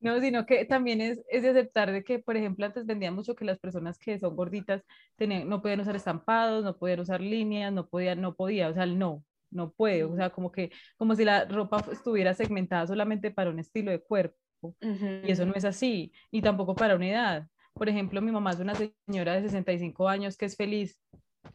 No, 0.00 0.18
sino 0.18 0.46
que 0.46 0.64
también 0.64 1.02
es, 1.02 1.20
es, 1.28 1.42
de 1.42 1.50
aceptar 1.50 1.92
de 1.92 2.02
que, 2.02 2.18
por 2.18 2.34
ejemplo, 2.34 2.64
antes 2.64 2.86
vendían 2.86 3.14
mucho 3.14 3.34
que 3.34 3.44
las 3.44 3.58
personas 3.58 3.98
que 3.98 4.18
son 4.18 4.34
gorditas 4.34 4.82
tenían, 5.16 5.46
no 5.46 5.60
podían 5.60 5.80
usar 5.80 5.94
estampados, 5.94 6.64
no 6.64 6.78
podían 6.78 7.00
usar 7.00 7.20
líneas, 7.20 7.70
no 7.70 7.86
podían, 7.86 8.20
no 8.22 8.34
podía, 8.34 8.70
o 8.70 8.72
sea, 8.72 8.86
no, 8.86 9.22
no 9.50 9.72
puede, 9.72 10.04
o 10.04 10.16
sea, 10.16 10.30
como 10.30 10.50
que, 10.50 10.70
como 10.96 11.14
si 11.14 11.24
la 11.26 11.44
ropa 11.44 11.84
estuviera 11.92 12.32
segmentada 12.32 12.86
solamente 12.86 13.30
para 13.30 13.50
un 13.50 13.58
estilo 13.58 13.90
de 13.90 14.00
cuerpo, 14.00 14.74
y 14.80 15.30
eso 15.30 15.44
no 15.44 15.52
es 15.54 15.66
así, 15.66 16.12
y 16.30 16.40
tampoco 16.40 16.74
para 16.74 16.96
una 16.96 17.08
edad. 17.08 17.48
Por 17.74 17.88
ejemplo, 17.88 18.20
mi 18.20 18.30
mamá 18.30 18.50
es 18.50 18.60
una 18.60 18.74
señora 18.74 19.34
de 19.34 19.42
65 19.42 20.08
años 20.08 20.36
que 20.36 20.46
es 20.46 20.56
feliz 20.56 20.98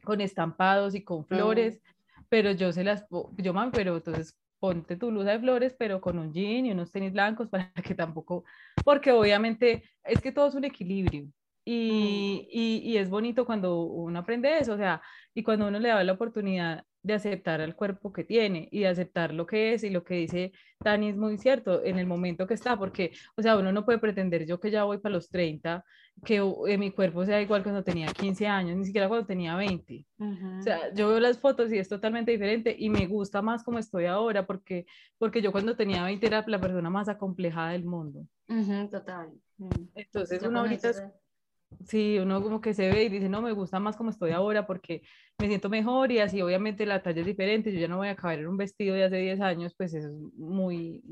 con 0.04 0.22
estampados 0.22 0.96
y 0.96 1.04
con 1.04 1.26
flores, 1.26 1.82
pero 2.30 2.52
yo 2.52 2.72
se 2.72 2.84
las, 2.84 3.06
yo 3.38 3.54
mami, 3.54 3.72
pero 3.72 3.98
entonces 3.98 4.38
ponte 4.60 4.96
tu 4.96 5.08
blusa 5.08 5.32
de 5.32 5.40
flores, 5.40 5.76
pero 5.78 6.02
con 6.02 6.18
un 6.18 6.34
jean 6.34 6.66
y 6.66 6.72
unos 6.72 6.92
tenis 6.92 7.14
blancos 7.14 7.50
para 7.50 7.72
que 7.72 7.96
tampoco, 7.96 8.46
porque 8.84 9.12
obviamente 9.12 9.84
es 10.04 10.22
que 10.22 10.32
todo 10.32 10.48
es 10.48 10.56
un 10.56 10.66
equilibrio. 10.66 11.28
Y, 11.68 12.48
y, 12.52 12.92
y, 12.92 12.98
es 12.98 13.10
bonito 13.10 13.44
cuando 13.44 13.82
uno 13.82 14.20
aprende 14.20 14.60
eso, 14.60 14.74
o 14.74 14.78
sea, 14.78 15.02
y 15.34 15.42
cuando 15.42 15.68
uno 15.68 15.80
le 15.80 15.90
da 15.90 16.04
la 16.04 16.14
oportunidad 16.14 16.86
de 17.06 17.14
aceptar 17.14 17.62
al 17.62 17.76
cuerpo 17.76 18.12
que 18.12 18.24
tiene 18.24 18.68
y 18.72 18.80
de 18.80 18.88
aceptar 18.88 19.32
lo 19.32 19.46
que 19.46 19.74
es 19.74 19.84
y 19.84 19.92
lo 19.92 20.04
que 20.04 20.16
dice 20.16 20.54
Tani 20.80 21.10
es 21.10 21.18
muy 21.18 21.38
cierto 21.38 21.84
en 21.84 22.00
el 22.00 22.08
momento 22.08 22.48
que 22.48 22.56
está, 22.56 22.78
porque, 22.78 23.12
o 23.38 23.44
sea, 23.44 23.58
uno 23.58 23.72
no 23.72 23.86
puede 23.86 24.00
pretender 24.00 24.48
yo 24.48 24.60
que 24.60 24.72
ya 24.72 24.86
voy 24.86 24.98
para 24.98 25.14
los 25.14 25.30
30, 25.30 25.86
que 26.24 26.38
eh, 26.68 26.78
mi 26.80 26.92
cuerpo 26.92 27.24
sea 27.24 27.42
igual 27.42 27.62
cuando 27.62 27.84
tenía 27.84 28.08
15 28.08 28.48
años, 28.48 28.76
ni 28.76 28.86
siquiera 28.86 29.08
cuando 29.08 29.28
tenía 29.28 29.56
20. 29.56 30.06
O 30.18 30.62
sea, 30.64 30.92
yo 30.96 31.10
veo 31.10 31.20
las 31.20 31.38
fotos 31.38 31.72
y 31.72 31.78
es 31.78 31.88
totalmente 31.88 32.32
diferente 32.32 32.76
y 32.78 32.90
me 32.90 33.06
gusta 33.06 33.44
más 33.44 33.64
como 33.64 33.78
estoy 33.78 34.06
ahora, 34.06 34.48
porque, 34.48 34.88
porque 35.20 35.44
yo 35.44 35.52
cuando 35.52 35.76
tenía 35.76 36.04
20 36.04 36.26
era 36.26 36.44
la 36.48 36.60
persona 36.60 36.90
más 36.90 37.08
acomplejada 37.08 37.72
del 37.72 37.86
mundo. 37.86 38.26
total. 38.90 39.32
Entonces, 39.94 40.42
uno 40.42 40.62
ahorita... 40.62 41.14
Sí, 41.86 42.18
uno 42.20 42.42
como 42.42 42.62
que 42.62 42.74
se 42.74 42.90
ve 42.90 43.04
y 43.04 43.10
dice, 43.10 43.30
no, 43.30 43.42
me 43.42 43.52
gusta 43.52 43.80
más 43.80 43.96
como 43.96 44.10
estoy 44.10 44.32
ahora 44.32 44.66
porque 44.66 45.02
me 45.38 45.48
siento 45.48 45.70
mejor 45.70 46.12
y 46.12 46.20
así 46.20 46.42
obviamente 46.42 46.86
la 46.86 47.04
talla 47.04 47.20
es 47.20 47.26
diferente, 47.26 47.72
yo 47.72 47.80
ya 47.80 47.88
no 47.88 47.98
voy 47.98 48.08
a 48.08 48.16
caber 48.16 48.40
en 48.40 48.48
un 48.48 48.58
vestido 48.58 48.96
de 48.96 49.04
hace 49.04 49.18
10 49.18 49.42
años, 49.42 49.76
pues 49.78 49.94
eso 49.94 50.08
es 50.08 50.14
muy, 50.38 51.04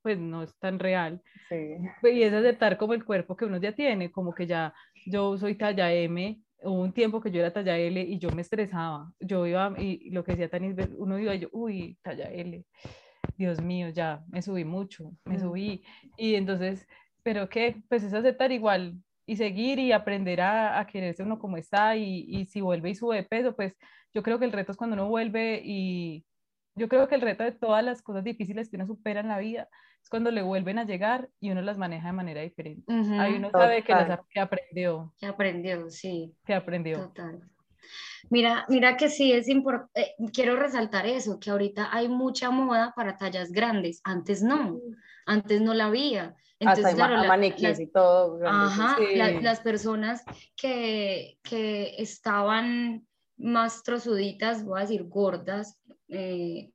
pues 0.00 0.18
no 0.18 0.42
es 0.42 0.56
tan 0.58 0.78
real. 0.78 1.20
Sí. 1.48 1.76
Pues, 2.00 2.14
y 2.14 2.22
es 2.22 2.32
aceptar 2.32 2.78
como 2.78 2.94
el 2.94 3.04
cuerpo 3.04 3.36
que 3.36 3.44
uno 3.44 3.58
ya 3.58 3.72
tiene, 3.72 4.10
como 4.10 4.34
que 4.34 4.46
ya 4.46 4.72
yo 5.06 5.36
soy 5.36 5.56
talla 5.56 5.92
M, 5.92 6.40
hubo 6.62 6.80
un 6.80 6.92
tiempo 6.92 7.20
que 7.20 7.30
yo 7.30 7.40
era 7.40 7.52
talla 7.52 7.76
L 7.76 8.00
y 8.00 8.18
yo 8.18 8.30
me 8.30 8.42
estresaba, 8.42 9.12
yo 9.20 9.46
iba 9.46 9.74
y 9.78 10.10
lo 10.10 10.24
que 10.24 10.32
decía 10.32 10.48
Tanis, 10.48 10.74
uno 10.96 11.18
iba 11.18 11.34
y 11.34 11.40
yo, 11.40 11.48
uy, 11.52 11.98
talla 12.02 12.30
L, 12.30 12.64
Dios 13.36 13.60
mío, 13.60 13.88
ya 13.90 14.24
me 14.28 14.42
subí 14.42 14.64
mucho, 14.64 15.12
me 15.24 15.38
subí 15.38 15.82
y 16.16 16.34
entonces, 16.34 16.86
pero 17.22 17.48
qué, 17.48 17.82
pues 17.88 18.02
es 18.04 18.14
aceptar 18.14 18.52
igual 18.52 18.94
y 19.28 19.36
seguir 19.36 19.78
y 19.78 19.92
aprender 19.92 20.40
a, 20.40 20.80
a 20.80 20.86
quererse 20.86 21.22
uno 21.22 21.38
como 21.38 21.58
está 21.58 21.94
y, 21.96 22.24
y, 22.26 22.46
si 22.46 22.62
vuelve 22.62 22.88
y 22.88 22.94
sube 22.94 23.16
de 23.16 23.22
peso, 23.24 23.54
pues 23.54 23.76
yo 24.14 24.22
creo 24.22 24.38
que 24.38 24.46
el 24.46 24.52
reto 24.52 24.72
es 24.72 24.78
cuando 24.78 24.94
uno 24.94 25.06
vuelve 25.06 25.60
y 25.62 26.24
yo 26.74 26.88
creo 26.88 27.08
que 27.08 27.16
el 27.16 27.20
reto 27.20 27.44
de 27.44 27.52
todas 27.52 27.84
las 27.84 28.00
cosas 28.00 28.24
difíciles 28.24 28.70
que 28.70 28.76
uno 28.76 28.86
supera 28.86 29.20
en 29.20 29.28
la 29.28 29.38
vida 29.38 29.68
es 30.02 30.08
cuando 30.08 30.30
le 30.30 30.40
vuelven 30.40 30.78
a 30.78 30.84
llegar 30.84 31.28
y 31.40 31.50
uno 31.50 31.60
las 31.60 31.76
maneja 31.76 32.06
de 32.06 32.14
manera 32.14 32.40
diferente. 32.40 32.90
Ahí 33.18 33.34
uno 33.34 33.50
sabe 33.50 33.84
que, 33.84 33.92
las, 33.92 34.18
que 34.30 34.40
aprendió. 34.40 35.12
Que 35.18 35.26
aprendió, 35.26 35.90
sí. 35.90 36.34
Que 36.46 36.54
aprendió. 36.54 36.98
Total. 36.98 37.42
Mira, 38.30 38.64
mira 38.70 38.96
que 38.96 39.10
sí 39.10 39.30
es 39.32 39.46
importante, 39.46 40.00
eh, 40.00 40.14
quiero 40.32 40.56
resaltar 40.56 41.06
eso, 41.06 41.38
que 41.38 41.50
ahorita 41.50 41.90
hay 41.92 42.08
mucha 42.08 42.50
moda 42.50 42.94
para 42.96 43.18
tallas 43.18 43.52
grandes, 43.52 44.00
antes 44.04 44.42
no, 44.42 44.80
antes 45.26 45.60
no 45.60 45.74
la 45.74 45.86
había. 45.86 46.34
Entonces, 46.60 46.94
claro, 46.94 47.16
las, 47.16 47.80
y 47.80 47.86
todo. 47.86 48.40
Ajá, 48.44 48.96
las 49.40 49.60
personas 49.60 50.24
que, 50.56 51.38
que, 51.42 51.94
estaban 51.98 53.06
más 53.36 53.82
trozuditas, 53.84 54.64
voy 54.64 54.78
a 54.78 54.82
decir 54.82 55.04
gordas, 55.04 55.78
eh, 56.08 56.72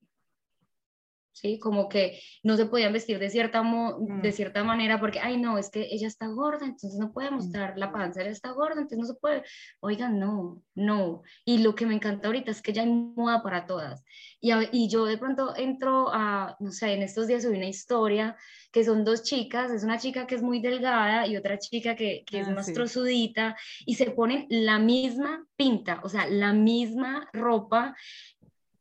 ¿sí? 1.44 1.60
Como 1.60 1.90
que 1.90 2.20
no 2.42 2.56
se 2.56 2.66
podían 2.66 2.94
vestir 2.94 3.20
de 3.20 3.30
cierta, 3.30 3.62
de 3.62 4.30
Mm. 4.30 4.32
cierta 4.32 4.64
manera 4.64 5.00
porque, 5.00 5.20
ay, 5.20 5.38
no, 5.38 5.58
es 5.58 5.70
que 5.70 5.88
ella 5.92 6.08
está 6.08 6.28
gorda, 6.28 6.66
entonces 6.66 6.96
no 6.98 7.12
puede 7.12 7.30
mostrar 7.32 7.78
la 7.78 7.92
panza, 7.92 8.22
ella 8.22 8.32
está 8.32 8.52
gorda, 8.52 8.76
entonces 8.82 9.00
no 9.00 9.06
se 9.06 9.16
puede. 9.20 9.44
Oigan, 9.82 10.18
no, 10.20 10.64
no. 10.74 11.22
Y 11.46 11.60
lo 11.60 11.76
que 11.76 11.86
me 11.86 11.96
encanta 11.96 12.28
ahorita 12.28 12.50
es 12.52 12.62
que 12.62 12.72
ya 12.74 12.84
hay 12.84 12.90
moda 12.90 13.44
para 13.44 13.68
todas. 13.68 14.04
Y, 14.40 14.52
a- 14.52 14.70
y 14.72 14.88
yo 14.90 15.06
de 15.06 15.18
pronto 15.18 15.54
entro 15.56 16.10
a, 16.14 16.56
no 16.60 16.72
sé, 16.72 16.94
en 16.94 17.04
estos 17.04 17.28
días 17.28 17.44
subí 17.44 17.58
una 17.58 17.68
historia 17.68 18.38
que 18.72 18.84
son 18.84 19.04
dos 19.04 19.24
chicas, 19.24 19.70
es 19.72 19.84
una 19.84 20.00
chica 20.00 20.26
que 20.26 20.36
es 20.36 20.42
muy 20.42 20.60
delgada 20.62 21.28
y 21.28 21.36
otra 21.38 21.60
chica 21.60 21.96
que, 21.96 22.24
que 22.26 22.40
es 22.40 22.48
Ah, 22.48 22.52
más 22.56 22.66
sí. 22.68 22.74
trozudita 22.74 23.56
y 23.86 23.96
se 23.96 24.12
ponen 24.12 24.48
la 24.50 24.80
misma 24.80 25.46
pinta, 25.56 26.00
o 26.04 26.10
sea, 26.10 26.26
la 26.28 26.54
misma 26.54 27.30
ropa 27.34 27.96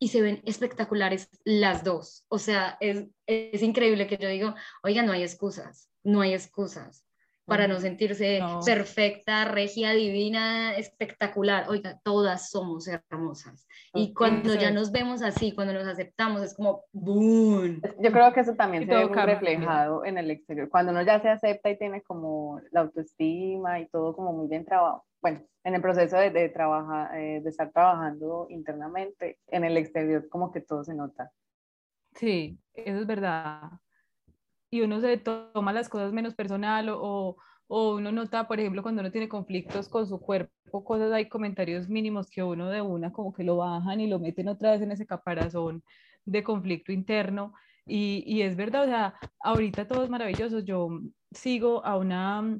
y 0.02 0.08
se 0.08 0.20
ven 0.20 0.42
espectaculares 0.44 1.28
las 1.44 1.84
dos. 1.84 2.24
O 2.26 2.40
sea, 2.40 2.76
es, 2.80 3.06
es 3.24 3.62
increíble 3.62 4.08
que 4.08 4.16
yo 4.16 4.28
digo, 4.28 4.52
oiga, 4.82 5.02
no 5.02 5.12
hay 5.12 5.22
excusas, 5.22 5.88
no 6.02 6.22
hay 6.22 6.34
excusas 6.34 7.04
para 7.52 7.68
no 7.68 7.80
sentirse 7.80 8.40
No. 8.40 8.60
perfecta, 8.64 9.44
regia, 9.44 9.90
divina, 9.92 10.74
espectacular. 10.76 11.68
Oiga, 11.68 12.00
todas 12.02 12.50
somos 12.50 12.88
hermosas. 12.88 13.66
Y 13.94 14.14
cuando 14.14 14.54
ya 14.54 14.70
nos 14.70 14.90
vemos 14.90 15.22
así, 15.22 15.52
cuando 15.52 15.74
nos 15.74 15.86
aceptamos, 15.86 16.42
es 16.42 16.54
como 16.54 16.84
¡boom! 16.92 17.80
Yo 18.00 18.10
creo 18.10 18.32
que 18.32 18.40
eso 18.40 18.54
también 18.54 18.84
Y 18.84 18.86
se 18.86 18.94
ve 18.94 19.06
muy 19.06 19.18
reflejado 19.18 20.04
en 20.04 20.18
el 20.18 20.30
exterior. 20.30 20.68
Cuando 20.68 20.92
uno 20.92 21.02
ya 21.02 21.20
se 21.20 21.28
acepta 21.28 21.70
y 21.70 21.78
tiene 21.78 22.02
como 22.02 22.60
la 22.70 22.80
autoestima 22.80 23.80
y 23.80 23.88
todo 23.88 24.14
como 24.14 24.32
muy 24.32 24.48
bien 24.48 24.64
trabajado. 24.64 25.04
Bueno, 25.20 25.42
en 25.64 25.74
el 25.74 25.80
proceso 25.80 26.16
de, 26.16 26.30
de 26.30 26.48
trabajar, 26.48 27.16
eh, 27.16 27.40
de 27.42 27.48
estar 27.48 27.70
trabajando 27.70 28.46
internamente, 28.48 29.38
en 29.48 29.64
el 29.64 29.76
exterior 29.76 30.28
como 30.28 30.50
que 30.50 30.60
todo 30.60 30.82
se 30.82 30.94
nota. 30.94 31.30
Sí, 32.14 32.58
eso 32.74 32.98
es 33.00 33.06
verdad. 33.06 33.62
Y 34.72 34.80
uno 34.80 35.00
se 35.02 35.18
toma 35.18 35.72
las 35.74 35.90
cosas 35.90 36.12
menos 36.12 36.34
personal 36.34 36.88
o, 36.88 37.36
o, 37.68 37.94
uno 37.96 38.10
nota, 38.10 38.48
por 38.48 38.58
ejemplo, 38.58 38.82
cuando 38.82 39.02
uno 39.02 39.12
tiene 39.12 39.28
conflictos 39.28 39.88
con 39.88 40.06
su 40.06 40.18
cuerpo, 40.18 40.82
cosas, 40.84 41.12
hay 41.12 41.28
comentarios 41.28 41.88
mínimos 41.90 42.30
que 42.30 42.42
uno 42.42 42.70
de 42.70 42.80
una 42.80 43.12
como 43.12 43.34
que 43.34 43.44
lo 43.44 43.58
bajan 43.58 44.00
y 44.00 44.06
lo 44.08 44.18
meten 44.18 44.48
otra 44.48 44.72
vez 44.72 44.80
en 44.80 44.90
ese 44.92 45.06
caparazón 45.06 45.84
de 46.24 46.42
conflicto 46.42 46.90
interno. 46.90 47.52
Y, 47.86 48.24
y 48.26 48.42
es 48.42 48.56
verdad, 48.56 48.84
o 48.84 48.86
sea, 48.86 49.14
ahorita 49.40 49.86
todo 49.86 50.04
es 50.04 50.10
maravilloso. 50.10 50.60
Yo 50.60 50.88
sigo 51.32 51.84
a 51.84 51.98
una 51.98 52.58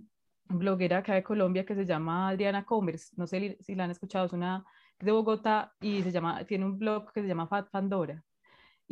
bloguera 0.49 0.99
acá 0.99 1.15
de 1.15 1.23
Colombia 1.23 1.65
que 1.65 1.75
se 1.75 1.87
llama 1.87 2.29
Adriana 2.29 2.65
Commerce, 2.67 3.15
no 3.17 3.27
sé 3.27 3.57
si 3.61 3.75
la 3.75 3.85
han 3.85 3.91
escuchado, 3.91 4.27
es 4.27 4.33
una 4.35 4.65
de 5.01 5.13
Bogotá 5.13 5.73
y 5.81 6.03
se 6.03 6.13
llama, 6.13 6.45
tiene 6.45 6.67
un 6.67 6.79
blog 6.79 7.11
que 7.13 7.23
se 7.23 7.29
llama 7.29 7.49
Fat 7.49 7.71
Pandora. 7.71 8.23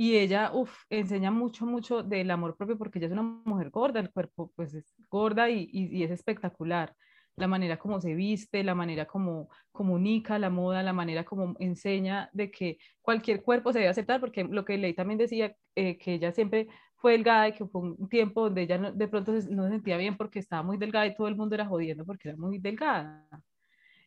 Y 0.02 0.16
ella, 0.16 0.50
uff, 0.54 0.84
enseña 0.88 1.30
mucho, 1.30 1.66
mucho 1.66 2.02
del 2.02 2.30
amor 2.30 2.56
propio 2.56 2.78
porque 2.78 2.98
ella 2.98 3.08
es 3.08 3.12
una 3.12 3.22
mujer 3.22 3.68
gorda, 3.70 4.00
el 4.00 4.10
cuerpo 4.10 4.50
pues 4.56 4.72
es 4.74 4.94
gorda 5.10 5.50
y, 5.50 5.68
y, 5.70 5.94
y 5.98 6.04
es 6.04 6.10
espectacular. 6.10 6.96
La 7.36 7.46
manera 7.46 7.78
como 7.78 8.00
se 8.00 8.14
viste, 8.14 8.64
la 8.64 8.74
manera 8.74 9.04
como 9.06 9.50
comunica 9.72 10.38
la 10.38 10.48
moda, 10.50 10.82
la 10.82 10.94
manera 10.94 11.24
como 11.24 11.54
enseña 11.58 12.30
de 12.32 12.50
que 12.50 12.78
cualquier 13.02 13.42
cuerpo 13.42 13.72
se 13.74 13.80
debe 13.80 13.90
aceptar, 13.90 14.20
porque 14.20 14.44
lo 14.44 14.64
que 14.64 14.78
Ley 14.78 14.94
también 14.94 15.18
decía, 15.18 15.54
eh, 15.74 15.98
que 15.98 16.14
ella 16.14 16.32
siempre 16.32 16.68
fue 16.96 17.12
delgada 17.12 17.48
y 17.48 17.52
que 17.54 17.66
fue 17.66 17.82
un 17.82 18.08
tiempo 18.08 18.42
donde 18.44 18.62
ella 18.62 18.78
no- 18.78 18.92
de 18.92 19.08
pronto 19.08 19.32
no 19.32 19.64
se 19.64 19.70
sentía 19.70 19.96
bien 19.98 20.16
porque 20.16 20.38
estaba 20.38 20.62
muy 20.62 20.78
delgada 20.78 21.06
y 21.06 21.14
todo 21.14 21.28
el 21.28 21.36
mundo 21.36 21.54
era 21.54 21.66
jodiendo 21.66 22.04
porque 22.06 22.28
era 22.30 22.36
muy 22.38 22.58
delgada. 22.58 23.26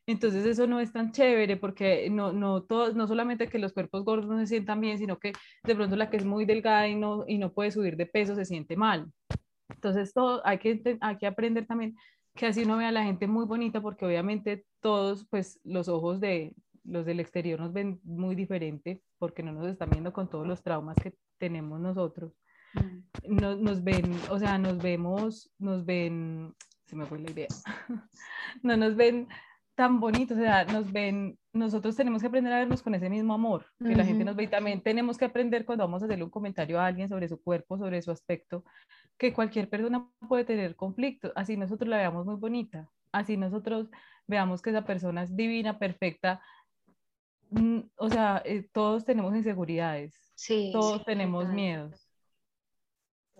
Entonces 0.06 0.46
eso 0.46 0.68
no 0.68 0.80
es 0.80 0.92
tan 0.92 1.12
chévere 1.12 1.56
porque 1.56 2.10
no, 2.10 2.34
no, 2.34 2.64
todos, 2.64 2.96
no 2.96 3.08
solamente 3.08 3.48
que 3.48 3.60
los 3.60 3.72
cuerpos 3.72 4.04
gordos 4.04 4.30
no 4.30 4.38
se 4.40 4.48
sientan 4.48 4.82
bien, 4.82 4.98
sino 4.98 5.18
que 5.18 5.32
de 5.64 5.76
pronto 5.76 5.96
la 5.96 6.10
que 6.10 6.18
es 6.18 6.26
muy 6.26 6.46
delgada 6.46 6.88
y 6.88 6.96
no, 6.96 7.24
y 7.28 7.38
no 7.38 7.54
puede 7.54 7.72
subir 7.72 7.96
de 7.96 8.06
peso 8.06 8.36
se 8.36 8.46
siente 8.46 8.76
mal. 8.76 9.12
Entonces 9.70 10.14
todo, 10.14 10.46
hay, 10.46 10.60
que, 10.60 10.98
hay 11.00 11.18
que 11.18 11.28
aprender 11.28 11.66
también 11.66 11.96
que 12.36 12.48
así 12.48 12.64
uno 12.64 12.78
vea 12.78 12.90
a 12.90 12.92
la 12.92 13.04
gente 13.04 13.28
muy 13.28 13.46
bonita 13.46 13.82
porque 13.82 14.06
obviamente 14.06 14.66
todos, 14.82 15.26
pues 15.30 15.60
los 15.64 15.88
ojos 15.88 16.20
de 16.20 16.54
los 16.84 17.06
del 17.06 17.20
exterior 17.20 17.60
nos 17.60 17.72
ven 17.72 18.02
muy 18.04 18.36
diferente 18.36 19.02
porque 19.20 19.44
no 19.44 19.54
nos 19.54 19.68
están 19.68 19.90
viendo 19.90 20.12
con 20.12 20.30
todos 20.30 20.46
los 20.46 20.62
traumas 20.62 20.98
que 21.02 21.14
tenemos 21.38 21.80
nosotros. 21.80 22.34
Nos, 23.28 23.60
nos 23.60 23.84
ven, 23.84 24.12
o 24.30 24.40
sea, 24.40 24.58
nos 24.58 24.80
vemos, 24.80 25.52
nos 25.60 25.86
ven, 25.86 26.54
se 26.86 26.96
me 26.96 27.06
fue 27.06 27.20
la 27.20 27.32
idea, 27.32 27.48
no 28.64 28.76
nos 28.76 28.96
ven 28.96 29.28
tan 29.76 30.00
bonitos, 30.00 30.38
o 30.38 30.42
sea, 30.42 30.66
nos 30.66 30.92
ven, 30.92 31.38
nosotros 31.52 31.96
tenemos 31.96 32.22
que 32.22 32.28
aprender 32.28 32.54
a 32.54 32.60
vernos 32.60 32.84
con 32.84 32.94
ese 32.96 33.10
mismo 33.10 33.34
amor, 33.34 33.66
que 33.80 33.96
la 33.96 34.06
gente 34.06 34.24
nos 34.24 34.36
ve 34.36 34.44
y 34.44 34.48
también 34.48 34.82
tenemos 34.82 35.18
que 35.18 35.26
aprender 35.26 35.66
cuando 35.66 35.84
vamos 35.84 36.02
a 36.02 36.06
hacerle 36.06 36.24
un 36.26 36.30
comentario 36.30 36.80
a 36.80 36.86
alguien 36.86 37.10
sobre 37.10 37.28
su 37.28 37.42
cuerpo, 37.42 37.78
sobre 37.78 38.02
su 38.02 38.12
aspecto, 38.12 38.64
que 39.18 39.34
cualquier 39.34 39.70
persona 39.70 40.08
puede 40.28 40.46
tener 40.46 40.76
conflictos, 40.76 41.32
así 41.36 41.58
nosotros 41.58 41.90
la 41.90 41.98
veamos 41.98 42.26
muy 42.26 42.36
bonita, 42.36 42.90
así 43.12 43.36
nosotros 43.36 43.90
veamos 44.28 44.62
que 44.62 44.70
esa 44.70 44.86
persona 44.86 45.24
es 45.24 45.36
divina, 45.36 45.80
perfecta, 45.80 46.42
mm, 47.50 47.80
o 47.98 48.10
sea, 48.10 48.42
eh, 48.46 48.68
todos 48.72 49.06
tenemos 49.06 49.36
inseguridades, 49.36 50.32
Sí, 50.36 50.70
todos 50.72 51.00
sí, 51.00 51.06
tenemos 51.06 51.44
total. 51.44 51.56
miedos 51.56 52.10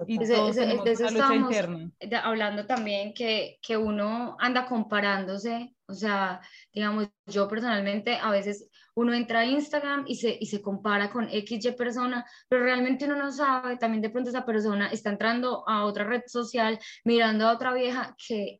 y 0.08 0.22
Ese- 0.22 0.34
todos 0.36 0.56
tenemos 0.56 0.86
de 0.86 0.92
eso 0.92 1.04
una 1.04 1.12
lucha 1.12 1.24
estábamos 1.24 1.52
interna. 1.52 1.92
de- 2.00 2.16
hablando 2.18 2.66
también 2.66 3.14
que, 3.14 3.58
que 3.62 3.78
uno 3.78 4.36
anda 4.40 4.66
comparándose, 4.66 5.74
o 5.94 6.00
sea, 6.00 6.42
digamos, 6.74 7.08
yo 7.28 7.48
personalmente 7.48 8.16
a 8.16 8.32
veces 8.32 8.70
uno 8.96 9.14
entra 9.14 9.40
a 9.40 9.46
Instagram 9.46 10.06
y 10.08 10.16
se, 10.16 10.38
y 10.40 10.46
se 10.48 10.62
compara 10.62 11.10
con 11.10 11.30
XY 11.30 11.72
persona, 11.78 12.26
pero 12.48 12.64
realmente 12.64 13.06
uno 13.06 13.16
no 13.16 13.32
sabe, 13.32 13.78
también 13.78 14.02
de 14.02 14.10
pronto 14.10 14.30
esa 14.30 14.46
persona 14.46 14.88
está 14.90 15.10
entrando 15.10 15.68
a 15.68 15.86
otra 15.86 16.04
red 16.04 16.24
social, 16.28 16.80
mirando 17.04 17.48
a 17.48 17.54
otra 17.54 17.74
vieja 17.74 18.16
que, 18.28 18.60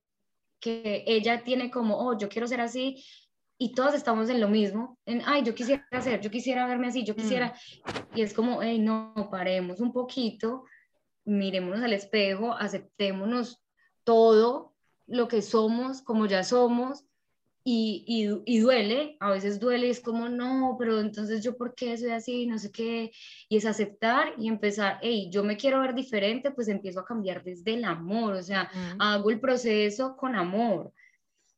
que 0.60 1.04
ella 1.06 1.44
tiene 1.44 1.70
como, 1.70 1.98
oh, 1.98 2.18
yo 2.18 2.30
quiero 2.30 2.48
ser 2.48 2.62
así, 2.62 3.04
y 3.58 3.74
todos 3.74 3.94
estamos 3.94 4.30
en 4.30 4.42
lo 4.42 4.48
mismo, 4.48 4.98
en, 5.06 5.22
ay, 5.26 5.44
yo 5.44 5.54
quisiera 5.54 5.86
hacer, 5.92 6.20
yo 6.22 6.32
quisiera 6.32 6.68
verme 6.68 6.88
así, 6.88 7.04
yo 7.04 7.16
quisiera, 7.16 7.54
y 8.16 8.22
es 8.22 8.34
como, 8.34 8.62
hey, 8.62 8.80
no, 8.80 9.14
paremos 9.32 9.80
un 9.80 9.94
poquito, 9.94 10.66
mirémonos 11.26 11.82
al 11.82 11.94
espejo, 11.94 12.54
aceptémonos 12.54 13.64
todo 14.04 14.74
lo 15.06 15.28
que 15.28 15.42
somos, 15.42 16.02
como 16.02 16.26
ya 16.26 16.44
somos, 16.44 17.06
y, 17.66 18.04
y, 18.46 18.56
y 18.58 18.60
duele, 18.60 19.16
a 19.20 19.32
veces 19.32 19.60
duele, 19.60 19.90
es 19.90 20.02
como, 20.02 20.28
no, 20.30 20.76
pero 20.78 21.00
entonces 21.00 21.44
yo 21.44 21.56
por 21.58 21.76
qué 21.76 21.98
soy 21.98 22.12
así, 22.12 22.46
no 22.46 22.60
sé 22.60 22.72
qué, 22.72 23.12
y 23.50 23.58
es 23.58 23.66
aceptar 23.66 24.34
y 24.38 24.48
empezar, 24.50 25.00
hey, 25.02 25.30
yo 25.32 25.44
me 25.44 25.56
quiero 25.58 25.80
ver 25.82 25.94
diferente, 25.96 26.52
pues 26.52 26.68
empiezo 26.68 27.00
a 27.00 27.06
cambiar 27.06 27.44
desde 27.44 27.76
el 27.76 27.86
amor, 27.86 28.34
o 28.34 28.44
sea, 28.44 28.70
Ujú. 28.74 29.00
hago 29.00 29.30
el 29.30 29.40
proceso 29.40 30.16
con 30.18 30.36
amor. 30.36 30.94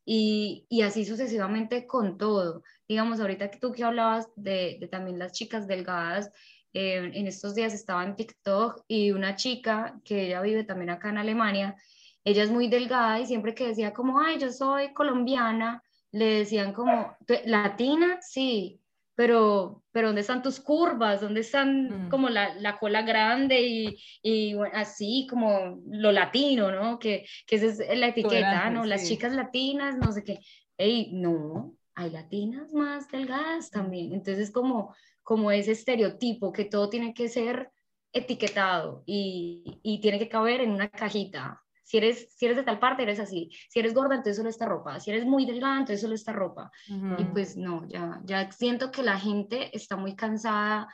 Y, 0.08 0.68
y 0.70 0.82
así 0.82 1.03
sucesivamente 1.06 1.88
con 1.88 2.18
todo. 2.18 2.64
Digamos, 2.88 3.20
ahorita 3.20 3.49
que 3.49 3.60
tú 3.60 3.72
que 3.72 3.84
hablabas 3.84 4.28
de, 4.36 4.78
de 4.80 4.88
también 4.88 5.18
las 5.20 5.32
chicas 5.32 5.68
delgadas, 5.68 6.32
eh, 6.74 6.97
en 7.14 7.28
estos 7.28 7.56
días 7.56 7.74
estaba 7.74 8.03
en 8.06 8.16
TikTok 8.16 8.84
y 8.88 9.12
una 9.12 9.36
chica 9.36 9.99
que 10.03 10.28
ella 10.28 10.41
vive 10.41 10.64
también 10.64 10.91
acá 10.91 11.10
en 11.10 11.18
Alemania, 11.18 11.76
ella 12.24 12.43
es 12.43 12.51
muy 12.51 12.68
delgada 12.68 13.20
y 13.20 13.26
siempre 13.26 13.56
que 13.56 13.68
decía 13.68 13.93
como, 13.93 14.20
ay, 14.20 14.38
yo 14.39 14.51
soy 14.51 14.93
colombiana, 14.93 15.82
le 16.18 16.26
decían 16.39 16.74
como, 16.74 17.16
"¿Tú- 17.28 17.36
¿latina? 17.45 18.20
Sí, 18.22 18.82
pero, 19.16 19.84
pero 19.91 20.07
¿dónde 20.09 20.22
están 20.22 20.41
tus 20.41 20.59
curvas? 20.59 21.22
¿Dónde 21.22 21.41
están 21.41 22.07
Mm. 22.07 22.09
como 22.09 22.30
la, 22.30 22.55
la 22.55 22.78
cola 22.80 23.01
grande 23.03 23.61
y, 23.61 23.97
y 24.22 24.53
bueno, 24.55 24.74
así 24.76 25.28
como 25.30 25.82
lo 25.88 26.11
latino, 26.11 26.72
¿no? 26.72 26.99
Que, 26.99 27.26
que 27.47 27.55
esa 27.57 27.68
es 27.84 27.97
la 27.99 28.07
etiqueta, 28.07 28.70
¿no? 28.70 28.86
Las 28.86 29.01
sí. 29.03 29.09
chicas 29.09 29.34
latinas, 29.34 29.97
no 29.97 30.11
sé 30.11 30.24
qué. 30.24 30.39
Ey, 30.78 31.11
no, 31.13 31.76
hay 31.95 32.09
latinas 32.11 32.74
más 32.74 33.09
delgadas 33.09 33.70
también. 33.70 34.13
Entonces, 34.13 34.51
como, 34.51 34.93
como 35.24 35.51
ese 35.51 35.72
estereotipo 35.72 36.51
que 36.51 36.66
todo 36.66 36.89
tiene 36.89 37.13
que 37.13 37.30
ser 37.30 37.72
etiquetado 38.13 39.03
y, 39.05 39.80
y 39.84 39.99
tiene 40.01 40.20
que 40.20 40.30
caber 40.30 40.61
en 40.61 40.72
una 40.72 40.89
cajita. 40.89 41.61
Si 41.86 41.97
eres, 41.97 42.27
si 42.36 42.45
eres 42.45 42.57
de 42.57 42.63
tal 42.63 42.79
parte, 42.79 43.03
eres 43.03 43.19
así. 43.19 43.51
Si 43.69 43.79
eres 43.79 43.93
gorda, 43.93 44.15
entonces 44.15 44.38
solo 44.38 44.49
esta 44.49 44.65
ropa. 44.65 44.99
Si 44.99 45.11
eres 45.11 45.23
muy 45.25 45.45
delgada, 45.45 45.77
entonces 45.77 46.01
solo 46.01 46.15
esta 46.15 46.33
ropa. 46.33 46.71
Y 47.17 47.23
pues 47.25 47.55
no, 47.55 47.88
ya, 47.88 48.21
ya 48.25 48.51
siento 48.51 48.91
que 48.91 49.03
la 49.03 49.19
gente 49.19 49.69
está 49.75 49.95
muy 49.95 50.15
cansada 50.15 50.88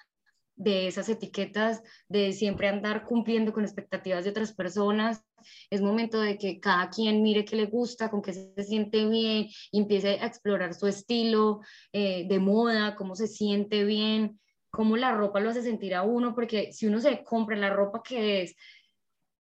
de 0.55 0.87
esas 0.87 1.07
etiquetas, 1.07 1.81
de 2.09 2.33
siempre 2.33 2.67
andar 2.67 3.05
cumpliendo 3.05 3.53
con 3.53 3.63
expectativas 3.63 4.25
de 4.25 4.31
otras 4.31 4.53
personas. 4.53 5.23
Es 5.69 5.81
momento 5.81 6.19
de 6.19 6.37
que 6.37 6.59
cada 6.59 6.89
quien 6.89 7.23
mire 7.23 7.45
qué 7.45 7.55
le 7.55 7.65
gusta, 7.65 8.09
con 8.11 8.21
qué 8.21 8.33
se 8.33 8.63
siente 8.63 9.07
bien 9.07 9.47
y 9.71 9.79
empiece 9.79 10.19
a 10.19 10.25
explorar 10.27 10.73
su 10.73 10.87
estilo 10.87 11.61
eh, 11.93 12.27
de 12.27 12.39
moda, 12.39 12.95
cómo 12.95 13.15
se 13.15 13.27
siente 13.27 13.85
bien, 13.85 14.39
cómo 14.69 14.97
la 14.97 15.13
ropa 15.13 15.39
lo 15.39 15.49
hace 15.49 15.63
sentir 15.63 15.95
a 15.95 16.03
uno, 16.03 16.35
porque 16.35 16.71
si 16.73 16.85
uno 16.85 16.99
se 16.99 17.23
compra 17.23 17.55
la 17.55 17.69
ropa 17.71 18.03
que 18.03 18.43
es, 18.43 18.55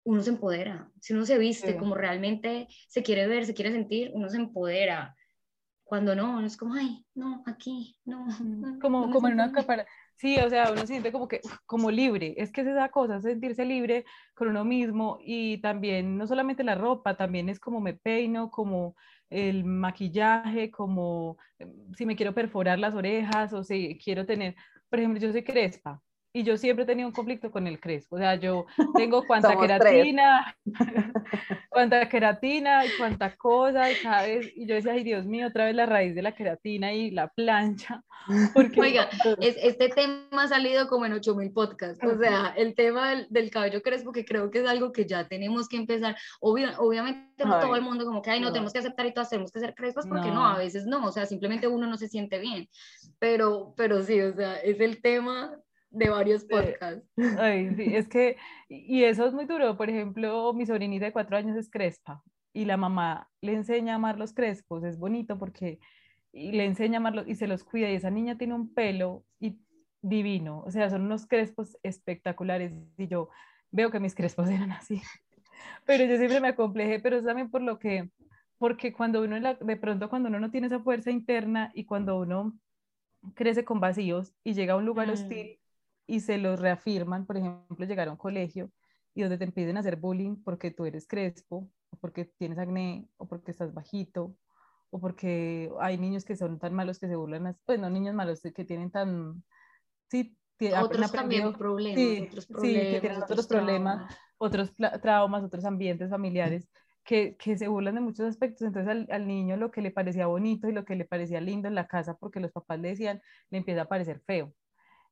uno 0.09 0.23
se 0.23 0.31
empodera. 0.31 0.91
Si 1.01 1.13
uno 1.13 1.27
se 1.27 1.37
viste 1.37 1.73
Sí. 1.73 1.79
como 1.79 1.95
realmente 1.95 2.67
se 2.89 3.03
quiere 3.03 3.27
ver, 3.27 3.45
se 3.45 3.53
quiere 3.53 3.73
sentir, 3.73 4.11
uno 4.15 4.31
se 4.31 4.39
empodera 4.39 5.15
cuando 5.85 6.15
no, 6.15 6.41
es 6.45 6.57
como, 6.57 6.75
ay, 6.75 7.05
no, 7.15 7.43
aquí, 7.47 7.99
no. 8.07 8.27
Como, 8.81 9.11
como 9.11 9.29
en 9.29 9.35
una 9.35 9.53
capa, 9.53 9.85
Sí, 10.17 10.37
o 10.39 10.49
sea, 10.49 10.73
uno 10.73 10.81
se 10.81 10.89
siente 10.89 11.13
como 11.13 11.29
que, 11.29 11.41
como 11.67 11.91
libre. 11.91 12.35
Es 12.39 12.51
que 12.53 12.63
es 12.63 12.67
esa 12.67 12.89
cosa, 12.89 13.21
sentirse 13.21 13.65
libre 13.67 14.05
con 14.35 14.49
uno 14.49 14.65
mismo 14.65 15.19
y 15.21 15.59
también, 15.59 16.17
no 16.17 16.27
solamente 16.27 16.65
la 16.65 16.75
ropa, 16.75 17.17
también 17.17 17.49
es 17.51 17.61
como 17.61 17.81
me 17.81 17.93
peino, 17.95 18.51
como 18.51 18.97
el 19.31 19.65
maquillaje, 19.65 20.71
como 20.71 21.37
em, 21.59 21.71
si 21.95 22.07
me 22.07 22.17
quiero 22.17 22.35
perforar 22.35 22.79
las 22.79 22.95
orejas 22.95 23.53
o 23.53 23.63
si 23.63 23.99
quiero 24.03 24.25
tener, 24.27 24.57
por 24.89 24.99
ejemplo, 24.99 25.21
yo 25.21 25.31
soy 25.33 25.45
crespa 25.45 26.03
y 26.39 26.45
yo 26.45 26.57
siempre 26.57 26.85
he 26.85 26.87
tenido 26.87 27.09
un 27.09 27.13
conflicto 27.13 27.51
con 27.51 27.67
el 27.67 27.81
crespo. 27.81 28.15
O 28.15 28.19
sea, 28.19 28.37
yo 28.37 28.67
tengo 28.95 29.27
cuanta 29.27 29.59
queratina, 29.59 30.57
cuanta 31.69 32.09
queratina 32.09 32.87
y 32.87 32.91
cuánta 32.97 33.35
cosa, 33.37 33.91
y 33.91 33.97
cada 33.97 34.23
vez, 34.23 34.53
y 34.55 34.67
yo 34.67 34.77
decía, 34.77 34.93
ay 34.93 35.03
Dios 35.03 35.27
mío, 35.27 35.49
otra 35.49 35.65
vez 35.65 35.75
la 35.75 35.87
raíz 35.87 36.15
de 36.15 36.23
la 36.23 36.37
queratina 36.37 36.93
y 36.93 37.11
la 37.11 37.27
plancha. 37.27 38.05
Porque... 38.55 38.81
Oiga, 38.81 39.09
es, 39.41 39.57
este 39.61 39.89
tema 39.89 40.45
ha 40.45 40.47
salido 40.47 40.87
como 40.87 41.07
en 41.07 41.15
8000 41.15 41.53
podcasts. 41.53 42.05
O 42.05 42.17
sea, 42.19 42.55
el 42.57 42.77
tema 42.77 43.27
del, 43.29 43.51
cabello 43.51 43.83
crespo, 43.83 44.13
que 44.13 44.25
creo 44.25 44.51
que 44.53 44.61
es 44.61 44.69
algo 44.69 44.93
que 44.93 45.07
ya 45.07 45.27
tenemos 45.27 45.69
que 45.69 45.77
empezar. 45.77 46.17
obviamente, 46.41 47.45
no 47.45 47.59
todo 47.59 47.75
el 47.75 47.83
mundo, 47.83 48.05
como 48.05 48.23
que, 48.23 48.31
ay, 48.31 48.41
no, 48.41 48.53
tenemos 48.53 48.73
que 48.73 48.79
aceptar 48.79 49.07
y 49.07 49.13
todos 49.13 49.31
tenemos 49.31 49.51
que 49.51 49.59
ser 49.59 49.75
crespos, 49.75 50.07
porque 50.07 50.31
no. 50.31 50.47
a 50.47 50.57
veces 50.57 50.87
no. 50.87 51.05
O 51.05 51.11
sea, 51.11 51.27
simplemente 51.27 51.67
uno 51.67 51.89
no 51.89 51.97
se 51.97 52.07
siente 52.07 52.39
bien. 52.39 52.69
Pero, 53.19 53.75
pero 53.77 54.03
sí, 54.03 54.21
o 54.21 54.35
sea, 54.35 54.57
es 54.59 54.79
el 54.79 55.03
tema 55.03 55.59
de 55.91 56.09
varios 56.09 56.45
podcasts. 56.45 57.09
Ay, 57.39 57.75
sí, 57.75 57.97
es 57.97 58.09
que, 58.09 58.37
y 58.69 59.05
eso 59.05 59.27
es 59.27 59.35
muy 59.35 59.47
duro. 59.47 59.77
Por 59.77 59.91
ejemplo, 59.91 60.53
mi 60.53 60.67
sobrinita 60.67 61.07
de 61.07 61.13
cuatro 61.13 61.37
años 61.37 61.57
es 61.57 61.71
crespa 61.71 62.23
y 62.53 62.65
la 62.65 62.77
mamá 62.77 63.29
le 63.41 63.55
enseña 63.55 63.93
a 63.95 63.97
amar 63.97 64.19
los 64.19 64.33
crespos. 64.33 64.85
Es 64.85 64.99
bonito 64.99 65.39
porque 65.39 65.79
y 66.33 66.53
le 66.53 66.65
enseña 66.67 66.99
a 66.99 67.01
amarlos 67.01 67.27
y 67.29 67.35
se 67.35 67.47
los 67.47 67.65
cuida. 67.65 67.91
Y 67.91 67.95
esa 67.95 68.11
niña 68.11 68.37
tiene 68.37 68.55
un 68.55 68.73
pelo 68.73 69.25
y 69.41 69.59
divino. 70.03 70.63
O 70.67 70.71
sea, 70.71 70.91
son 70.91 71.03
unos 71.03 71.27
crespos 71.27 71.77
espectaculares. 71.83 72.73
Y 72.97 73.09
yo 73.09 73.31
veo 73.71 73.91
que 73.91 74.01
mis 74.01 74.15
crespos 74.15 74.49
eran 74.51 74.73
así. 74.73 75.03
Pero 75.85 76.05
yo 76.05 76.17
siempre 76.17 76.41
me 76.41 76.49
acomplejé, 76.49 77.01
pero 77.01 77.17
es 77.17 77.25
también 77.25 77.51
por 77.51 77.63
lo 77.63 77.79
que, 77.79 78.11
porque 78.59 78.93
cuando 78.93 79.23
uno, 79.23 79.41
de 79.41 79.77
pronto, 79.77 80.09
cuando 80.09 80.29
uno 80.29 80.39
no 80.39 80.51
tiene 80.51 80.67
esa 80.67 80.81
fuerza 80.81 81.11
interna 81.11 81.71
y 81.75 81.85
cuando 81.85 82.19
uno 82.19 82.57
crece 83.35 83.65
con 83.65 83.81
vacíos 83.81 84.33
y 84.45 84.55
llega 84.55 84.75
a 84.75 84.77
un 84.77 84.87
lugar 84.87 85.09
mm. 85.09 85.11
hostil, 85.11 85.59
y 86.09 86.21
se 86.21 86.39
los 86.39 86.59
reafirman, 86.59 87.27
por 87.27 87.37
ejemplo, 87.37 87.87
llegar 87.87 88.09
a 88.09 88.13
un 88.13 88.17
colegio 88.17 88.73
y 89.15 89.21
donde 89.21 89.37
te 89.37 89.45
impiden 89.45 89.77
hacer 89.77 89.97
bullying 89.97 90.43
porque 90.43 90.71
tú 90.71 90.87
eres 90.87 91.07
crespo, 91.07 91.71
o 91.91 91.97
porque 92.01 92.25
tienes 92.25 92.59
acné, 92.59 93.07
o 93.19 93.29
porque 93.29 93.51
estás 93.51 93.75
bajito, 93.75 94.35
o 94.91 94.99
porque 95.01 95.71
hay 95.79 95.99
niños 95.99 96.25
que 96.25 96.35
son 96.35 96.59
tan 96.59 96.73
malos 96.75 96.99
que 96.99 97.09
se 97.09 97.15
burlan, 97.15 97.57
pues 97.67 97.79
no 97.79 97.91
niños 97.91 98.15
malos 98.15 98.41
que 98.41 98.65
tienen 98.65 98.91
tan, 98.91 99.45
sí, 100.11 100.35
otros 100.81 101.13
también 101.13 101.53
problemas, 101.53 102.01
sí, 102.01 102.27
otros 102.27 102.47
problemas, 102.47 102.83
sí, 102.83 102.91
que 102.91 103.01
tienen 103.01 103.23
otros, 103.23 103.47
problemas, 103.47 104.17
otros 104.39 104.73
traumas, 105.03 105.45
otros 105.45 105.65
ambientes 105.65 106.11
familiares. 106.11 106.69
Que, 107.05 107.37
que, 107.39 107.57
se 107.57 107.69
burlan 107.69 107.95
de 107.95 108.03
muchos 108.03 108.27
aspectos. 108.27 108.67
Entonces 108.67 108.91
al, 108.91 109.09
al, 109.11 109.27
niño 109.27 109.57
lo 109.57 109.71
que 109.71 109.81
le 109.81 109.91
parecía 109.91 110.27
bonito 110.27 110.69
y 110.69 110.73
lo 110.73 110.85
que 110.85 110.95
le 110.95 111.07
parecía 111.07 111.41
lindo 111.41 111.67
en 111.67 111.75
la 111.75 111.87
casa, 111.87 112.19
porque 112.19 112.39
los 112.39 112.53
papás 112.53 112.79
le 112.81 112.89
decían, 112.89 113.23
le 113.49 113.57
empieza 113.57 113.83
a 113.83 113.89
parecer 113.89 114.21
feo 114.27 114.53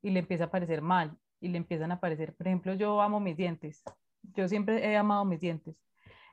y 0.03 0.11
le 0.11 0.21
empieza 0.21 0.45
a 0.45 0.51
parecer 0.51 0.83
mal 0.83 1.17
y 1.41 1.49
le 1.49 1.59
empiezan 1.59 1.93
a 1.93 2.01
parecer, 2.01 2.35
por 2.35 2.47
ejemplo, 2.47 2.75
yo 2.75 3.01
amo 3.01 3.21
mis 3.21 3.37
dientes, 3.37 3.83
yo 4.35 4.49
siempre 4.49 4.85
he 4.85 4.97
amado 4.97 5.25
mis 5.25 5.41
dientes. 5.41 5.77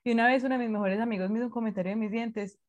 Y 0.03 0.11
una 0.11 0.27
vez 0.27 0.43
uno 0.43 0.57
de 0.57 0.59
mis 0.59 0.69
mejores 0.69 0.99
amigos 0.99 1.29
me 1.29 1.37
hizo 1.37 1.45
un 1.45 1.51
comentario 1.51 1.91
de 1.91 1.95
mis 1.95 2.11
dientes 2.11 2.59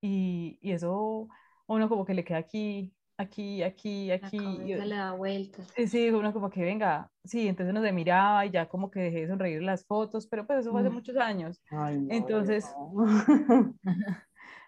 y, 0.00 0.58
y 0.60 0.72
eso 0.72 1.28
uno 1.66 1.88
como 1.88 2.04
que 2.04 2.14
le 2.14 2.24
queda 2.24 2.38
aquí, 2.38 2.92
aquí, 3.16 3.62
aquí, 3.62 4.10
aquí. 4.10 4.38
Y, 4.38 4.74
le 4.74 4.96
da 4.96 5.12
vueltas. 5.12 5.72
Sí, 5.88 6.10
uno 6.10 6.32
como 6.32 6.50
que 6.50 6.62
venga, 6.62 7.10
sí, 7.24 7.48
entonces 7.48 7.72
uno 7.72 7.82
se 7.82 7.92
miraba 7.92 8.46
y 8.46 8.50
ya 8.50 8.68
como 8.68 8.90
que 8.90 9.00
dejé 9.00 9.20
de 9.20 9.28
sonreír 9.28 9.62
las 9.62 9.84
fotos, 9.84 10.26
pero 10.26 10.46
pues 10.46 10.60
eso 10.60 10.72
fue 10.72 10.80
hace 10.80 10.90
muchos 10.90 11.16
años. 11.16 11.62
entonces, 12.08 12.74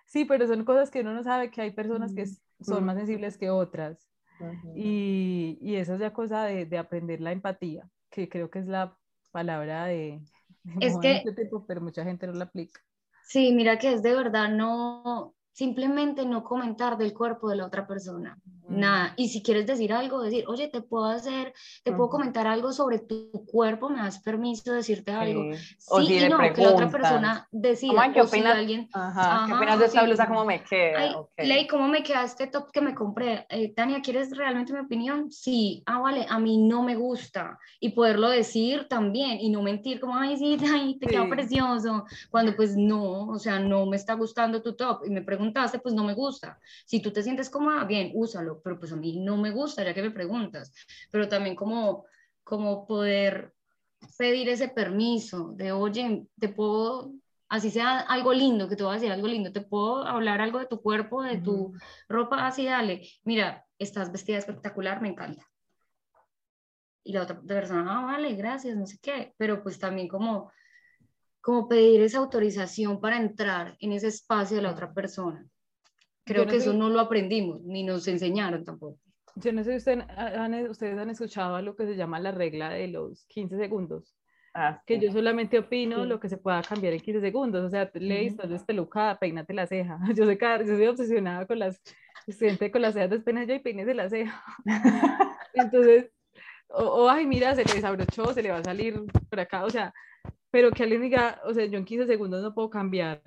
sí, 0.07 0.25
pero 0.25 0.47
son 0.47 0.65
cosas 0.65 0.91
que 0.91 1.01
uno 1.01 1.13
no 1.13 1.23
sabe 1.23 1.51
que 1.51 1.61
hay 1.61 1.73
personas 1.73 2.15
que 2.15 2.27
son 2.61 2.85
más 2.85 2.97
sensibles 2.97 3.37
que 3.37 3.51
otras 3.51 4.12
y, 4.75 5.59
y, 5.61 5.77
eso 5.77 5.95
es 5.95 6.01
ya 6.01 6.13
cosa 6.13 6.45
de, 6.45 6.67
de, 6.67 6.79
aprender 6.79 7.21
la 7.21 7.33
empatía, 7.33 7.89
que 8.11 8.29
creo 8.29 8.51
que 8.51 8.61
es 8.61 8.67
la 8.67 8.97
palabra 9.31 9.87
de, 9.87 10.21
es 10.81 10.97
que, 10.99 11.17
este 11.17 11.33
tiempo, 11.33 11.65
pero 11.67 11.81
mucha 11.81 12.05
gente 12.05 12.27
no 12.27 12.33
la 12.33 12.45
aplica. 12.45 12.81
Sí, 13.25 13.53
mira 13.53 13.79
que 13.79 13.93
es 13.93 14.03
de 14.03 14.15
verdad 14.15 14.51
no, 14.51 15.35
simplemente 15.53 16.27
no 16.27 16.45
comentar 16.45 16.99
del 16.99 17.15
cuerpo 17.15 17.49
de 17.51 17.57
la 17.57 17.67
otra 17.67 17.87
persona, 17.87 18.39
nada. 18.69 19.15
Y 19.17 19.29
si 19.29 19.43
quieres 19.43 19.67
decir 19.67 19.93
algo, 19.93 20.23
decir, 20.23 20.45
oye, 20.47 20.69
te 20.69 20.81
puedo 20.81 21.07
hacer, 21.07 21.53
te 21.83 21.93
puedo 21.93 22.09
comentar 22.09 22.47
algo 22.47 22.73
sobre 22.73 22.99
tu 22.99 23.31
cuerpo, 23.47 23.89
me 23.89 23.99
das 23.99 24.21
permiso 24.21 24.71
de 24.71 24.79
decirte 24.79 25.13
algo. 25.13 25.55
Sí, 25.79 26.19
y 26.19 26.29
no, 26.29 26.39
que 26.39 26.63
la 26.63 26.71
otra 26.71 26.91
persona 26.91 27.49
decida. 27.51 28.13
¿Qué 28.13 28.21
opinas, 28.21 28.59
si 28.67 28.89
ajá, 28.93 29.45
¿qué 29.47 29.55
opinas 29.55 29.79
de 29.79 29.87
esta 29.87 30.05
blusa? 30.05 30.27
¿Cómo 30.27 30.45
me 30.45 30.63
queda? 30.63 31.19
okay. 31.19 31.47
Ley, 31.47 31.67
¿cómo 31.67 31.89
me 31.89 32.03
queda 32.03 32.25
este 32.25 32.47
top 32.47 32.71
que 32.71 32.81
me 32.81 32.95
compré? 32.95 33.47
Eh, 33.49 33.73
Tania, 33.75 34.01
¿quieres 34.01 34.37
realmente 34.37 34.73
mi 34.73 34.81
opinión? 34.81 35.31
Sí, 35.31 35.83
ah, 35.87 36.01
vale, 36.01 36.27
a 36.29 36.39
mí 36.39 36.59
no 36.59 36.83
me 36.83 36.95
gusta. 36.95 37.59
Y 37.81 37.91
poderlo 37.91 38.29
decir 38.31 38.87
también 38.89 39.41
y 39.41 39.51
no 39.51 39.63
mentir 39.63 40.01
como, 40.01 40.17
ay, 40.17 40.37
sí, 40.37 40.57
ay, 40.73 40.99
te 40.99 41.07
queda 41.07 41.29
precioso. 41.29 42.05
Cuando 42.31 42.55
pues 42.55 42.77
no, 42.77 43.29
o 43.29 43.39
sea, 43.39 43.59
no 43.59 43.87
me 43.87 43.97
está 43.97 44.15
gustando 44.15 44.63
tu 44.63 44.75
top. 44.75 45.03
Y 45.07 45.11
me 45.11 45.23
preguntaste, 45.23 45.79
pues 45.79 45.95
no 45.95 46.05
me 46.05 46.15
gusta. 46.15 46.59
Si 46.85 47.01
tú 47.01 47.13
te 47.13 47.23
sientes 47.23 47.51
cómoda, 47.51 47.85
bien, 47.85 48.13
úsalo 48.15 48.52
pero 48.61 48.79
pues 48.79 48.93
a 48.93 48.97
mí 48.97 49.21
no 49.21 49.37
me 49.37 49.51
gusta, 49.51 49.85
ya 49.85 49.95
que 49.95 50.03
me 50.03 50.11
preguntas, 50.11 50.73
pero 51.11 51.29
también 51.29 51.57
como, 51.57 52.05
como 52.43 52.87
poder 52.87 53.55
pedir 54.19 54.49
ese 54.49 54.69
permiso 54.69 55.53
de, 55.55 55.73
oye, 55.73 56.27
te 56.39 56.49
puedo, 56.49 57.13
así 57.49 57.71
sea 57.71 58.01
algo 58.01 58.33
lindo, 58.33 58.69
que 58.69 58.77
te 58.77 58.83
voy 58.83 58.93
a 58.93 58.95
decir 58.95 59.13
algo 59.13 59.29
lindo, 59.29 59.53
te 59.53 59.61
puedo 59.61 60.05
hablar 60.05 60.41
algo 60.41 60.59
de 60.59 60.67
tu 60.67 60.81
cuerpo, 60.81 61.23
de 61.23 61.39
tu 61.39 61.75
ropa, 62.09 62.47
así 62.47 62.65
dale, 62.65 63.09
mira, 63.25 63.65
estás 63.79 64.11
vestida 64.11 64.39
espectacular, 64.39 65.01
me 65.01 65.09
encanta. 65.09 65.47
Y 67.05 67.13
la 67.13 67.23
otra 67.23 67.41
persona, 67.41 68.01
ah, 68.01 68.05
vale, 68.05 68.35
gracias, 68.35 68.77
no 68.77 68.87
sé 68.87 68.99
qué, 69.03 69.35
pero 69.37 69.63
pues 69.63 69.79
también 69.79 70.09
como, 70.09 70.53
como 71.41 71.69
pedir 71.69 72.01
esa 72.03 72.19
autorización 72.19 73.01
para 73.01 73.17
entrar 73.17 73.77
en 73.81 73.93
ese 73.93 74.09
espacio 74.09 74.57
de 74.57 74.63
la 74.63 74.71
otra 74.71 74.93
persona. 74.93 75.45
Creo 76.25 76.47
que 76.47 76.57
eso 76.57 76.73
no 76.73 76.89
lo 76.89 77.01
aprendimos, 77.01 77.63
ni 77.63 77.83
nos 77.83 78.07
enseñaron 78.09 78.65
tampoco. 78.65 78.99
Yo 79.35 79.53
no 79.53 79.65
sé 79.65 79.81
si 79.81 79.91
ustedes 80.69 80.99
han 80.99 81.11
escuchado 81.11 81.61
lo 81.63 81.75
que 81.75 81.87
se 81.87 81.97
llama 81.97 82.21
la 82.21 82.33
regla 82.33 82.71
de 82.71 82.89
los 82.89 83.25
15 83.27 83.57
segundos. 83.57 84.15
Ah, 84.55 84.83
que 84.85 84.99
yo 84.99 85.11
solamente 85.11 85.59
opino 85.59 86.05
lo 86.05 86.21
que 86.21 86.29
se 86.29 86.37
pueda 86.37 86.61
cambiar 86.61 86.93
en 86.93 87.01
15 87.01 87.21
segundos. 87.23 87.65
O 87.65 87.71
sea, 87.71 87.91
leí, 87.95 88.27
estás 88.27 88.51
despelucada, 88.51 89.19
peínate 89.19 89.55
la 89.55 89.67
ceja. 89.67 89.99
Yo 90.15 90.27
soy, 90.27 90.39
yo 90.39 90.77
soy 90.77 90.87
obsesionada 90.87 91.47
con 91.47 91.59
las, 91.59 91.81
siente 92.29 92.71
con 92.71 92.83
las 92.83 92.93
cejas 92.93 93.11
despeinadas 93.11 93.57
y 93.57 93.61
peínese 93.61 93.95
la 93.95 94.11
ceja. 94.11 94.45
Entonces, 95.55 96.11
o, 96.69 97.09
ay, 97.09 97.27
mira, 97.27 97.55
se 97.55 97.65
le 97.65 97.75
desabrochó, 97.75 98.33
se 98.35 98.43
le 98.43 98.51
va 98.51 98.59
a 98.59 98.65
salir 98.65 99.03
por 99.31 99.41
acá. 99.41 99.65
O 99.65 99.71
sea, 99.71 99.95
pero 100.51 100.71
que 100.71 100.83
alguien 100.83 101.01
diga, 101.01 101.41
o 101.45 101.55
sea, 101.55 101.65
yo 101.65 101.79
en 101.79 101.85
15 101.87 102.07
segundos 102.07 102.43
no 102.43 102.55
puedo 102.55 102.69
cambiar 102.69 103.23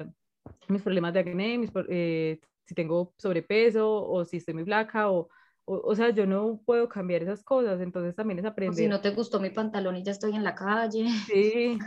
mis 0.68 0.82
problemas 0.84 1.14
de 1.14 1.20
acné, 1.20 1.58
mis, 1.58 1.72
eh, 1.90 2.40
si 2.66 2.76
tengo 2.76 3.14
sobrepeso 3.18 4.04
o 4.06 4.26
si 4.26 4.38
estoy 4.38 4.54
muy 4.54 4.66
flaca 4.66 5.12
o, 5.12 5.30
o, 5.68 5.96
sea, 5.96 6.12
yo 6.12 6.28
no 6.28 6.62
puedo 6.64 6.88
cambiar 6.88 7.24
esas 7.24 7.44
cosas, 7.44 7.82
entonces 7.82 8.16
también 8.16 8.38
es 8.38 8.46
aprender. 8.46 8.74
O 8.74 8.78
si 8.78 8.88
no 8.88 9.02
te 9.02 9.10
gustó 9.10 9.40
mi 9.40 9.50
pantalón 9.50 9.96
y 9.96 10.04
ya 10.04 10.12
estoy 10.12 10.36
en 10.36 10.44
la 10.44 10.54
calle. 10.54 11.08
Sí, 11.26 11.80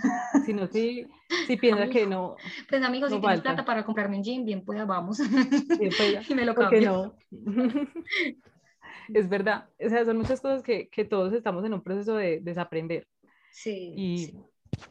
si 0.45 0.53
no, 0.53 0.67
si, 0.67 1.07
si 1.47 1.57
piensa 1.61 1.89
que 1.89 2.05
no. 2.05 2.35
Pues 2.69 2.83
amigos, 2.83 3.13
si 3.13 3.21
tienes 3.21 3.41
plata 3.41 3.65
para 3.65 3.85
comprarme 3.85 4.17
un 4.17 4.25
jean, 4.25 4.45
bien 4.45 4.65
pues 4.65 4.85
vamos. 4.85 5.21
y 6.29 6.35
me 6.35 6.45
lo 6.45 6.55
cambio. 6.57 7.15
No? 7.31 7.87
es 9.15 9.29
verdad, 9.29 9.69
o 9.79 9.89
sea, 9.89 10.05
son 10.05 10.17
muchas 10.17 10.41
cosas 10.41 10.65
que, 10.65 10.89
que 10.89 11.05
todos 11.05 11.33
estamos 11.33 11.65
en 11.65 11.75
un 11.75 11.83
proceso 11.83 12.17
de 12.17 12.41
desaprender. 12.41 13.07
Sí. 13.53 13.93
Y, 13.97 14.35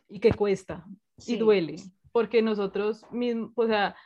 y 0.07 0.19
que 0.21 0.31
cuesta 0.31 0.85
y 1.25 1.35
duele, 1.35 1.75
porque 2.13 2.41
nosotros 2.41 3.05
mismos, 3.11 3.51
o 3.55 3.67
sea, 3.67 3.97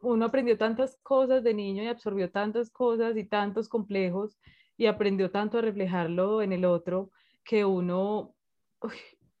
uno 0.00 0.26
aprendió 0.26 0.56
tantas 0.56 0.98
cosas 1.02 1.42
de 1.42 1.54
niño 1.54 1.82
y 1.82 1.88
absorbió 1.88 2.30
tantas 2.30 2.70
cosas 2.70 3.16
y 3.16 3.24
tantos 3.24 3.68
complejos 3.68 4.38
y 4.76 4.86
aprendió 4.86 5.30
tanto 5.30 5.58
a 5.58 5.62
reflejarlo 5.62 6.42
en 6.42 6.52
el 6.52 6.64
otro 6.64 7.10
que 7.44 7.64
uno 7.64 8.34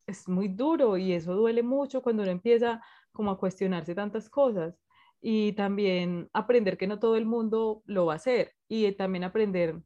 es 0.06 0.28
muy 0.28 0.48
duro 0.48 0.96
y 0.96 1.12
eso 1.12 1.34
duele 1.34 1.62
mucho 1.62 2.02
cuando 2.02 2.22
uno 2.22 2.32
empieza 2.32 2.82
como 3.12 3.30
a 3.30 3.38
cuestionarse 3.38 3.94
tantas 3.94 4.28
cosas 4.28 4.80
y 5.20 5.52
también 5.52 6.28
aprender 6.32 6.78
que 6.78 6.86
no 6.86 6.98
todo 6.98 7.16
el 7.16 7.26
mundo 7.26 7.82
lo 7.86 8.06
va 8.06 8.14
a 8.14 8.16
hacer 8.16 8.52
y 8.68 8.90
también 8.92 9.24
aprender 9.24 9.80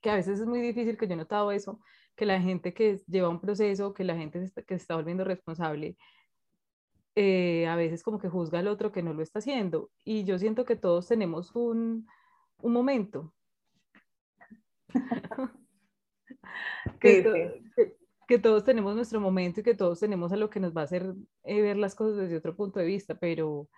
que 0.00 0.10
a 0.10 0.16
veces 0.16 0.40
es 0.40 0.46
muy 0.46 0.60
difícil, 0.60 0.98
que 0.98 1.06
yo 1.06 1.14
he 1.14 1.16
notado 1.16 1.52
eso, 1.52 1.80
que 2.16 2.26
la 2.26 2.40
gente 2.40 2.74
que 2.74 3.00
lleva 3.06 3.28
un 3.28 3.40
proceso, 3.40 3.94
que 3.94 4.04
la 4.04 4.16
gente 4.16 4.40
que 4.66 4.74
se 4.76 4.82
está 4.82 4.96
volviendo 4.96 5.24
responsable, 5.24 5.96
eh, 7.14 7.66
a 7.66 7.76
veces 7.76 8.02
como 8.02 8.18
que 8.18 8.28
juzga 8.28 8.58
al 8.58 8.68
otro 8.68 8.92
que 8.92 9.02
no 9.02 9.12
lo 9.12 9.22
está 9.22 9.40
haciendo. 9.40 9.90
Y 10.04 10.24
yo 10.24 10.38
siento 10.38 10.64
que 10.64 10.76
todos 10.76 11.08
tenemos 11.08 11.54
un, 11.54 12.06
un 12.58 12.72
momento. 12.72 13.32
que, 17.00 17.62
que, 18.26 18.38
todos 18.38 18.64
tenemos 18.64 18.94
nuestro 18.94 19.20
momento 19.20 19.60
y 19.60 19.62
que 19.62 19.74
todos 19.74 20.00
tenemos 20.00 20.32
a 20.32 20.36
lo 20.36 20.50
que 20.50 20.60
nos 20.60 20.76
va 20.76 20.82
a 20.82 20.84
hacer 20.84 21.14
eh, 21.44 21.62
ver 21.62 21.76
las 21.76 21.94
cosas 21.94 22.16
desde 22.16 22.36
otro 22.36 22.54
punto 22.54 22.78
de 22.78 22.86
vista, 22.86 23.14
pero, 23.14 23.68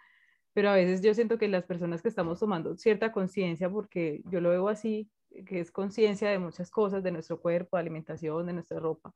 pero 0.53 0.71
a 0.71 0.75
veces 0.75 1.03
yo 1.03 1.15
siento 1.15 1.39
que 1.39 1.49
las 1.49 1.65
personas 1.65 2.03
que 2.03 2.09
estamos 2.09 2.41
tomando 2.41 2.77
cierta 2.77 3.13
conciencia, 3.13 3.71
porque 3.71 4.23
yo 4.27 4.41
lo 4.41 4.51
veo 4.51 4.69
así, 4.69 5.09
que 5.47 5.61
es 5.61 5.71
conciencia 5.71 6.31
de 6.31 6.39
muchas 6.39 6.71
cosas, 6.71 7.03
de 7.03 7.13
nuestro 7.13 7.41
cuerpo, 7.41 7.77
de 7.77 7.83
alimentación, 7.83 8.47
de 8.47 8.53
nuestra 8.53 8.79
ropa, 8.79 9.13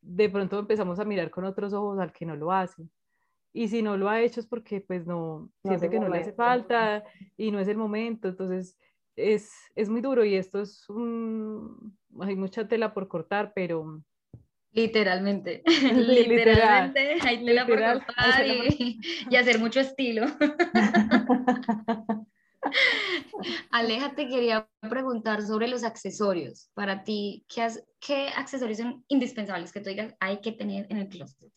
de 0.00 0.28
pronto 0.28 0.58
empezamos 0.58 0.98
a 0.98 1.04
mirar 1.04 1.30
con 1.30 1.44
otros 1.44 1.72
ojos 1.72 1.98
al 1.98 2.12
que 2.12 2.26
no 2.26 2.36
lo 2.36 2.52
hace. 2.52 2.88
Y 3.56 3.68
si 3.68 3.80
no 3.80 3.96
lo 3.96 4.10
ha 4.10 4.20
hecho 4.20 4.38
es 4.38 4.46
porque 4.46 4.82
pues 4.82 5.06
no, 5.06 5.50
siente 5.64 5.88
que 5.88 5.98
no 5.98 6.10
le 6.10 6.18
hace 6.18 6.34
falta 6.34 7.02
y 7.38 7.50
no 7.50 7.58
es 7.58 7.68
el 7.68 7.78
momento. 7.78 8.28
Entonces 8.28 8.76
es, 9.16 9.50
es 9.74 9.88
muy 9.88 10.02
duro 10.02 10.26
y 10.26 10.34
esto 10.34 10.60
es 10.60 10.86
un, 10.90 11.96
hay 12.20 12.36
mucha 12.36 12.68
tela 12.68 12.92
por 12.92 13.08
cortar, 13.08 13.52
pero... 13.54 14.02
Literalmente, 14.72 15.62
literalmente 15.94 17.16
hay 17.22 17.46
tela 17.46 17.66
por 17.66 17.82
cortar 17.82 18.46
y, 18.46 19.00
y 19.30 19.36
hacer 19.36 19.58
mucho 19.58 19.80
estilo. 19.80 20.26
Aleja, 23.70 24.14
te 24.14 24.28
quería 24.28 24.68
preguntar 24.90 25.40
sobre 25.40 25.68
los 25.68 25.82
accesorios. 25.82 26.68
Para 26.74 27.04
ti, 27.04 27.46
¿qué, 27.48 27.66
¿qué, 28.00 28.28
accesorios 28.36 28.76
son 28.76 29.02
indispensables 29.08 29.72
que 29.72 29.80
tú 29.80 29.88
digas 29.88 30.14
hay 30.20 30.42
que 30.42 30.52
tener 30.52 30.86
en 30.90 30.98
el 30.98 31.08
closet? 31.08 31.50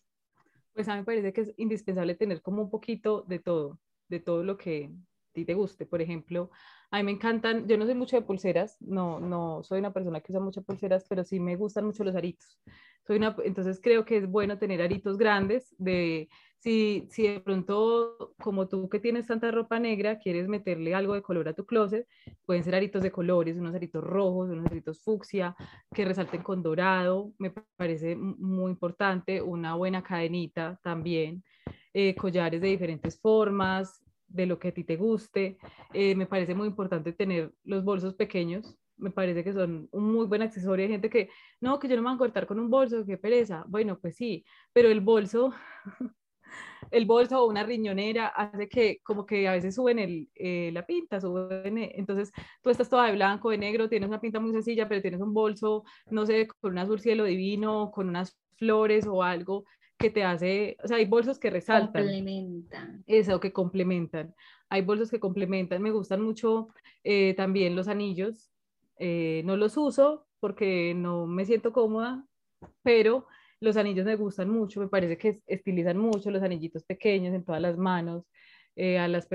Pues 0.80 0.88
a 0.88 0.93
mí 0.93 0.99
me 0.99 1.03
parece 1.03 1.34
que 1.34 1.41
es 1.41 1.53
indispensable 1.57 2.15
tener 2.15 2.41
como 2.41 2.61
un 2.61 2.69
poquito 2.69 3.23
de 3.27 3.39
todo, 3.39 3.82
de 4.07 4.21
todo 4.21 4.45
lo 4.45 4.55
que 4.55 4.86
a 4.86 5.32
ti 5.34 5.43
te 5.43 5.53
guste. 5.53 5.86
Por 5.86 6.01
ejemplo, 6.01 6.51
a 6.92 6.98
mí 6.98 7.04
me 7.04 7.12
encantan, 7.12 7.68
yo 7.68 7.78
no 7.78 7.86
soy 7.86 7.96
mucho 7.96 8.16
de 8.16 8.24
pulseras, 8.24 8.78
no, 8.82 9.20
no 9.20 9.62
soy 9.64 9.80
una 9.80 9.94
persona 9.94 10.22
que 10.22 10.32
usa 10.32 10.42
muchas 10.42 10.64
pulseras, 10.64 11.06
pero 11.08 11.24
sí 11.24 11.40
me 11.40 11.56
gustan 11.56 11.86
mucho 11.86 12.04
los 12.04 12.16
aritos. 12.16 12.60
Soy 13.06 13.18
una, 13.18 13.36
entonces 13.44 13.80
creo 13.82 14.06
que 14.06 14.18
es 14.18 14.28
bueno 14.28 14.58
tener 14.58 14.82
aritos 14.82 15.18
grandes 15.18 15.76
de 15.78 16.30
si, 16.60 17.08
si 17.10 17.24
de 17.24 17.40
pronto, 17.40 18.34
como 18.42 18.68
tú 18.68 18.90
que 18.90 19.00
tienes 19.00 19.28
tanta 19.28 19.50
ropa 19.52 19.80
negra, 19.80 20.20
quieres 20.20 20.48
meterle 20.48 20.94
algo 20.94 21.14
de 21.14 21.22
color 21.22 21.48
a 21.48 21.54
tu 21.54 21.66
closet, 21.66 22.08
pueden 22.46 22.64
ser 22.64 22.76
aritos 22.76 23.02
de 23.02 23.12
colores, 23.12 23.58
unos 23.58 23.76
aritos 23.76 24.04
rojos, 24.04 24.50
unos 24.50 24.66
aritos 24.66 25.02
fucsia, 25.02 25.56
que 25.94 26.06
resalten 26.06 26.42
con 26.42 26.62
dorado, 26.62 27.34
me 27.38 27.52
parece 27.78 28.16
muy 28.16 28.72
importante, 28.72 29.42
una 29.42 29.76
buena 29.76 30.04
cadenita 30.04 30.80
también, 30.84 31.44
eh, 31.94 32.14
collares 32.16 32.62
de 32.62 32.68
diferentes 32.68 33.20
formas, 33.20 34.04
de 34.30 34.45
lo 34.45 34.59
que 34.59 34.69
a 34.69 34.73
ti 34.73 34.84
te 34.84 34.95
guste. 34.95 35.57
Eh, 35.93 36.15
me 36.15 36.25
parece 36.25 36.55
muy 36.55 36.67
importante 36.67 37.13
tener 37.13 37.53
los 37.63 37.84
bolsos 37.84 38.15
pequeños, 38.15 38.77
me 38.97 39.11
parece 39.11 39.43
que 39.43 39.53
son 39.53 39.88
un 39.91 40.11
muy 40.11 40.25
buen 40.27 40.41
accesorio. 40.41 40.86
Hay 40.86 40.91
gente 40.91 41.09
que, 41.09 41.30
no, 41.61 41.80
que 41.80 41.88
yo 41.88 41.95
no 41.95 42.01
me 42.01 42.09
voy 42.09 42.15
a 42.15 42.19
cortar 42.19 42.47
con 42.47 42.59
un 42.59 42.69
bolso, 42.69 43.05
qué 43.05 43.17
pereza. 43.17 43.63
Bueno, 43.67 43.97
pues 43.99 44.15
sí, 44.15 44.45
pero 44.73 44.89
el 44.89 45.01
bolso 45.01 45.53
el 46.91 47.05
bolso 47.05 47.41
o 47.41 47.49
una 47.49 47.63
riñonera 47.63 48.27
hace 48.27 48.67
que 48.67 48.99
como 49.03 49.25
que 49.25 49.47
a 49.47 49.53
veces 49.53 49.75
suben 49.75 49.99
el, 49.99 50.30
eh, 50.36 50.71
la 50.73 50.86
pinta, 50.86 51.19
suben, 51.21 51.77
eh, 51.77 51.91
entonces 51.95 52.32
tú 52.61 52.69
estás 52.69 52.89
toda 52.89 53.07
de 53.07 53.13
blanco, 53.13 53.49
de 53.49 53.57
negro, 53.57 53.89
tienes 53.89 54.09
una 54.09 54.21
pinta 54.21 54.39
muy 54.39 54.51
sencilla, 54.51 54.88
pero 54.88 55.01
tienes 55.01 55.21
un 55.21 55.34
bolso, 55.34 55.84
no 56.09 56.25
sé, 56.25 56.47
con 56.59 56.71
un 56.71 56.80
azul 56.80 56.99
cielo 56.99 57.23
divino, 57.25 57.91
con 57.91 58.09
unas 58.09 58.38
flores 58.57 59.07
o 59.07 59.23
algo 59.23 59.65
que 60.00 60.10
te 60.10 60.24
hace, 60.24 60.78
o 60.84 60.88
sea, 60.88 60.97
hay 60.97 61.06
bolsos 61.06 61.38
que 61.38 61.50
resaltan. 61.50 62.04
Complementan. 62.04 63.04
Eso, 63.06 63.39
que 63.39 63.52
complementan. 63.52 64.34
Hay 64.70 64.82
bolsos 64.82 65.12
que 65.12 65.20
complementan. 65.20 65.82
Me 65.82 65.91
gustan 65.91 66.22
mucho 66.22 66.70
eh, 67.04 67.34
también 67.36 67.76
los 67.76 67.88
anillos. 67.88 68.52
no 69.00 69.58
los 69.58 69.78
uso 69.78 70.26
porque 70.39 70.93
no 70.95 71.28
me 71.28 71.45
siento 71.45 71.74
cómoda, 71.74 72.26
pero 72.82 73.28
los 73.60 73.78
anillos 73.78 74.06
me 74.06 74.16
gustan 74.16 74.50
mucho, 74.50 74.80
me 74.80 74.88
parece 74.88 75.18
que 75.18 75.41
estilizan 75.47 75.97
mucho 75.97 76.32
los 76.32 76.43
anillitos 76.43 76.84
pequeños 76.84 77.34
en 77.34 77.43
todas 77.43 77.62
las 77.62 77.78
manos. 77.78 78.24
Eh, 78.76 78.97
a 78.97 79.10
las 79.10 79.28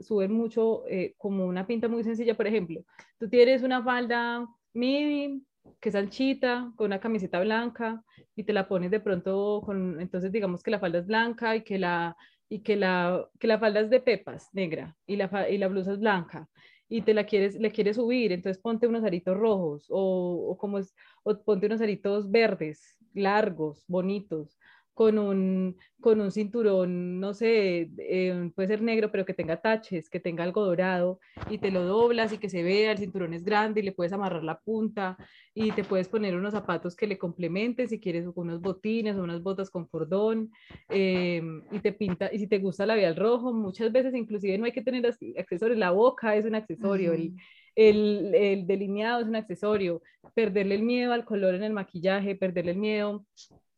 suben 0.00 0.32
mucho 0.32 0.86
eh, 0.86 1.14
como 1.18 1.46
una 1.46 1.66
pinta 1.66 1.88
muy 1.88 2.04
sencilla. 2.04 2.36
Por 2.36 2.46
ejemplo, 2.46 2.84
tú 3.18 3.28
tienes 3.28 3.64
una 3.64 3.82
falda 3.82 4.46
midi 4.74 5.42
que 5.80 5.88
es 5.88 5.94
anchita, 5.94 6.72
con 6.76 6.86
una 6.86 7.00
camiseta 7.00 7.40
blanca 7.40 8.02
y 8.34 8.44
te 8.44 8.52
la 8.52 8.68
pones 8.68 8.90
de 8.90 9.00
pronto 9.00 9.62
con, 9.64 10.00
entonces 10.00 10.32
digamos 10.32 10.62
que 10.62 10.70
la 10.70 10.80
falda 10.80 10.98
es 10.98 11.06
blanca 11.06 11.56
y 11.56 11.62
que 11.62 11.78
la, 11.78 12.16
y 12.48 12.60
que 12.62 12.76
la, 12.76 13.28
que 13.38 13.46
la 13.46 13.58
falda 13.58 13.80
es 13.80 13.90
de 13.90 14.00
pepas, 14.00 14.48
negra, 14.52 14.96
y 15.06 15.16
la, 15.16 15.48
y 15.50 15.58
la 15.58 15.68
blusa 15.68 15.92
es 15.92 16.00
blanca 16.00 16.48
y 16.88 17.02
te 17.02 17.14
la 17.14 17.24
quieres, 17.24 17.56
le 17.56 17.70
quieres 17.72 17.96
subir, 17.96 18.32
entonces 18.32 18.62
ponte 18.62 18.86
unos 18.86 19.04
aritos 19.04 19.36
rojos 19.36 19.86
o, 19.90 20.50
o 20.50 20.56
como 20.56 20.78
es, 20.78 20.94
o 21.24 21.36
ponte 21.42 21.66
unos 21.66 21.80
aritos 21.80 22.30
verdes 22.30 22.96
largos, 23.12 23.84
bonitos, 23.88 24.58
con 24.96 25.18
un, 25.18 25.76
con 26.00 26.22
un 26.22 26.32
cinturón, 26.32 27.20
no 27.20 27.34
sé, 27.34 27.90
eh, 27.98 28.50
puede 28.54 28.68
ser 28.68 28.80
negro, 28.80 29.12
pero 29.12 29.26
que 29.26 29.34
tenga 29.34 29.60
taches, 29.60 30.08
que 30.08 30.20
tenga 30.20 30.42
algo 30.42 30.64
dorado, 30.64 31.20
y 31.50 31.58
te 31.58 31.70
lo 31.70 31.84
doblas 31.84 32.32
y 32.32 32.38
que 32.38 32.48
se 32.48 32.62
vea, 32.62 32.92
el 32.92 32.98
cinturón 32.98 33.34
es 33.34 33.44
grande 33.44 33.80
y 33.80 33.82
le 33.82 33.92
puedes 33.92 34.14
amarrar 34.14 34.42
la 34.42 34.58
punta 34.58 35.18
y 35.52 35.70
te 35.72 35.84
puedes 35.84 36.08
poner 36.08 36.34
unos 36.34 36.54
zapatos 36.54 36.96
que 36.96 37.06
le 37.06 37.18
complementen, 37.18 37.90
si 37.90 38.00
quieres 38.00 38.26
unos 38.34 38.62
botines 38.62 39.16
o 39.16 39.22
unas 39.22 39.42
botas 39.42 39.68
con 39.68 39.84
cordón, 39.84 40.50
eh, 40.88 41.42
y 41.70 41.78
te 41.80 41.92
pinta, 41.92 42.32
y 42.32 42.38
si 42.38 42.46
te 42.46 42.58
gusta 42.58 42.84
el 42.84 42.88
labial 42.88 43.16
rojo, 43.16 43.52
muchas 43.52 43.92
veces 43.92 44.14
inclusive 44.14 44.56
no 44.56 44.64
hay 44.64 44.72
que 44.72 44.82
tener 44.82 45.04
accesorios, 45.06 45.78
la 45.78 45.90
boca 45.90 46.34
es 46.36 46.46
un 46.46 46.54
accesorio, 46.54 47.12
el, 47.12 47.34
el, 47.74 48.34
el, 48.34 48.66
delineado 48.66 49.20
es 49.20 49.28
un 49.28 49.36
accesorio, 49.36 50.00
perderle 50.34 50.76
el 50.76 50.82
miedo 50.84 51.12
al 51.12 51.26
color 51.26 51.54
en 51.54 51.64
el 51.64 51.74
maquillaje, 51.74 52.34
perderle 52.34 52.70
el 52.70 52.78
miedo 52.78 53.26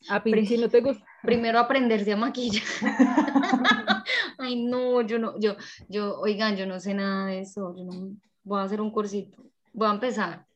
a 0.08 0.22
si 0.22 0.58
no 0.58 0.68
te 0.68 0.80
gusta. 0.80 1.04
Primero 1.22 1.58
aprenderse 1.58 2.12
a 2.12 2.16
maquillar. 2.16 2.62
Ay, 4.38 4.64
no, 4.64 5.00
yo 5.02 5.18
no, 5.18 5.38
yo, 5.38 5.56
yo, 5.88 6.18
oigan, 6.20 6.56
yo 6.56 6.66
no 6.66 6.78
sé 6.78 6.94
nada 6.94 7.26
de 7.26 7.40
eso, 7.40 7.74
yo 7.76 7.84
no, 7.84 8.16
voy 8.44 8.60
a 8.60 8.64
hacer 8.64 8.80
un 8.80 8.92
cursito, 8.92 9.42
voy 9.72 9.88
a 9.88 9.92
empezar. 9.92 10.46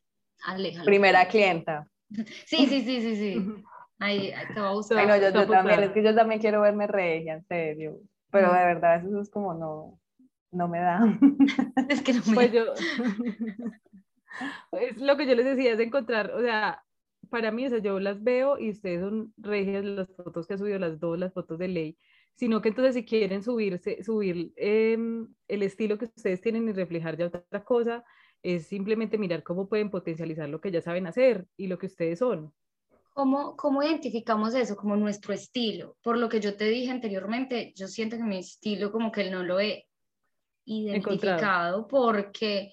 Aléjalo. 0.45 0.85
Primera 0.85 1.27
clienta. 1.27 1.87
Sí, 2.45 2.67
sí, 2.67 2.83
sí, 2.83 3.01
sí, 3.01 3.17
sí. 3.17 3.65
Ahí, 3.99 4.35
te 4.53 4.61
va 4.61 4.69
a 4.69 4.73
gustar. 4.75 4.99
Ay, 4.99 5.07
no, 5.07 5.17
yo, 5.17 5.31
yo 5.31 5.47
también, 5.49 5.83
es 5.83 5.93
que 5.93 6.03
yo 6.03 6.15
también 6.15 6.43
quiero 6.43 6.61
verme 6.61 6.87
regia, 6.87 7.33
en 7.33 7.47
serio. 7.47 8.01
Pero 8.31 8.53
de 8.53 8.65
verdad, 8.67 8.97
eso 9.03 9.19
es 9.19 9.31
como 9.31 9.55
no, 9.55 9.99
no 10.51 10.69
me 10.69 10.79
da. 10.79 11.01
es 11.89 12.03
que 12.03 12.13
no 12.13 12.23
me 12.27 12.35
pues 12.35 12.53
yo, 12.53 12.65
es 14.73 14.97
lo 14.99 15.17
que 15.17 15.27
yo 15.27 15.35
les 15.35 15.45
decía, 15.45 15.73
es 15.73 15.81
encontrar, 15.81 16.33
o 16.33 16.41
sea, 16.41 16.85
para 17.33 17.51
mí, 17.51 17.65
o 17.65 17.71
sea, 17.71 17.79
yo 17.79 17.99
las 17.99 18.23
veo 18.23 18.59
y 18.59 18.69
ustedes 18.69 19.01
son 19.01 19.33
regias 19.39 19.83
las 19.87 20.07
fotos 20.15 20.47
que 20.47 20.53
ha 20.53 20.59
subido 20.59 20.79
las 20.79 21.01
dos, 21.01 21.19
las 21.19 21.33
fotos 21.33 21.59
de 21.59 21.67
ley, 21.67 21.97
sino 22.35 22.61
que 22.61 22.69
entonces 22.69 22.95
si 22.95 23.07
quieren 23.07 23.43
subirse, 23.43 24.05
subir 24.05 24.53
em, 24.57 25.27
el 25.49 25.63
estilo 25.63 25.97
que 25.97 26.05
ustedes 26.05 26.43
tienen 26.43 26.69
y 26.69 26.73
reflejar 26.73 27.17
ya 27.17 27.29
otra 27.29 27.65
cosa, 27.65 28.05
es 28.43 28.67
simplemente 28.67 29.17
mirar 29.17 29.43
cómo 29.43 29.67
pueden 29.67 29.89
potencializar 29.89 30.47
lo 30.51 30.61
que 30.61 30.71
ya 30.71 30.83
saben 30.83 31.07
hacer 31.07 31.47
y 31.57 31.69
lo 31.69 31.79
que 31.79 31.87
ustedes 31.87 32.19
son. 32.19 32.53
¿Cómo, 33.15 33.57
¿Cómo 33.57 33.83
identificamos 33.83 34.55
eso 34.55 34.77
como 34.77 34.95
nuestro 34.97 35.33
estilo? 35.33 35.97
Por 36.03 36.19
lo 36.19 36.29
que 36.29 36.39
yo 36.39 36.55
te 36.55 36.67
dije 36.67 36.91
anteriormente, 36.91 37.73
yo 37.75 37.89
siento 37.89 38.19
que 38.19 38.25
mi 38.25 38.37
estilo 38.37 38.93
como 38.93 39.11
que 39.11 39.31
no 39.31 39.43
lo 39.43 39.59
he 39.59 39.87
identificado 40.67 41.89
porque 41.89 42.73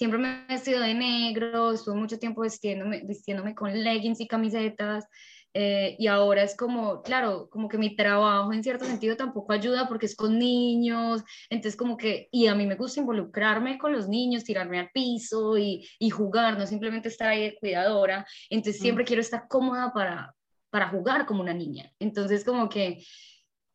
siempre 0.00 0.18
me 0.18 0.44
he 0.48 0.54
vestido 0.54 0.80
de 0.80 0.94
negro, 0.94 1.72
estuve 1.72 1.94
mucho 1.94 2.18
tiempo 2.18 2.40
vistiéndome, 2.40 3.02
vistiéndome 3.04 3.54
con 3.54 3.70
leggings 3.70 4.18
y 4.20 4.26
camisetas. 4.26 5.04
Eh, 5.52 5.94
y 5.98 6.06
ahora 6.06 6.42
es 6.42 6.56
como, 6.56 7.02
claro, 7.02 7.50
como 7.50 7.68
que 7.68 7.76
mi 7.76 7.94
trabajo 7.94 8.50
en 8.50 8.62
cierto 8.62 8.86
sentido 8.86 9.14
tampoco 9.14 9.52
ayuda 9.52 9.88
porque 9.88 10.06
es 10.06 10.16
con 10.16 10.38
niños, 10.38 11.22
entonces 11.50 11.76
como 11.76 11.98
que, 11.98 12.30
y 12.32 12.46
a 12.46 12.54
mí 12.54 12.66
me 12.66 12.76
gusta 12.76 13.00
involucrarme 13.00 13.76
con 13.76 13.92
los 13.92 14.08
niños, 14.08 14.44
tirarme 14.44 14.78
al 14.78 14.90
piso 14.90 15.58
y, 15.58 15.86
y 15.98 16.08
jugar, 16.08 16.56
no 16.56 16.66
simplemente 16.66 17.08
estar 17.08 17.28
ahí 17.28 17.42
de 17.42 17.56
cuidadora, 17.56 18.26
entonces 18.48 18.80
siempre 18.80 19.04
quiero 19.04 19.20
estar 19.20 19.48
cómoda 19.48 19.92
para, 19.92 20.34
para 20.70 20.88
jugar 20.88 21.26
como 21.26 21.42
una 21.42 21.52
niña, 21.52 21.92
entonces 21.98 22.42
como 22.42 22.70
que 22.70 23.04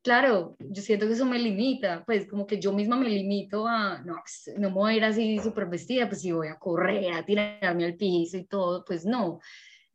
claro, 0.06 0.56
yo 0.60 0.84
siento 0.84 1.08
que 1.08 1.14
eso 1.14 1.26
me 1.26 1.40
limita, 1.40 2.04
pues 2.06 2.28
como 2.28 2.46
que 2.46 2.60
yo 2.60 2.72
misma 2.72 2.96
me 2.96 3.10
limito 3.10 3.68
a, 3.68 4.04
no, 4.04 4.18
pues, 4.22 4.56
no 4.56 4.70
me 4.70 4.76
voy 4.76 4.94
a 4.94 4.98
ir 4.98 5.04
así 5.04 5.40
súper 5.40 5.66
vestida, 5.66 6.08
pues 6.08 6.22
si 6.22 6.32
voy 6.32 6.48
a 6.48 6.60
correr, 6.60 7.12
a 7.12 7.26
tirarme 7.26 7.86
al 7.86 7.96
piso 7.96 8.38
y 8.38 8.46
todo, 8.46 8.86
pues 8.86 9.04
no. 9.04 9.40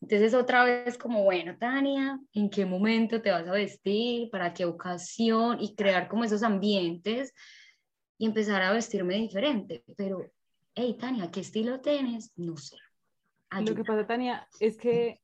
Entonces 0.00 0.34
otra 0.34 0.64
vez 0.64 0.98
como, 0.98 1.22
bueno, 1.22 1.56
Tania, 1.56 2.18
¿en 2.32 2.50
qué 2.50 2.66
momento 2.66 3.22
te 3.22 3.30
vas 3.30 3.46
a 3.46 3.52
vestir? 3.52 4.28
¿Para 4.30 4.52
qué 4.52 4.64
ocasión? 4.64 5.58
Y 5.60 5.76
crear 5.76 6.08
como 6.08 6.24
esos 6.24 6.42
ambientes 6.42 7.32
y 8.18 8.26
empezar 8.26 8.62
a 8.62 8.72
vestirme 8.72 9.14
diferente. 9.14 9.84
Pero, 9.96 10.26
hey, 10.74 10.96
Tania, 10.98 11.30
¿qué 11.30 11.38
estilo 11.38 11.80
tienes? 11.80 12.32
No 12.34 12.56
sé. 12.56 12.76
Lo 13.64 13.76
que 13.76 13.84
pasa, 13.84 14.08
Tania, 14.08 14.48
es 14.58 14.76
que 14.76 15.20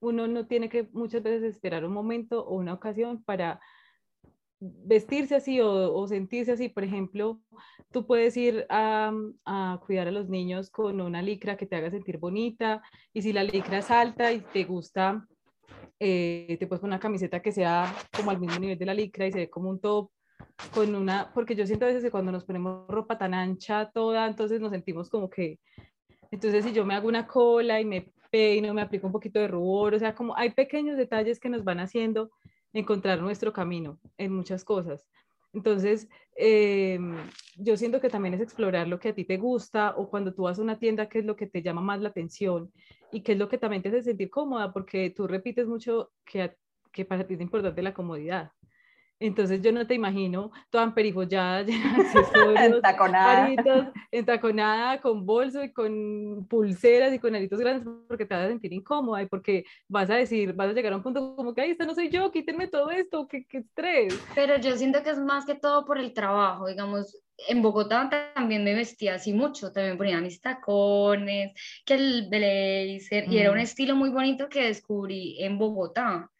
uno 0.00 0.26
no 0.26 0.46
tiene 0.46 0.68
que 0.68 0.90
muchas 0.92 1.22
veces 1.22 1.42
esperar 1.42 1.86
un 1.86 1.94
momento 1.94 2.44
o 2.44 2.56
una 2.56 2.74
ocasión 2.74 3.22
para 3.22 3.60
vestirse 4.60 5.34
así 5.36 5.60
o, 5.60 6.06
sentirse 6.08 6.52
así. 6.52 6.68
Por 6.68 6.84
ejemplo, 6.84 7.40
tú 7.92 8.06
puedes 8.06 8.36
ir 8.36 8.66
a, 8.68 9.12
a, 9.44 9.80
cuidar 9.86 10.08
a 10.08 10.12
los 10.12 10.28
niños 10.28 10.70
con 10.70 11.00
una 11.00 11.22
licra 11.22 11.56
que 11.56 11.66
te 11.66 11.76
haga 11.76 11.90
sentir 11.90 12.18
bonita 12.18 12.82
y 13.12 13.22
si 13.22 13.32
la 13.32 13.42
licra 13.42 13.78
es 13.78 13.90
alta 13.90 14.32
y 14.32 14.40
te 14.40 14.64
gusta, 14.64 15.26
eh, 15.98 16.56
te 16.58 16.66
puedes 16.66 16.80
poner 16.80 16.94
una 16.94 17.00
camiseta 17.00 17.40
que 17.40 17.52
sea 17.52 17.94
como 18.14 18.30
al 18.30 18.38
mismo 18.38 18.58
nivel 18.58 18.78
de 18.78 18.86
la 18.86 18.94
licra 18.94 19.26
y 19.26 19.32
se 19.32 19.38
ve 19.38 19.50
como 19.50 19.70
un 19.70 19.80
top 19.80 20.10
con 20.74 20.94
una, 20.94 21.32
porque 21.32 21.54
yo 21.54 21.66
siento 21.66 21.84
a 21.86 21.88
veces 21.88 22.02
que 22.02 22.10
cuando 22.10 22.32
nos 22.32 22.44
ponemos 22.44 22.86
ropa 22.88 23.18
tan 23.18 23.34
ancha 23.34 23.90
toda, 23.92 24.26
entonces 24.26 24.60
nos 24.60 24.72
sentimos 24.72 25.08
como 25.08 25.30
que, 25.30 25.58
entonces 26.30 26.64
si 26.64 26.72
yo 26.72 26.84
me 26.84 26.94
hago 26.94 27.08
una 27.08 27.26
cola 27.26 27.80
y 27.80 27.84
me 27.84 28.12
peino, 28.30 28.74
me 28.74 28.82
aplico 28.82 29.06
un 29.06 29.12
poquito 29.12 29.38
de 29.38 29.48
rubor, 29.48 29.94
o 29.94 29.98
sea, 29.98 30.14
como 30.14 30.36
hay 30.36 30.50
pequeños 30.50 30.96
detalles 30.96 31.40
que 31.40 31.48
nos 31.48 31.64
van 31.64 31.80
haciendo 31.80 32.30
encontrar 32.78 33.20
nuestro 33.20 33.52
camino 33.52 33.98
en 34.18 34.32
muchas 34.32 34.64
cosas. 34.64 35.08
Entonces, 35.52 36.08
eh, 36.36 36.98
yo 37.56 37.76
siento 37.76 38.00
que 38.00 38.10
también 38.10 38.34
es 38.34 38.40
explorar 38.40 38.88
lo 38.88 38.98
que 38.98 39.08
a 39.08 39.14
ti 39.14 39.24
te 39.24 39.38
gusta 39.38 39.94
o 39.96 40.10
cuando 40.10 40.34
tú 40.34 40.42
vas 40.42 40.58
a 40.58 40.62
una 40.62 40.78
tienda, 40.78 41.08
qué 41.08 41.20
es 41.20 41.24
lo 41.24 41.36
que 41.36 41.46
te 41.46 41.62
llama 41.62 41.80
más 41.80 42.00
la 42.00 42.10
atención 42.10 42.70
y 43.10 43.22
qué 43.22 43.32
es 43.32 43.38
lo 43.38 43.48
que 43.48 43.56
también 43.56 43.82
te 43.82 43.88
hace 43.88 44.02
sentir 44.02 44.28
cómoda, 44.28 44.72
porque 44.72 45.10
tú 45.10 45.26
repites 45.26 45.66
mucho 45.66 46.10
que, 46.24 46.54
que 46.92 47.04
para 47.06 47.26
ti 47.26 47.34
es 47.34 47.40
importante 47.40 47.80
la 47.80 47.94
comodidad. 47.94 48.52
Entonces 49.18 49.62
yo 49.62 49.72
no 49.72 49.86
te 49.86 49.94
imagino 49.94 50.50
toda 50.70 50.84
emperifollada, 50.84 51.62
llena 51.66 51.96
de 51.96 52.02
accesorios, 52.02 52.74
entaconada. 52.74 53.92
entaconada, 54.10 55.00
con 55.00 55.24
bolso 55.24 55.62
y 55.62 55.72
con 55.72 56.46
pulseras 56.48 57.14
y 57.14 57.18
con 57.18 57.34
aritos 57.34 57.58
grandes 57.58 57.88
porque 58.08 58.26
te 58.26 58.34
vas 58.34 58.44
a 58.44 58.48
sentir 58.48 58.72
incómoda 58.72 59.22
y 59.22 59.26
porque 59.26 59.64
vas 59.88 60.10
a 60.10 60.16
decir, 60.16 60.52
vas 60.52 60.70
a 60.70 60.72
llegar 60.72 60.92
a 60.92 60.96
un 60.96 61.02
punto 61.02 61.34
como 61.34 61.54
que, 61.54 61.62
ahí 61.62 61.70
esta 61.70 61.86
no 61.86 61.94
soy 61.94 62.10
yo, 62.10 62.30
quítenme 62.30 62.68
todo 62.68 62.90
esto, 62.90 63.26
qué, 63.26 63.46
qué 63.46 63.58
estrés. 63.58 64.18
Pero 64.34 64.58
yo 64.58 64.76
siento 64.76 65.02
que 65.02 65.10
es 65.10 65.18
más 65.18 65.46
que 65.46 65.54
todo 65.54 65.86
por 65.86 65.98
el 65.98 66.12
trabajo, 66.12 66.66
digamos, 66.66 67.16
en 67.48 67.62
Bogotá 67.62 68.08
también 68.34 68.64
me 68.64 68.74
vestía 68.74 69.14
así 69.14 69.32
mucho, 69.32 69.72
también 69.72 69.98
ponía 69.98 70.20
mis 70.20 70.40
tacones, 70.40 71.52
que 71.84 71.94
el 71.94 72.28
blazer, 72.28 73.30
y 73.30 73.38
era 73.38 73.50
un 73.50 73.58
mm. 73.58 73.60
estilo 73.60 73.94
muy 73.94 74.10
bonito 74.10 74.48
que 74.48 74.66
descubrí 74.66 75.42
en 75.42 75.58
Bogotá 75.58 76.30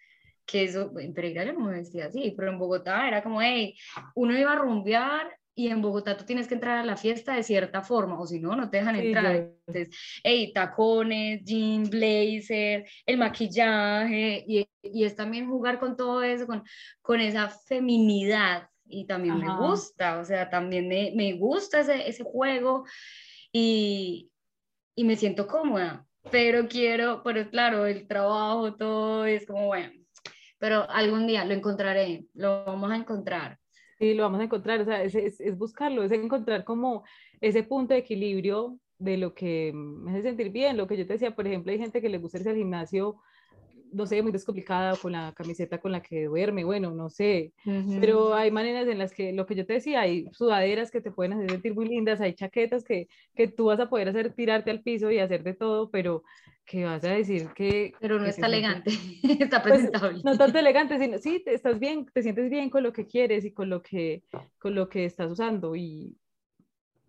que 0.47 0.65
eso, 0.65 0.93
en 0.99 1.13
Pereira 1.13 1.45
yo 1.45 1.53
no 1.53 1.61
me 1.61 1.73
vestía 1.73 2.07
así, 2.07 2.33
pero 2.37 2.51
en 2.51 2.59
Bogotá 2.59 3.09
era 3.09 3.23
como, 3.23 3.43
hey, 3.43 3.77
uno 4.15 4.39
iba 4.39 4.53
a 4.53 4.57
rumbear 4.57 5.37
y 5.59 5.69
en 5.69 5.81
Bogotá 5.81 6.17
tú 6.17 6.25
tienes 6.25 6.47
que 6.47 6.55
entrar 6.55 6.79
a 6.79 6.85
la 6.85 6.99
fiesta 6.99 7.35
de 7.35 7.43
cierta 7.43 7.81
forma, 7.83 8.21
o 8.21 8.27
si 8.27 8.39
no, 8.39 8.55
no 8.55 8.69
te 8.69 8.77
dejan 8.77 8.97
entrar. 8.97 9.35
Entonces, 9.67 9.89
hey, 10.23 10.53
tacones, 10.53 11.43
jean, 11.45 11.85
blazer, 11.85 12.87
el 13.07 13.17
maquillaje, 13.17 14.45
y, 14.47 14.69
y, 14.83 15.05
es 15.05 15.17
también 15.17 15.49
jugar 15.49 15.81
con 15.81 15.97
todo 15.97 16.23
eso, 16.23 16.47
con, 16.47 16.63
con 17.01 17.21
esa 17.21 17.49
feminidad, 17.49 18.69
y 18.87 19.07
también 19.07 19.39
me 19.39 19.57
gusta, 19.57 20.19
o 20.19 20.25
sea, 20.25 20.51
también 20.51 20.89
me, 20.89 21.13
me 21.17 21.33
gusta 21.33 21.81
ese, 21.81 22.07
ese 22.07 22.23
juego, 22.23 22.85
y, 23.51 24.31
y 24.95 25.05
me 25.05 25.17
siento 25.17 25.47
cómoda, 25.47 26.07
pero 26.31 26.69
quiero, 26.69 27.23
pero 27.25 27.49
claro, 27.49 27.87
el 27.87 28.07
trabajo, 28.07 28.75
todo 28.75 29.25
es 29.25 29.47
como, 29.47 29.69
bueno, 29.69 30.06
pero 30.59 30.89
algún 30.91 31.27
día 31.27 31.45
lo 31.45 31.55
encontraré, 31.55 32.27
lo 32.35 32.65
vamos 32.65 32.91
a 32.91 32.97
encontrar. 32.97 33.59
Sí, 33.99 34.15
lo 34.15 34.25
vamos 34.25 34.41
a 34.41 34.45
encontrar, 34.45 34.81
o 34.81 34.85
sea, 34.85 35.03
es, 35.03 35.15
es, 35.15 35.57
buscarlo, 35.57 36.03
es 36.03 36.13
encontrar 36.13 36.65
como 36.65 37.05
ese 37.41 37.63
punto 37.63 37.95
de 37.95 38.01
equilibrio 38.01 38.79
de 38.99 39.17
lo 39.17 39.35
que 39.35 39.73
me 39.75 40.11
hace 40.13 40.23
sentir 40.23 40.51
bien, 40.51 40.77
lo 40.77 40.87
que 40.87 40.97
yo 40.97 41.07
te 41.07 41.15
decía, 41.15 41.35
por 41.35 41.47
ejemplo, 41.47 41.73
hay 41.73 41.79
gente 41.79 42.01
que 42.01 42.09
le 42.09 42.19
gusta 42.19 42.39
irse 42.39 42.51
al 42.51 42.57
gimnasio 42.57 43.21
no 43.97 44.07
sé, 44.07 44.23
muy 44.23 44.31
descomplicada 44.31 44.95
con 44.97 45.13
la 45.13 45.33
camiseta 45.35 45.79
con 45.79 45.91
la 45.91 46.03
que 46.03 46.25
duerme, 46.25 46.65
bueno, 46.65 46.93
no 46.93 47.09
sé, 47.09 47.53
pero 47.99 48.35
hay 48.35 48.51
maneras 48.51 48.87
en 48.89 48.99
las 48.99 49.13
que, 49.13 49.33
lo 49.33 49.47
que 49.47 49.55
yo 49.55 49.65
te 49.65 49.75
decía, 49.75 50.03
hay 50.03 50.29
sudaderas 50.33 50.91
que 50.91 51.01
te 51.01 51.11
pueden 51.11 51.33
hacer 51.33 51.51
sentir 51.51 51.75
muy 51.75 51.89
lindas, 51.89 52.21
hay 52.21 52.35
chaquetas 52.35 52.85
que, 52.85 53.09
que 53.35 53.49
tú 53.49 53.67
vas 53.67 53.81
a 53.81 53.89
poder 53.89 54.09
hacer 54.11 54.35
tirarte 54.35 54.71
al 54.71 54.83
piso 54.83 55.11
y 55.11 55.19
hacer 55.19 55.43
de 55.43 55.55
todo, 55.55 55.91
pero 55.91 56.23
que 56.67 56.85
vas 56.85 57.03
a 57.05 57.11
decir 57.13 57.49
que... 57.55 57.95
Pero 58.01 58.19
no 58.19 58.27
está 58.27 58.47
elegante, 58.47 58.91
está 59.41 59.63
pues, 59.63 59.75
presentable. 59.75 60.21
no 60.23 60.37
tanto 60.37 60.59
elegante, 60.59 60.99
sino 60.99 61.19
sí, 61.19 61.43
te, 61.43 61.55
estás 61.55 61.79
bien, 61.79 62.05
te 62.13 62.23
sientes 62.23 62.51
bien 62.51 62.69
con 62.69 62.83
lo 62.83 62.93
que 62.93 63.07
quieres 63.07 63.45
y 63.47 63.53
con 63.53 63.71
lo 63.71 63.81
que, 63.83 64.25
con 64.59 64.75
lo 64.75 64.91
que 64.91 65.07
estás 65.07 65.31
usando 65.31 65.75
y 65.75 66.19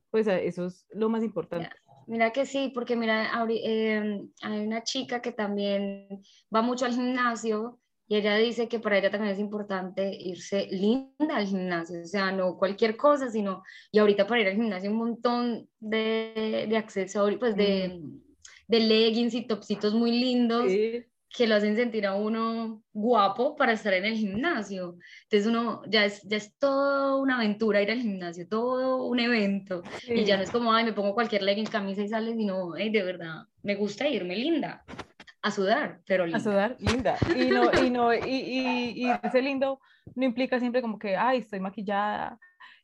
pues 0.09 0.27
eso 0.27 0.67
es 0.67 0.87
lo 0.93 1.09
más 1.09 1.23
importante. 1.23 1.69
Mira 2.07 2.31
que 2.31 2.45
sí, 2.45 2.71
porque 2.73 2.95
mira, 2.95 3.29
em, 3.49 4.29
hay 4.41 4.59
una 4.65 4.83
chica 4.83 5.21
que 5.21 5.33
también 5.33 6.23
va 6.53 6.61
mucho 6.61 6.85
al 6.85 6.93
gimnasio 6.93 7.79
y 8.07 8.15
ella 8.15 8.37
dice 8.37 8.69
que 8.69 8.79
para 8.79 8.97
ella 8.97 9.11
también 9.11 9.33
es 9.33 9.39
importante 9.39 10.15
irse 10.17 10.67
linda 10.71 11.35
al 11.35 11.45
gimnasio, 11.45 12.01
o 12.01 12.05
sea, 12.05 12.31
no 12.31 12.57
cualquier 12.57 12.95
cosa, 12.95 13.29
sino, 13.29 13.61
y 13.91 13.99
ahorita 13.99 14.25
para 14.25 14.41
ir 14.41 14.47
al 14.47 14.55
gimnasio 14.55 14.89
un 14.89 14.97
montón 14.97 15.69
de, 15.81 16.65
de 16.69 16.77
accesorios, 16.77 17.39
pues 17.39 17.57
de, 17.57 18.01
de 18.69 18.79
leggings 18.79 19.33
y 19.33 19.45
topsitos 19.45 19.93
muy 19.93 20.11
lindos. 20.11 20.71
Sí 20.71 21.03
que 21.29 21.47
lo 21.47 21.55
hacen 21.55 21.75
sentir 21.75 22.05
a 22.05 22.15
uno 22.15 22.83
guapo 22.93 23.55
para 23.55 23.73
estar 23.73 23.93
en 23.93 24.05
el 24.05 24.15
gimnasio. 24.15 24.97
Entonces 25.23 25.47
uno 25.47 25.81
ya 25.87 26.05
es, 26.05 26.21
ya 26.23 26.37
es 26.37 26.57
toda 26.57 27.15
una 27.17 27.37
aventura 27.37 27.81
ir 27.81 27.91
al 27.91 28.01
gimnasio, 28.01 28.47
todo 28.47 29.05
un 29.05 29.19
evento. 29.19 29.83
Y 30.07 30.23
ya 30.23 30.37
no 30.37 30.43
es 30.43 30.51
como, 30.51 30.73
ay, 30.73 30.85
me 30.85 30.93
pongo 30.93 31.13
cualquier 31.13 31.43
legging, 31.43 31.65
camisa 31.65 32.01
y 32.01 32.07
sales, 32.07 32.35
sino, 32.37 32.75
hey, 32.75 32.89
de 32.89 33.03
verdad, 33.03 33.43
me 33.63 33.75
gusta 33.75 34.07
irme 34.07 34.35
linda. 34.35 34.83
A 35.41 35.51
sudar, 35.51 36.01
pero 36.05 36.25
linda. 36.25 36.37
A 36.37 36.41
sudar, 36.41 36.77
linda. 36.79 37.17
Y, 37.35 37.45
no, 37.45 37.71
y, 37.85 37.89
no, 37.89 38.13
y, 38.13 38.17
y, 38.19 39.05
y 39.05 39.11
ese 39.23 39.41
lindo 39.41 39.79
no 40.15 40.25
implica 40.25 40.59
siempre 40.59 40.81
como 40.81 40.97
que, 40.97 41.15
ay, 41.15 41.39
estoy 41.39 41.59
maquillada 41.59 42.39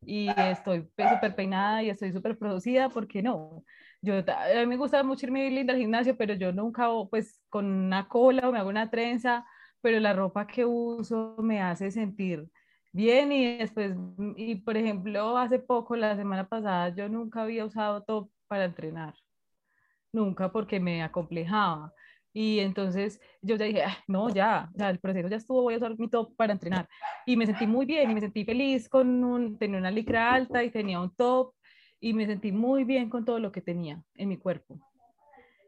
y 0.05 0.29
estoy 0.29 0.81
súper 0.97 1.35
peinada 1.35 1.81
y 1.81 1.89
estoy 1.89 2.11
súper 2.11 2.37
producida, 2.37 2.89
porque 2.89 3.21
no 3.23 3.63
yo, 4.03 4.15
a 4.15 4.59
mí 4.59 4.65
me 4.65 4.75
gusta 4.75 5.01
mucho 5.01 5.25
irme 5.25 5.49
linda 5.49 5.73
al 5.73 5.79
gimnasio, 5.79 6.17
pero 6.17 6.33
yo 6.33 6.51
nunca, 6.51 6.89
pues, 7.09 7.41
con 7.53 7.67
una 7.67 8.07
cola 8.07 8.49
o 8.49 8.51
me 8.51 8.57
hago 8.57 8.69
una 8.69 8.89
trenza, 8.89 9.45
pero 9.79 9.99
la 9.99 10.11
ropa 10.11 10.47
que 10.47 10.65
uso 10.65 11.35
me 11.37 11.61
hace 11.61 11.91
sentir 11.91 12.49
bien 12.91 13.31
y 13.31 13.57
después, 13.57 13.95
y 14.35 14.55
por 14.55 14.75
ejemplo, 14.75 15.37
hace 15.37 15.59
poco, 15.59 15.95
la 15.95 16.15
semana 16.15 16.47
pasada, 16.47 16.89
yo 16.95 17.07
nunca 17.09 17.43
había 17.43 17.63
usado 17.63 18.01
top 18.01 18.31
para 18.47 18.65
entrenar, 18.65 19.13
nunca 20.11 20.51
porque 20.51 20.79
me 20.79 21.03
acomplejaba. 21.03 21.93
Y 22.33 22.57
entonces 22.57 23.21
yo 23.43 23.55
ya 23.55 23.65
dije, 23.65 23.83
ah, 23.83 23.97
no, 24.07 24.29
ya, 24.29 24.71
ya, 24.73 24.89
el 24.89 24.97
proceso 24.97 25.27
ya 25.27 25.37
estuvo, 25.37 25.61
voy 25.61 25.75
a 25.75 25.77
usar 25.77 25.95
mi 25.99 26.09
top 26.09 26.35
para 26.35 26.53
entrenar. 26.53 26.89
Y 27.27 27.37
me 27.37 27.45
sentí 27.45 27.67
muy 27.67 27.85
bien 27.85 28.09
y 28.09 28.15
me 28.15 28.21
sentí 28.21 28.45
feliz 28.45 28.89
con 28.89 29.23
un, 29.23 29.59
tenía 29.59 29.77
una 29.77 29.91
licra 29.91 30.33
alta 30.33 30.63
y 30.63 30.71
tenía 30.71 30.99
un 30.99 31.15
top 31.15 31.53
y 31.99 32.13
me 32.15 32.25
sentí 32.25 32.51
muy 32.51 32.83
bien 32.83 33.11
con 33.11 33.25
todo 33.25 33.37
lo 33.37 33.51
que 33.51 33.61
tenía 33.61 34.01
en 34.15 34.29
mi 34.29 34.37
cuerpo 34.37 34.79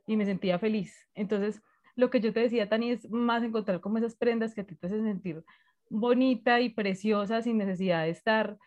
y 0.07 0.17
me 0.17 0.25
sentía 0.25 0.59
feliz. 0.59 1.07
Entonces, 1.13 1.61
lo 1.95 2.09
que 2.09 2.19
yo 2.19 2.33
te 2.33 2.41
decía, 2.41 2.69
Tani, 2.69 2.91
es 2.91 3.09
más 3.09 3.43
encontrar 3.43 3.81
como 3.81 3.97
esas 3.97 4.15
prendas 4.15 4.53
que 4.53 4.61
a 4.61 4.65
ti 4.65 4.75
te 4.75 4.87
hacen 4.87 5.03
sentir 5.03 5.43
bonita 5.89 6.59
y 6.61 6.69
preciosa 6.69 7.41
sin 7.41 7.57
necesidad 7.57 8.03
de 8.03 8.09
estar 8.09 8.57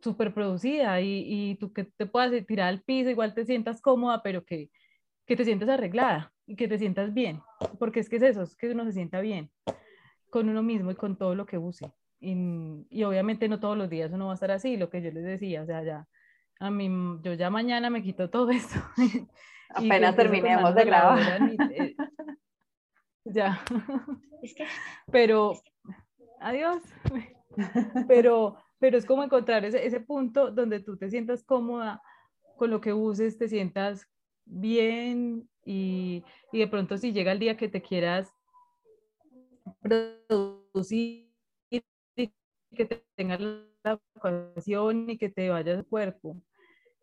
súper 0.00 0.34
producida 0.34 1.00
y, 1.00 1.24
y, 1.26 1.54
tú 1.56 1.72
que 1.72 1.84
te 1.84 2.06
puedas 2.06 2.30
tirar 2.46 2.68
al 2.68 2.82
piso, 2.82 3.10
igual 3.10 3.34
te 3.34 3.44
sientas 3.44 3.80
cómoda, 3.80 4.22
pero 4.22 4.44
que, 4.44 4.70
que 5.26 5.36
te 5.36 5.44
sientas 5.44 5.68
arreglada 5.68 6.32
y 6.46 6.56
que 6.56 6.68
te 6.68 6.78
sientas 6.78 7.14
bien, 7.14 7.40
porque 7.78 8.00
es 8.00 8.08
que 8.08 8.16
es 8.16 8.22
eso, 8.22 8.42
es 8.42 8.56
que 8.56 8.70
uno 8.70 8.84
se 8.84 8.92
sienta 8.92 9.20
bien 9.20 9.50
con 10.30 10.48
uno 10.48 10.62
mismo 10.62 10.90
y 10.90 10.96
con 10.96 11.16
todo 11.16 11.34
lo 11.34 11.46
que 11.46 11.58
use. 11.58 11.92
Y, 12.20 12.86
y 12.90 13.04
obviamente 13.04 13.48
no 13.48 13.60
todos 13.60 13.76
los 13.76 13.88
días 13.88 14.12
uno 14.12 14.26
va 14.26 14.32
a 14.32 14.34
estar 14.34 14.50
así, 14.50 14.76
lo 14.76 14.90
que 14.90 15.02
yo 15.02 15.10
les 15.10 15.24
decía, 15.24 15.62
o 15.62 15.66
sea, 15.66 15.82
ya 15.82 16.06
a 16.58 16.70
mí, 16.70 16.88
yo 17.22 17.34
ya 17.34 17.50
mañana 17.50 17.90
me 17.90 18.02
quito 18.02 18.30
todo 18.30 18.50
esto. 18.50 18.78
Apenas 19.68 20.16
terminemos 20.16 20.74
de 20.74 20.84
grabar. 20.84 21.40
Ya. 23.26 23.60
Pero, 25.12 25.54
adiós. 26.40 26.82
Pero, 28.08 28.56
pero 28.78 28.98
es 28.98 29.06
como 29.06 29.24
encontrar 29.24 29.64
ese, 29.64 29.86
ese 29.86 30.00
punto 30.00 30.50
donde 30.50 30.80
tú 30.80 30.98
te 30.98 31.08
sientas 31.08 31.42
cómoda 31.42 32.02
con 32.58 32.70
lo 32.70 32.82
que 32.82 32.92
uses, 32.92 33.38
te 33.38 33.48
sientas 33.48 34.06
bien 34.44 35.48
y, 35.64 36.22
y 36.52 36.58
de 36.58 36.68
pronto 36.68 36.98
si 36.98 37.14
llega 37.14 37.32
el 37.32 37.38
día 37.38 37.56
que 37.56 37.68
te 37.68 37.80
quieras 37.80 38.30
producir 39.82 41.32
y 41.70 41.82
que 42.74 42.84
te 42.84 43.02
tengas 43.16 43.40
la 43.40 43.98
ocasión 44.14 45.08
y 45.08 45.16
que 45.16 45.30
te 45.30 45.48
vayas 45.48 45.78
al 45.78 45.86
cuerpo 45.86 46.36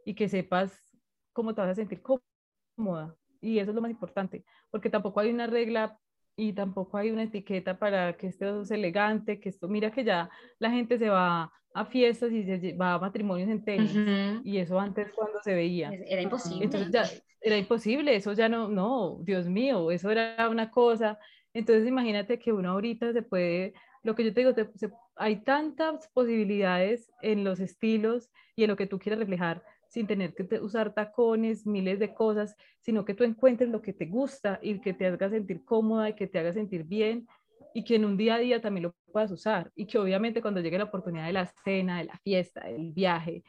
y 0.05 0.13
que 0.13 0.29
sepas 0.29 0.95
cómo 1.33 1.55
te 1.55 1.61
vas 1.61 1.71
a 1.71 1.75
sentir 1.75 2.03
cómoda. 2.03 3.17
Y 3.41 3.59
eso 3.59 3.71
es 3.71 3.75
lo 3.75 3.81
más 3.81 3.91
importante, 3.91 4.45
porque 4.69 4.91
tampoco 4.91 5.19
hay 5.19 5.31
una 5.31 5.47
regla 5.47 5.99
y 6.35 6.53
tampoco 6.53 6.97
hay 6.97 7.11
una 7.11 7.23
etiqueta 7.23 7.77
para 7.77 8.17
que 8.17 8.27
esto 8.27 8.65
sea 8.65 8.77
elegante, 8.77 9.39
que 9.39 9.49
esto, 9.49 9.67
mira 9.67 9.91
que 9.91 10.03
ya 10.03 10.29
la 10.59 10.71
gente 10.71 10.97
se 10.97 11.09
va 11.09 11.51
a 11.75 11.85
fiestas 11.85 12.31
y 12.31 12.43
se 12.43 12.73
va 12.73 12.93
a 12.93 12.99
matrimonios 12.99 13.49
en 13.49 13.63
tenis, 13.63 13.95
y 14.43 14.57
eso 14.57 14.79
antes 14.79 15.11
cuando 15.13 15.39
se 15.43 15.53
veía. 15.53 15.91
Era 15.91 16.21
imposible. 16.21 16.65
Entonces 16.65 16.91
ya, 16.91 17.03
era 17.41 17.57
imposible, 17.57 18.15
eso 18.15 18.33
ya 18.33 18.47
no, 18.49 18.67
no, 18.69 19.19
Dios 19.21 19.47
mío, 19.47 19.91
eso 19.91 20.09
era 20.11 20.49
una 20.49 20.71
cosa. 20.71 21.19
Entonces 21.53 21.87
imagínate 21.87 22.39
que 22.39 22.51
uno 22.51 22.71
ahorita 22.71 23.13
se 23.13 23.21
puede, 23.21 23.73
lo 24.03 24.15
que 24.15 24.23
yo 24.23 24.33
te 24.33 24.41
digo, 24.41 24.53
se 24.53 24.89
hay 25.15 25.43
tantas 25.43 26.07
posibilidades 26.13 27.11
en 27.21 27.43
los 27.43 27.59
estilos 27.59 28.31
y 28.55 28.63
en 28.63 28.69
lo 28.69 28.75
que 28.75 28.87
tú 28.87 28.99
quieras 28.99 29.19
reflejar 29.19 29.63
sin 29.93 30.07
tener 30.07 30.33
que 30.33 30.59
usar 30.59 30.91
tacones, 30.95 31.67
miles 31.67 31.99
de 31.99 32.15
cosas, 32.15 32.55
sino 32.81 33.05
que 33.05 33.13
tú 33.13 33.23
encuentres 33.23 33.69
lo 33.69 33.83
que 33.83 33.93
te 33.93 34.07
gusta 34.07 34.57
y 34.59 34.79
que 34.79 34.91
te 34.91 35.05
haga 35.05 35.29
sentir 35.29 35.63
cómoda 35.63 36.09
y 36.09 36.15
que 36.15 36.25
te 36.25 36.39
haga 36.39 36.51
sentir 36.51 36.83
bien 36.83 37.27
y 37.75 37.83
que 37.83 37.97
en 37.97 38.05
un 38.05 38.17
día 38.17 38.35
a 38.35 38.39
día 38.39 38.59
también 38.59 38.85
lo 38.85 38.95
puedas 39.11 39.31
usar 39.31 39.71
y 39.75 39.85
que 39.85 39.99
obviamente 39.99 40.41
cuando 40.41 40.61
llegue 40.61 40.79
la 40.79 40.85
oportunidad 40.85 41.27
de 41.27 41.33
la 41.33 41.45
cena, 41.63 41.99
de 41.99 42.05
la 42.05 42.17
fiesta, 42.23 42.65
del 42.65 42.91
viaje, 42.91 43.43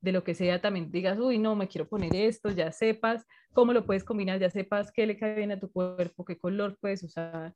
de 0.00 0.10
lo 0.10 0.24
que 0.24 0.34
sea, 0.34 0.60
también 0.60 0.90
digas, 0.90 1.16
uy, 1.16 1.38
no, 1.38 1.54
me 1.54 1.68
quiero 1.68 1.88
poner 1.88 2.12
esto, 2.16 2.50
ya 2.50 2.72
sepas 2.72 3.24
cómo 3.52 3.72
lo 3.72 3.86
puedes 3.86 4.02
combinar, 4.02 4.40
ya 4.40 4.50
sepas 4.50 4.90
qué 4.90 5.06
le 5.06 5.16
cae 5.16 5.36
bien 5.36 5.52
a 5.52 5.60
tu 5.60 5.70
cuerpo, 5.70 6.24
qué 6.24 6.36
color 6.36 6.76
puedes 6.80 7.04
usar. 7.04 7.54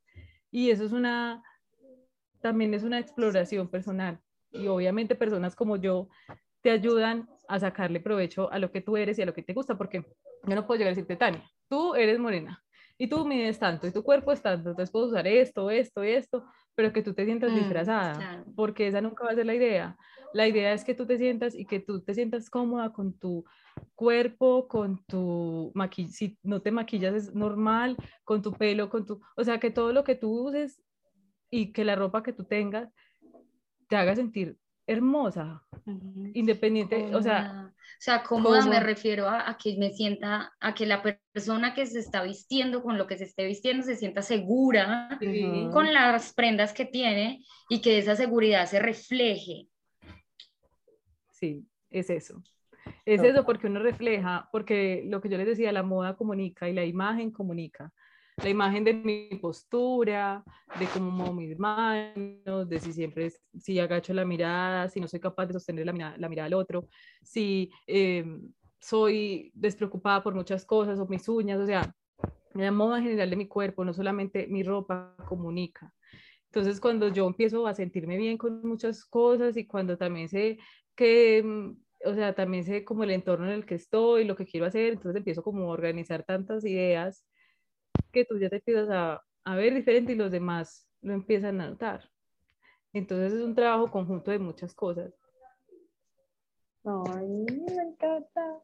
Y 0.52 0.70
eso 0.70 0.84
es 0.84 0.92
una, 0.92 1.42
también 2.40 2.72
es 2.72 2.84
una 2.84 3.00
exploración 3.00 3.68
personal. 3.68 4.20
Y 4.52 4.68
obviamente 4.68 5.16
personas 5.16 5.56
como 5.56 5.76
yo 5.76 6.08
te 6.68 6.72
ayudan 6.72 7.26
a 7.48 7.58
sacarle 7.58 7.98
provecho 7.98 8.52
a 8.52 8.58
lo 8.58 8.70
que 8.70 8.82
tú 8.82 8.98
eres 8.98 9.18
y 9.18 9.22
a 9.22 9.24
lo 9.24 9.32
que 9.32 9.42
te 9.42 9.54
gusta, 9.54 9.78
porque 9.78 10.04
yo 10.44 10.54
no 10.54 10.66
puedo 10.66 10.76
llegar 10.76 10.92
a 10.92 10.94
decirte, 10.94 11.16
Tania, 11.16 11.42
tú 11.66 11.94
eres 11.94 12.18
morena 12.18 12.62
y 12.98 13.06
tú 13.06 13.24
mides 13.24 13.58
tanto 13.58 13.86
y 13.86 13.90
tu 13.90 14.02
cuerpo 14.02 14.32
es 14.32 14.42
tanto, 14.42 14.68
entonces 14.68 14.90
puedo 14.90 15.06
usar 15.06 15.26
esto, 15.26 15.70
esto 15.70 16.04
y 16.04 16.10
esto, 16.10 16.44
pero 16.74 16.92
que 16.92 17.02
tú 17.02 17.14
te 17.14 17.24
sientas 17.24 17.52
mm, 17.52 17.54
disfrazada, 17.54 18.44
porque 18.54 18.86
esa 18.86 19.00
nunca 19.00 19.24
va 19.24 19.30
a 19.30 19.34
ser 19.34 19.46
la 19.46 19.54
idea. 19.54 19.96
La 20.34 20.46
idea 20.46 20.74
es 20.74 20.84
que 20.84 20.92
tú 20.92 21.06
te 21.06 21.16
sientas 21.16 21.54
y 21.54 21.64
que 21.64 21.80
tú 21.80 22.02
te 22.02 22.12
sientas 22.12 22.50
cómoda 22.50 22.92
con 22.92 23.18
tu 23.18 23.46
cuerpo, 23.94 24.68
con 24.68 25.02
tu 25.06 25.72
maquillaje, 25.74 26.12
si 26.12 26.38
no 26.42 26.60
te 26.60 26.70
maquillas 26.70 27.14
es 27.14 27.34
normal, 27.34 27.96
con 28.24 28.42
tu 28.42 28.52
pelo, 28.52 28.90
con 28.90 29.06
tu, 29.06 29.22
o 29.38 29.42
sea, 29.42 29.58
que 29.58 29.70
todo 29.70 29.94
lo 29.94 30.04
que 30.04 30.16
tú 30.16 30.48
uses 30.48 30.82
y 31.48 31.72
que 31.72 31.86
la 31.86 31.96
ropa 31.96 32.22
que 32.22 32.34
tú 32.34 32.44
tengas 32.44 32.92
te 33.88 33.96
haga 33.96 34.14
sentir 34.14 34.58
hermosa, 34.88 35.62
independiente, 36.34 37.14
o 37.14 37.22
sea... 37.22 37.72
O 37.90 38.00
sea, 38.00 38.22
cómoda 38.22 38.64
me 38.66 38.78
refiero 38.78 39.28
a, 39.28 39.56
que 39.60 39.76
me 39.76 39.90
sienta, 39.90 40.52
a 40.60 40.72
que 40.72 40.86
la 40.86 41.02
persona 41.32 41.74
que 41.74 41.84
se 41.84 41.98
está 41.98 42.22
vistiendo 42.22 42.80
con 42.80 42.96
lo 42.96 43.08
que 43.08 43.16
se 43.16 43.24
esté 43.24 43.44
vistiendo 43.44 43.82
se 43.82 43.96
sienta 43.96 44.22
segura 44.22 45.18
con 45.72 45.92
las 45.92 46.32
prendas 46.32 46.72
que 46.72 46.84
tiene 46.84 47.44
y 47.68 47.80
que 47.80 47.98
esa 47.98 48.14
seguridad 48.14 48.66
se 48.66 48.78
refleje. 48.78 49.66
Sí, 51.32 51.66
es 51.90 52.08
eso. 52.08 52.40
Es 53.04 53.20
eso 53.20 53.44
porque 53.44 53.66
uno 53.66 53.80
refleja, 53.80 54.48
porque 54.52 55.02
lo 55.06 55.20
que 55.20 55.28
yo 55.28 55.36
les 55.36 55.48
decía, 55.48 55.72
la 55.72 55.82
moda 55.82 56.14
comunica 56.14 56.68
y 56.68 56.74
la 56.74 56.84
imagen 56.84 57.32
comunica 57.32 57.92
la 58.42 58.48
imagen 58.48 58.84
de 58.84 58.94
mi 58.94 59.28
postura, 59.40 60.44
de 60.78 60.86
cómo 60.86 61.10
muevo 61.10 61.32
mis 61.34 61.58
manos, 61.58 62.68
de 62.68 62.78
si 62.78 62.92
siempre, 62.92 63.32
si 63.58 63.78
agacho 63.78 64.14
la 64.14 64.24
mirada, 64.24 64.88
si 64.88 65.00
no 65.00 65.08
soy 65.08 65.20
capaz 65.20 65.46
de 65.46 65.54
sostener 65.54 65.86
la 65.86 65.92
mirada, 65.92 66.16
la 66.18 66.28
mirada 66.28 66.46
al 66.46 66.54
otro, 66.54 66.88
si 67.22 67.70
eh, 67.86 68.24
soy 68.80 69.50
despreocupada 69.54 70.22
por 70.22 70.34
muchas 70.34 70.64
cosas 70.64 70.98
o 70.98 71.06
mis 71.06 71.28
uñas, 71.28 71.58
o 71.58 71.66
sea, 71.66 71.94
la 72.54 72.70
moda 72.70 73.00
general 73.00 73.30
de 73.30 73.36
mi 73.36 73.46
cuerpo, 73.46 73.84
no 73.84 73.92
solamente 73.92 74.46
mi 74.46 74.62
ropa 74.62 75.14
comunica. 75.26 75.92
Entonces, 76.46 76.80
cuando 76.80 77.08
yo 77.08 77.26
empiezo 77.26 77.66
a 77.66 77.74
sentirme 77.74 78.16
bien 78.16 78.38
con 78.38 78.66
muchas 78.66 79.04
cosas 79.04 79.56
y 79.56 79.66
cuando 79.66 79.98
también 79.98 80.28
sé 80.28 80.58
que, 80.94 81.44
o 82.04 82.14
sea, 82.14 82.34
también 82.34 82.64
sé 82.64 82.84
como 82.84 83.04
el 83.04 83.10
entorno 83.10 83.46
en 83.46 83.52
el 83.52 83.66
que 83.66 83.74
estoy, 83.74 84.24
lo 84.24 84.34
que 84.34 84.46
quiero 84.46 84.66
hacer, 84.66 84.94
entonces 84.94 85.16
empiezo 85.16 85.42
como 85.42 85.64
a 85.64 85.72
organizar 85.72 86.24
tantas 86.24 86.64
ideas 86.64 87.26
que 88.12 88.24
tú 88.24 88.38
ya 88.38 88.48
te 88.48 88.56
empiezas 88.56 88.88
a, 88.90 89.22
a 89.44 89.56
ver 89.56 89.74
diferente 89.74 90.12
y 90.12 90.16
los 90.16 90.30
demás 90.30 90.88
lo 91.00 91.12
empiezan 91.12 91.60
a 91.60 91.68
notar. 91.68 92.10
Entonces 92.92 93.32
es 93.32 93.42
un 93.42 93.54
trabajo 93.54 93.90
conjunto 93.90 94.30
de 94.30 94.38
muchas 94.38 94.74
cosas. 94.74 95.12
Ay, 96.84 97.26
me 97.26 97.82
encanta. 97.82 98.62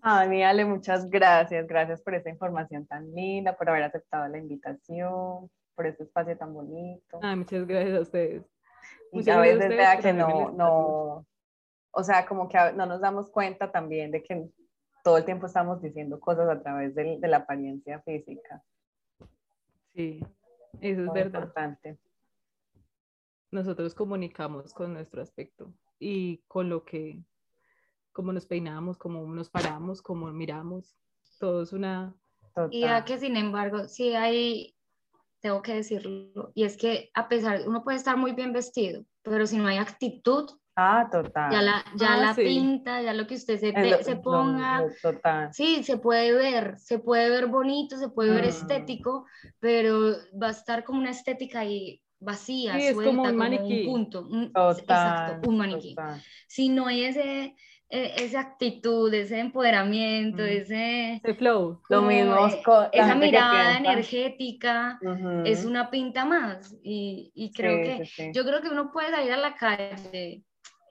Ay, 0.00 0.42
Ale, 0.42 0.64
muchas 0.64 1.08
gracias. 1.08 1.66
Gracias 1.66 2.00
por 2.02 2.14
esta 2.14 2.30
información 2.30 2.86
tan 2.86 3.12
linda, 3.14 3.56
por 3.56 3.68
haber 3.68 3.84
aceptado 3.84 4.26
la 4.28 4.38
invitación, 4.38 5.50
por 5.74 5.86
este 5.86 6.04
espacio 6.04 6.36
tan 6.36 6.52
bonito. 6.52 7.20
Ay, 7.22 7.36
muchas 7.36 7.66
gracias 7.66 7.98
a 7.98 8.00
ustedes. 8.00 8.44
Y 9.12 9.30
a 9.30 9.38
veces 9.38 9.68
vea 9.68 9.98
que 9.98 10.12
no, 10.12 10.50
no, 10.52 11.26
o 11.92 12.02
sea, 12.02 12.26
como 12.26 12.48
que 12.48 12.58
no 12.74 12.86
nos 12.86 13.00
damos 13.00 13.30
cuenta 13.30 13.70
también 13.70 14.10
de 14.10 14.22
que 14.22 14.50
todo 15.04 15.18
el 15.18 15.24
tiempo 15.24 15.46
estamos 15.46 15.82
diciendo 15.82 16.18
cosas 16.18 16.48
a 16.48 16.62
través 16.62 16.94
de, 16.94 17.18
la 17.20 17.38
apariencia 17.38 18.00
física. 18.00 18.62
Sí, 19.94 20.24
eso 20.80 21.04
es 21.04 21.12
verdad. 21.12 21.42
Importante. 21.42 21.98
Nosotros 23.50 23.94
comunicamos 23.94 24.72
con 24.72 24.94
nuestro 24.94 25.20
aspecto 25.20 25.74
y 25.98 26.38
con 26.48 26.70
lo 26.70 26.84
que, 26.84 27.22
cómo 28.12 28.32
nos 28.32 28.46
peinamos, 28.46 28.96
cómo 28.96 29.26
nos 29.26 29.50
paramos, 29.50 30.00
cómo 30.00 30.32
miramos, 30.32 30.96
todo 31.38 31.62
es 31.62 31.72
una... 31.72 32.14
Y 32.70 32.80
ya 32.80 33.04
que 33.04 33.18
sin 33.18 33.36
embargo, 33.36 33.88
sí 33.88 34.14
hay, 34.14 34.74
tengo 35.40 35.62
que 35.62 35.74
decirlo, 35.74 36.52
y 36.54 36.64
es 36.64 36.76
que 36.76 37.10
a 37.14 37.28
pesar, 37.28 37.62
uno 37.66 37.82
puede 37.82 37.96
estar 37.96 38.16
muy 38.16 38.32
bien 38.32 38.52
vestido, 38.52 39.04
pero 39.22 39.46
si 39.46 39.58
no 39.58 39.68
hay 39.68 39.78
actitud, 39.78 40.50
Ah, 40.74 41.06
total. 41.10 41.52
Ya 41.52 41.62
la, 41.62 41.84
ya 41.96 42.14
ah, 42.14 42.16
la 42.16 42.34
pinta, 42.34 43.02
ya 43.02 43.12
lo 43.12 43.26
que 43.26 43.34
usted 43.34 43.58
se, 43.58 44.02
se 44.02 44.16
ponga. 44.16 44.84
total. 45.02 45.52
Sí, 45.52 45.82
se 45.84 45.98
puede 45.98 46.32
ver, 46.32 46.78
se 46.78 46.98
puede 46.98 47.28
ver 47.28 47.46
bonito, 47.46 47.98
se 47.98 48.08
puede 48.08 48.30
ver 48.30 48.44
mm. 48.44 48.48
estético, 48.48 49.26
pero 49.60 50.16
va 50.40 50.48
a 50.48 50.52
estar 50.52 50.84
como 50.84 51.00
una 51.00 51.10
estética 51.10 51.60
ahí 51.60 52.00
vacía, 52.18 52.74
sí, 52.74 52.92
suelta, 52.92 53.02
es 53.02 53.16
como 53.16 53.22
un, 53.24 53.36
maniquí. 53.36 53.84
punto. 53.84 54.26
total, 54.54 54.76
exacto, 54.78 55.48
un 55.50 55.58
maniquí. 55.58 55.94
Si 56.46 56.70
no 56.70 56.86
hay 56.86 57.04
ese, 57.04 57.54
e, 57.90 58.24
esa 58.24 58.40
actitud, 58.40 59.12
ese 59.12 59.40
empoderamiento, 59.40 60.42
mm. 60.42 60.46
ese, 60.46 61.14
ese 61.22 61.34
flow, 61.34 61.82
lo 61.90 62.00
mismo. 62.00 62.48
Eh, 62.48 62.88
esa 62.92 63.14
mirada 63.14 63.76
energética 63.76 64.98
es 65.44 65.66
una 65.66 65.90
pinta 65.90 66.24
más. 66.24 66.74
Y, 66.82 67.30
y 67.34 67.52
creo 67.52 67.82
que 67.82 68.32
yo 68.32 68.42
creo 68.44 68.62
que 68.62 68.70
uno 68.70 68.90
puede 68.90 69.10
salir 69.10 69.32
a 69.32 69.36
la 69.36 69.54
calle 69.54 70.44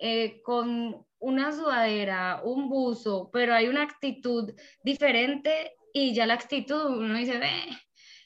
eh, 0.03 0.41
con 0.41 1.05
una 1.19 1.51
sudadera, 1.51 2.41
un 2.43 2.67
buzo, 2.67 3.29
pero 3.31 3.53
hay 3.53 3.67
una 3.67 3.83
actitud 3.83 4.51
diferente 4.83 5.75
y 5.93 6.15
ya 6.15 6.25
la 6.25 6.33
actitud 6.33 6.97
uno 6.97 7.15
dice, 7.15 7.37
ve, 7.37 7.51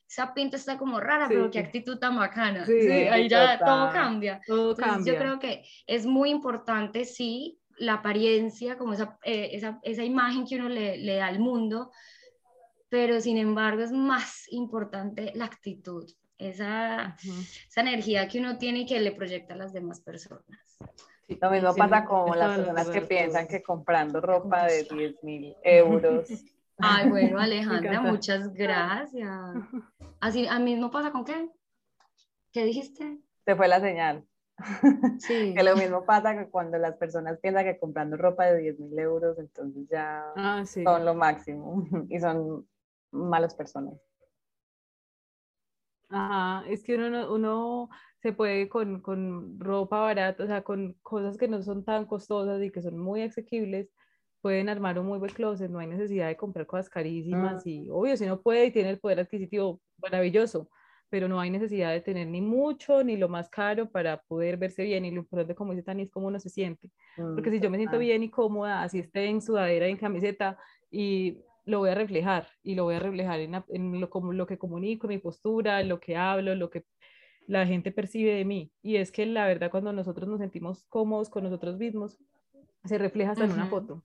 esa 0.07 0.33
pinta 0.33 0.55
está 0.55 0.77
como 0.77 1.01
rara, 1.01 1.27
pero 1.27 1.51
qué 1.51 1.59
actitud 1.59 1.97
tan 1.99 2.15
bacana. 2.15 2.65
Sí, 2.65 2.87
ahí 2.89 3.27
ya 3.27 3.59
todo 3.59 3.91
cambia. 3.91 4.39
Todo 4.47 4.73
cambia. 4.73 5.13
Yo 5.13 5.19
creo 5.19 5.37
que 5.37 5.65
es 5.85 6.05
muy 6.05 6.29
importante, 6.29 7.03
sí, 7.03 7.59
la 7.77 7.95
apariencia, 7.95 8.77
como 8.77 8.93
esa, 8.93 9.19
eh, 9.23 9.49
esa, 9.51 9.77
esa, 9.83 10.05
imagen 10.05 10.45
que 10.45 10.55
uno 10.55 10.69
le, 10.69 10.97
le 10.97 11.15
da 11.15 11.27
al 11.27 11.39
mundo, 11.39 11.91
pero 12.87 13.19
sin 13.19 13.37
embargo 13.37 13.83
es 13.83 13.91
más 13.91 14.45
importante 14.49 15.33
la 15.35 15.43
actitud, 15.43 16.09
esa, 16.37 17.17
esa 17.67 17.81
energía 17.81 18.29
que 18.29 18.39
uno 18.39 18.57
tiene 18.57 18.79
y 18.79 18.85
que 18.85 19.01
le 19.01 19.11
proyecta 19.11 19.55
a 19.55 19.57
las 19.57 19.73
demás 19.73 19.99
personas. 19.99 20.77
Lo 21.27 21.49
mismo 21.49 21.75
pasa 21.75 22.05
con 22.05 22.37
las 22.37 22.57
personas 22.57 22.89
que 22.89 23.01
piensan 23.01 23.47
que 23.47 23.63
comprando 23.63 24.21
ropa 24.21 24.65
de 24.65 24.83
10 24.83 25.23
mil 25.23 25.55
euros. 25.63 26.29
Ay, 26.77 27.09
bueno, 27.09 27.39
Alejandra, 27.39 28.01
muchas 28.01 28.53
gracias. 28.53 29.29
Así, 30.19 30.47
¿a 30.47 30.59
mismo 30.59 30.91
pasa 30.91 31.11
con 31.11 31.25
qué? 31.25 31.49
¿Qué 32.51 32.65
dijiste? 32.65 33.19
Se 33.45 33.55
fue 33.55 33.67
la 33.67 33.79
señal. 33.79 34.25
Sí. 35.19 35.53
que 35.57 35.63
lo 35.63 35.75
mismo 35.75 36.05
pasa 36.05 36.37
que 36.37 36.49
cuando 36.49 36.77
las 36.77 36.95
personas 36.95 37.39
piensan 37.39 37.65
que 37.65 37.77
comprando 37.77 38.17
ropa 38.17 38.45
de 38.45 38.59
10 38.59 38.79
mil 38.79 38.99
euros, 38.99 39.37
entonces 39.39 39.87
ya 39.89 40.23
ah, 40.35 40.63
son 40.65 41.05
lo 41.05 41.15
máximo 41.15 41.87
y 42.09 42.19
son 42.19 42.67
malas 43.11 43.55
personas. 43.55 43.93
Ajá, 46.09 46.67
es 46.69 46.83
que 46.83 46.95
uno, 46.95 47.33
uno 47.33 47.89
se 48.21 48.33
puede 48.33 48.69
con, 48.69 49.01
con, 49.01 49.59
ropa 49.59 49.99
barata, 49.99 50.43
o 50.43 50.47
sea, 50.47 50.63
con 50.63 50.93
cosas 51.01 51.37
que 51.37 51.47
no 51.47 51.61
son 51.63 51.83
tan 51.83 52.05
costosas 52.05 52.61
y 52.63 52.71
que 52.71 52.81
son 52.81 52.97
muy 52.97 53.21
asequibles, 53.21 53.89
pueden 54.41 54.69
armar 54.69 54.99
un 54.99 55.07
muy 55.07 55.19
buen 55.19 55.33
closet, 55.33 55.69
no 55.69 55.79
hay 55.79 55.87
necesidad 55.87 56.27
de 56.27 56.37
comprar 56.37 56.67
cosas 56.67 56.89
carísimas 56.89 57.65
mm. 57.65 57.69
y 57.69 57.89
obvio, 57.89 58.15
si 58.17 58.25
no 58.25 58.41
puede 58.41 58.65
y 58.65 58.71
tiene 58.71 58.91
el 58.91 58.99
poder 58.99 59.19
adquisitivo, 59.19 59.81
maravilloso, 59.97 60.69
pero 61.09 61.27
no 61.27 61.39
hay 61.39 61.49
necesidad 61.49 61.91
de 61.91 62.01
tener 62.01 62.27
ni 62.27 62.41
mucho 62.41 63.03
ni 63.03 63.17
lo 63.17 63.29
más 63.29 63.49
caro 63.49 63.89
para 63.89 64.21
poder 64.23 64.57
verse 64.57 64.83
bien 64.83 65.05
y 65.05 65.11
lo 65.11 65.21
importante 65.21 65.55
como 65.55 65.71
dice 65.71 65.83
Tani 65.83 66.03
es 66.03 66.11
cómo 66.11 66.27
uno 66.27 66.39
se 66.39 66.49
siente, 66.49 66.89
porque 67.15 67.49
si 67.49 67.59
yo 67.59 67.69
me 67.69 67.77
siento 67.77 67.97
bien 67.97 68.21
y 68.23 68.29
cómoda, 68.29 68.83
así 68.83 68.99
esté 68.99 69.25
en 69.25 69.41
sudadera, 69.41 69.87
en 69.87 69.97
camiseta 69.97 70.57
y 70.91 71.39
lo 71.65 71.79
voy 71.79 71.89
a 71.89 71.95
reflejar 71.95 72.47
y 72.63 72.75
lo 72.75 72.83
voy 72.83 72.95
a 72.95 72.99
reflejar 72.99 73.39
en, 73.39 73.55
en 73.69 73.99
lo, 73.99 74.09
como, 74.09 74.33
lo 74.33 74.45
que 74.45 74.57
comunico, 74.57 75.07
mi 75.07 75.17
postura, 75.17 75.83
lo 75.83 75.99
que 75.99 76.15
hablo, 76.15 76.55
lo 76.55 76.69
que 76.69 76.85
la 77.47 77.65
gente 77.65 77.91
percibe 77.91 78.33
de 78.33 78.45
mí. 78.45 78.71
Y 78.81 78.97
es 78.97 79.11
que 79.11 79.25
la 79.25 79.45
verdad 79.47 79.71
cuando 79.71 79.91
nosotros 79.93 80.27
nos 80.27 80.39
sentimos 80.39 80.85
cómodos 80.89 81.29
con 81.29 81.43
nosotros 81.43 81.77
mismos, 81.77 82.17
se 82.85 82.97
refleja 82.97 83.31
hasta 83.31 83.45
en 83.45 83.51
una 83.51 83.65
foto. 83.67 84.03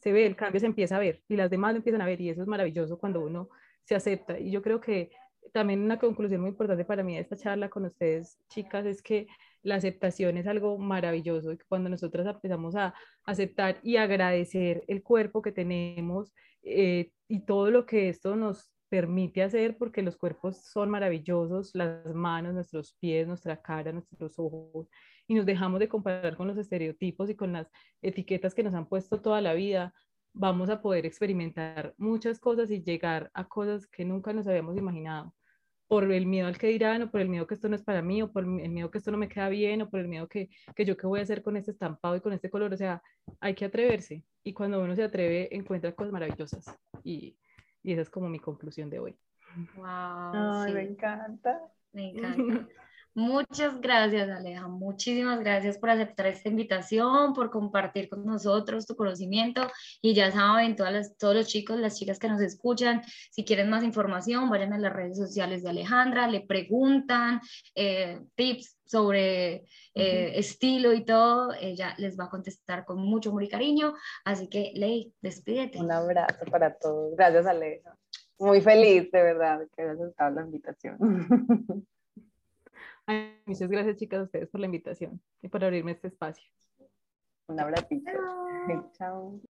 Se 0.00 0.12
ve, 0.12 0.26
el 0.26 0.36
cambio 0.36 0.60
se 0.60 0.66
empieza 0.66 0.96
a 0.96 1.00
ver 1.00 1.22
y 1.28 1.36
las 1.36 1.50
demás 1.50 1.72
lo 1.72 1.78
empiezan 1.78 2.02
a 2.02 2.06
ver 2.06 2.20
y 2.20 2.30
eso 2.30 2.42
es 2.42 2.48
maravilloso 2.48 2.98
cuando 2.98 3.20
uno 3.20 3.48
se 3.84 3.94
acepta. 3.94 4.38
Y 4.38 4.50
yo 4.50 4.62
creo 4.62 4.80
que 4.80 5.10
también 5.52 5.82
una 5.82 5.98
conclusión 5.98 6.40
muy 6.40 6.50
importante 6.50 6.84
para 6.84 7.02
mí 7.02 7.14
de 7.14 7.20
esta 7.20 7.36
charla 7.36 7.68
con 7.68 7.84
ustedes, 7.84 8.38
chicas, 8.48 8.86
es 8.86 9.02
que 9.02 9.26
la 9.62 9.76
aceptación 9.76 10.36
es 10.36 10.46
algo 10.46 10.78
maravilloso 10.78 11.52
y 11.52 11.58
cuando 11.68 11.88
nosotras 11.88 12.26
empezamos 12.26 12.74
a 12.76 12.94
aceptar 13.24 13.78
y 13.82 13.96
agradecer 13.96 14.84
el 14.88 15.02
cuerpo 15.02 15.42
que 15.42 15.52
tenemos 15.52 16.32
eh, 16.62 17.12
y 17.28 17.44
todo 17.44 17.70
lo 17.70 17.86
que 17.86 18.08
esto 18.08 18.36
nos 18.36 18.72
permite 18.88 19.42
hacer, 19.42 19.78
porque 19.78 20.02
los 20.02 20.16
cuerpos 20.16 20.66
son 20.66 20.90
maravillosos, 20.90 21.70
las 21.74 22.12
manos, 22.14 22.52
nuestros 22.52 22.94
pies, 23.00 23.26
nuestra 23.26 23.60
cara, 23.62 23.90
nuestros 23.90 24.38
ojos, 24.38 24.88
y 25.26 25.34
nos 25.34 25.46
dejamos 25.46 25.80
de 25.80 25.88
comparar 25.88 26.36
con 26.36 26.46
los 26.46 26.58
estereotipos 26.58 27.30
y 27.30 27.34
con 27.34 27.54
las 27.54 27.70
etiquetas 28.02 28.54
que 28.54 28.62
nos 28.62 28.74
han 28.74 28.86
puesto 28.86 29.22
toda 29.22 29.40
la 29.40 29.54
vida, 29.54 29.94
vamos 30.34 30.68
a 30.68 30.82
poder 30.82 31.06
experimentar 31.06 31.94
muchas 31.96 32.38
cosas 32.38 32.70
y 32.70 32.82
llegar 32.82 33.30
a 33.32 33.48
cosas 33.48 33.86
que 33.86 34.04
nunca 34.04 34.34
nos 34.34 34.46
habíamos 34.46 34.76
imaginado 34.76 35.34
por 35.92 36.10
el 36.10 36.24
miedo 36.24 36.48
al 36.48 36.56
que 36.56 36.68
dirán, 36.68 37.02
o 37.02 37.10
por 37.10 37.20
el 37.20 37.28
miedo 37.28 37.46
que 37.46 37.52
esto 37.52 37.68
no 37.68 37.76
es 37.76 37.82
para 37.82 38.00
mí, 38.00 38.22
o 38.22 38.32
por 38.32 38.44
el 38.44 38.70
miedo 38.70 38.90
que 38.90 38.96
esto 38.96 39.10
no 39.10 39.18
me 39.18 39.28
queda 39.28 39.50
bien, 39.50 39.82
o 39.82 39.90
por 39.90 40.00
el 40.00 40.08
miedo 40.08 40.26
que, 40.26 40.48
que 40.74 40.86
yo 40.86 40.96
qué 40.96 41.06
voy 41.06 41.20
a 41.20 41.22
hacer 41.22 41.42
con 41.42 41.54
este 41.58 41.70
estampado 41.70 42.16
y 42.16 42.22
con 42.22 42.32
este 42.32 42.48
color. 42.48 42.72
O 42.72 42.76
sea, 42.78 43.02
hay 43.40 43.54
que 43.54 43.66
atreverse. 43.66 44.24
Y 44.42 44.54
cuando 44.54 44.82
uno 44.82 44.96
se 44.96 45.02
atreve, 45.02 45.54
encuentra 45.54 45.92
cosas 45.92 46.10
maravillosas. 46.14 46.64
Y, 47.04 47.36
y 47.82 47.92
esa 47.92 48.00
es 48.00 48.08
como 48.08 48.30
mi 48.30 48.38
conclusión 48.38 48.88
de 48.88 49.00
hoy. 49.00 49.14
Wow. 49.76 50.72
Me 50.72 50.80
encanta. 50.80 51.60
Me 51.92 52.08
encanta. 52.08 52.68
Muchas 53.14 53.78
gracias, 53.80 54.30
Aleja. 54.30 54.68
Muchísimas 54.68 55.40
gracias 55.40 55.76
por 55.76 55.90
aceptar 55.90 56.26
esta 56.28 56.48
invitación, 56.48 57.34
por 57.34 57.50
compartir 57.50 58.08
con 58.08 58.24
nosotros 58.24 58.86
tu 58.86 58.96
conocimiento. 58.96 59.70
Y 60.00 60.14
ya 60.14 60.30
saben, 60.32 60.76
todas 60.76 61.16
todos 61.18 61.34
los 61.34 61.46
chicos, 61.46 61.78
las 61.78 61.98
chicas 61.98 62.18
que 62.18 62.28
nos 62.28 62.40
escuchan, 62.40 63.02
si 63.30 63.44
quieren 63.44 63.68
más 63.68 63.84
información, 63.84 64.48
vayan 64.48 64.72
a 64.72 64.78
las 64.78 64.94
redes 64.94 65.18
sociales 65.18 65.62
de 65.62 65.70
Alejandra, 65.70 66.26
le 66.26 66.40
preguntan 66.40 67.40
eh, 67.74 68.20
tips 68.34 68.78
sobre 68.86 69.64
eh, 69.94 70.32
estilo 70.36 70.94
y 70.94 71.04
todo. 71.04 71.52
Ella 71.60 71.94
les 71.98 72.18
va 72.18 72.24
a 72.24 72.30
contestar 72.30 72.86
con 72.86 72.98
mucho 72.98 73.28
amor 73.28 73.42
y 73.42 73.48
cariño. 73.48 73.94
Así 74.24 74.48
que, 74.48 74.72
Ley, 74.74 75.12
despídete. 75.20 75.78
Un 75.78 75.92
abrazo 75.92 76.46
para 76.50 76.74
todos. 76.78 77.14
Gracias, 77.14 77.46
Aleja. 77.46 77.94
Muy 78.38 78.62
feliz, 78.62 79.10
de 79.12 79.22
verdad, 79.22 79.60
que 79.76 79.82
hayas 79.82 80.00
aceptado 80.00 80.34
la 80.34 80.42
invitación. 80.42 80.96
muchas 83.46 83.68
gracias, 83.68 83.96
chicas, 83.96 84.20
a 84.20 84.22
ustedes 84.24 84.48
por 84.48 84.60
la 84.60 84.66
invitación 84.66 85.20
y 85.42 85.48
por 85.48 85.64
abrirme 85.64 85.92
este 85.92 86.08
espacio. 86.08 86.44
Un 87.48 87.60
abrazo. 87.60 87.88
Chao. 88.98 89.40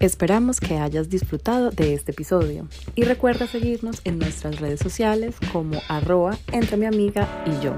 Esperamos 0.00 0.60
que 0.60 0.78
hayas 0.78 1.10
disfrutado 1.10 1.70
de 1.70 1.92
este 1.92 2.12
episodio 2.12 2.66
y 2.94 3.02
recuerda 3.02 3.46
seguirnos 3.46 4.00
en 4.04 4.18
nuestras 4.18 4.58
redes 4.58 4.80
sociales 4.80 5.36
como 5.52 5.78
arroba 5.90 6.38
entre 6.52 6.78
mi 6.78 6.86
amiga 6.86 7.28
y 7.46 7.62
yo. 7.62 7.74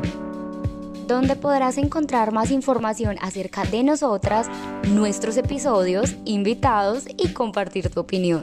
Donde 1.09 1.35
podrás 1.35 1.79
encontrar 1.79 2.33
más 2.33 2.53
información 2.53 3.17
acerca 3.21 3.65
de 3.65 3.83
nosotras, 3.83 4.49
nuestros 4.89 5.37
episodios, 5.37 6.15
invitados 6.25 7.07
y 7.09 7.33
compartir 7.33 7.91
tu 7.91 7.99
opinión. 7.99 8.43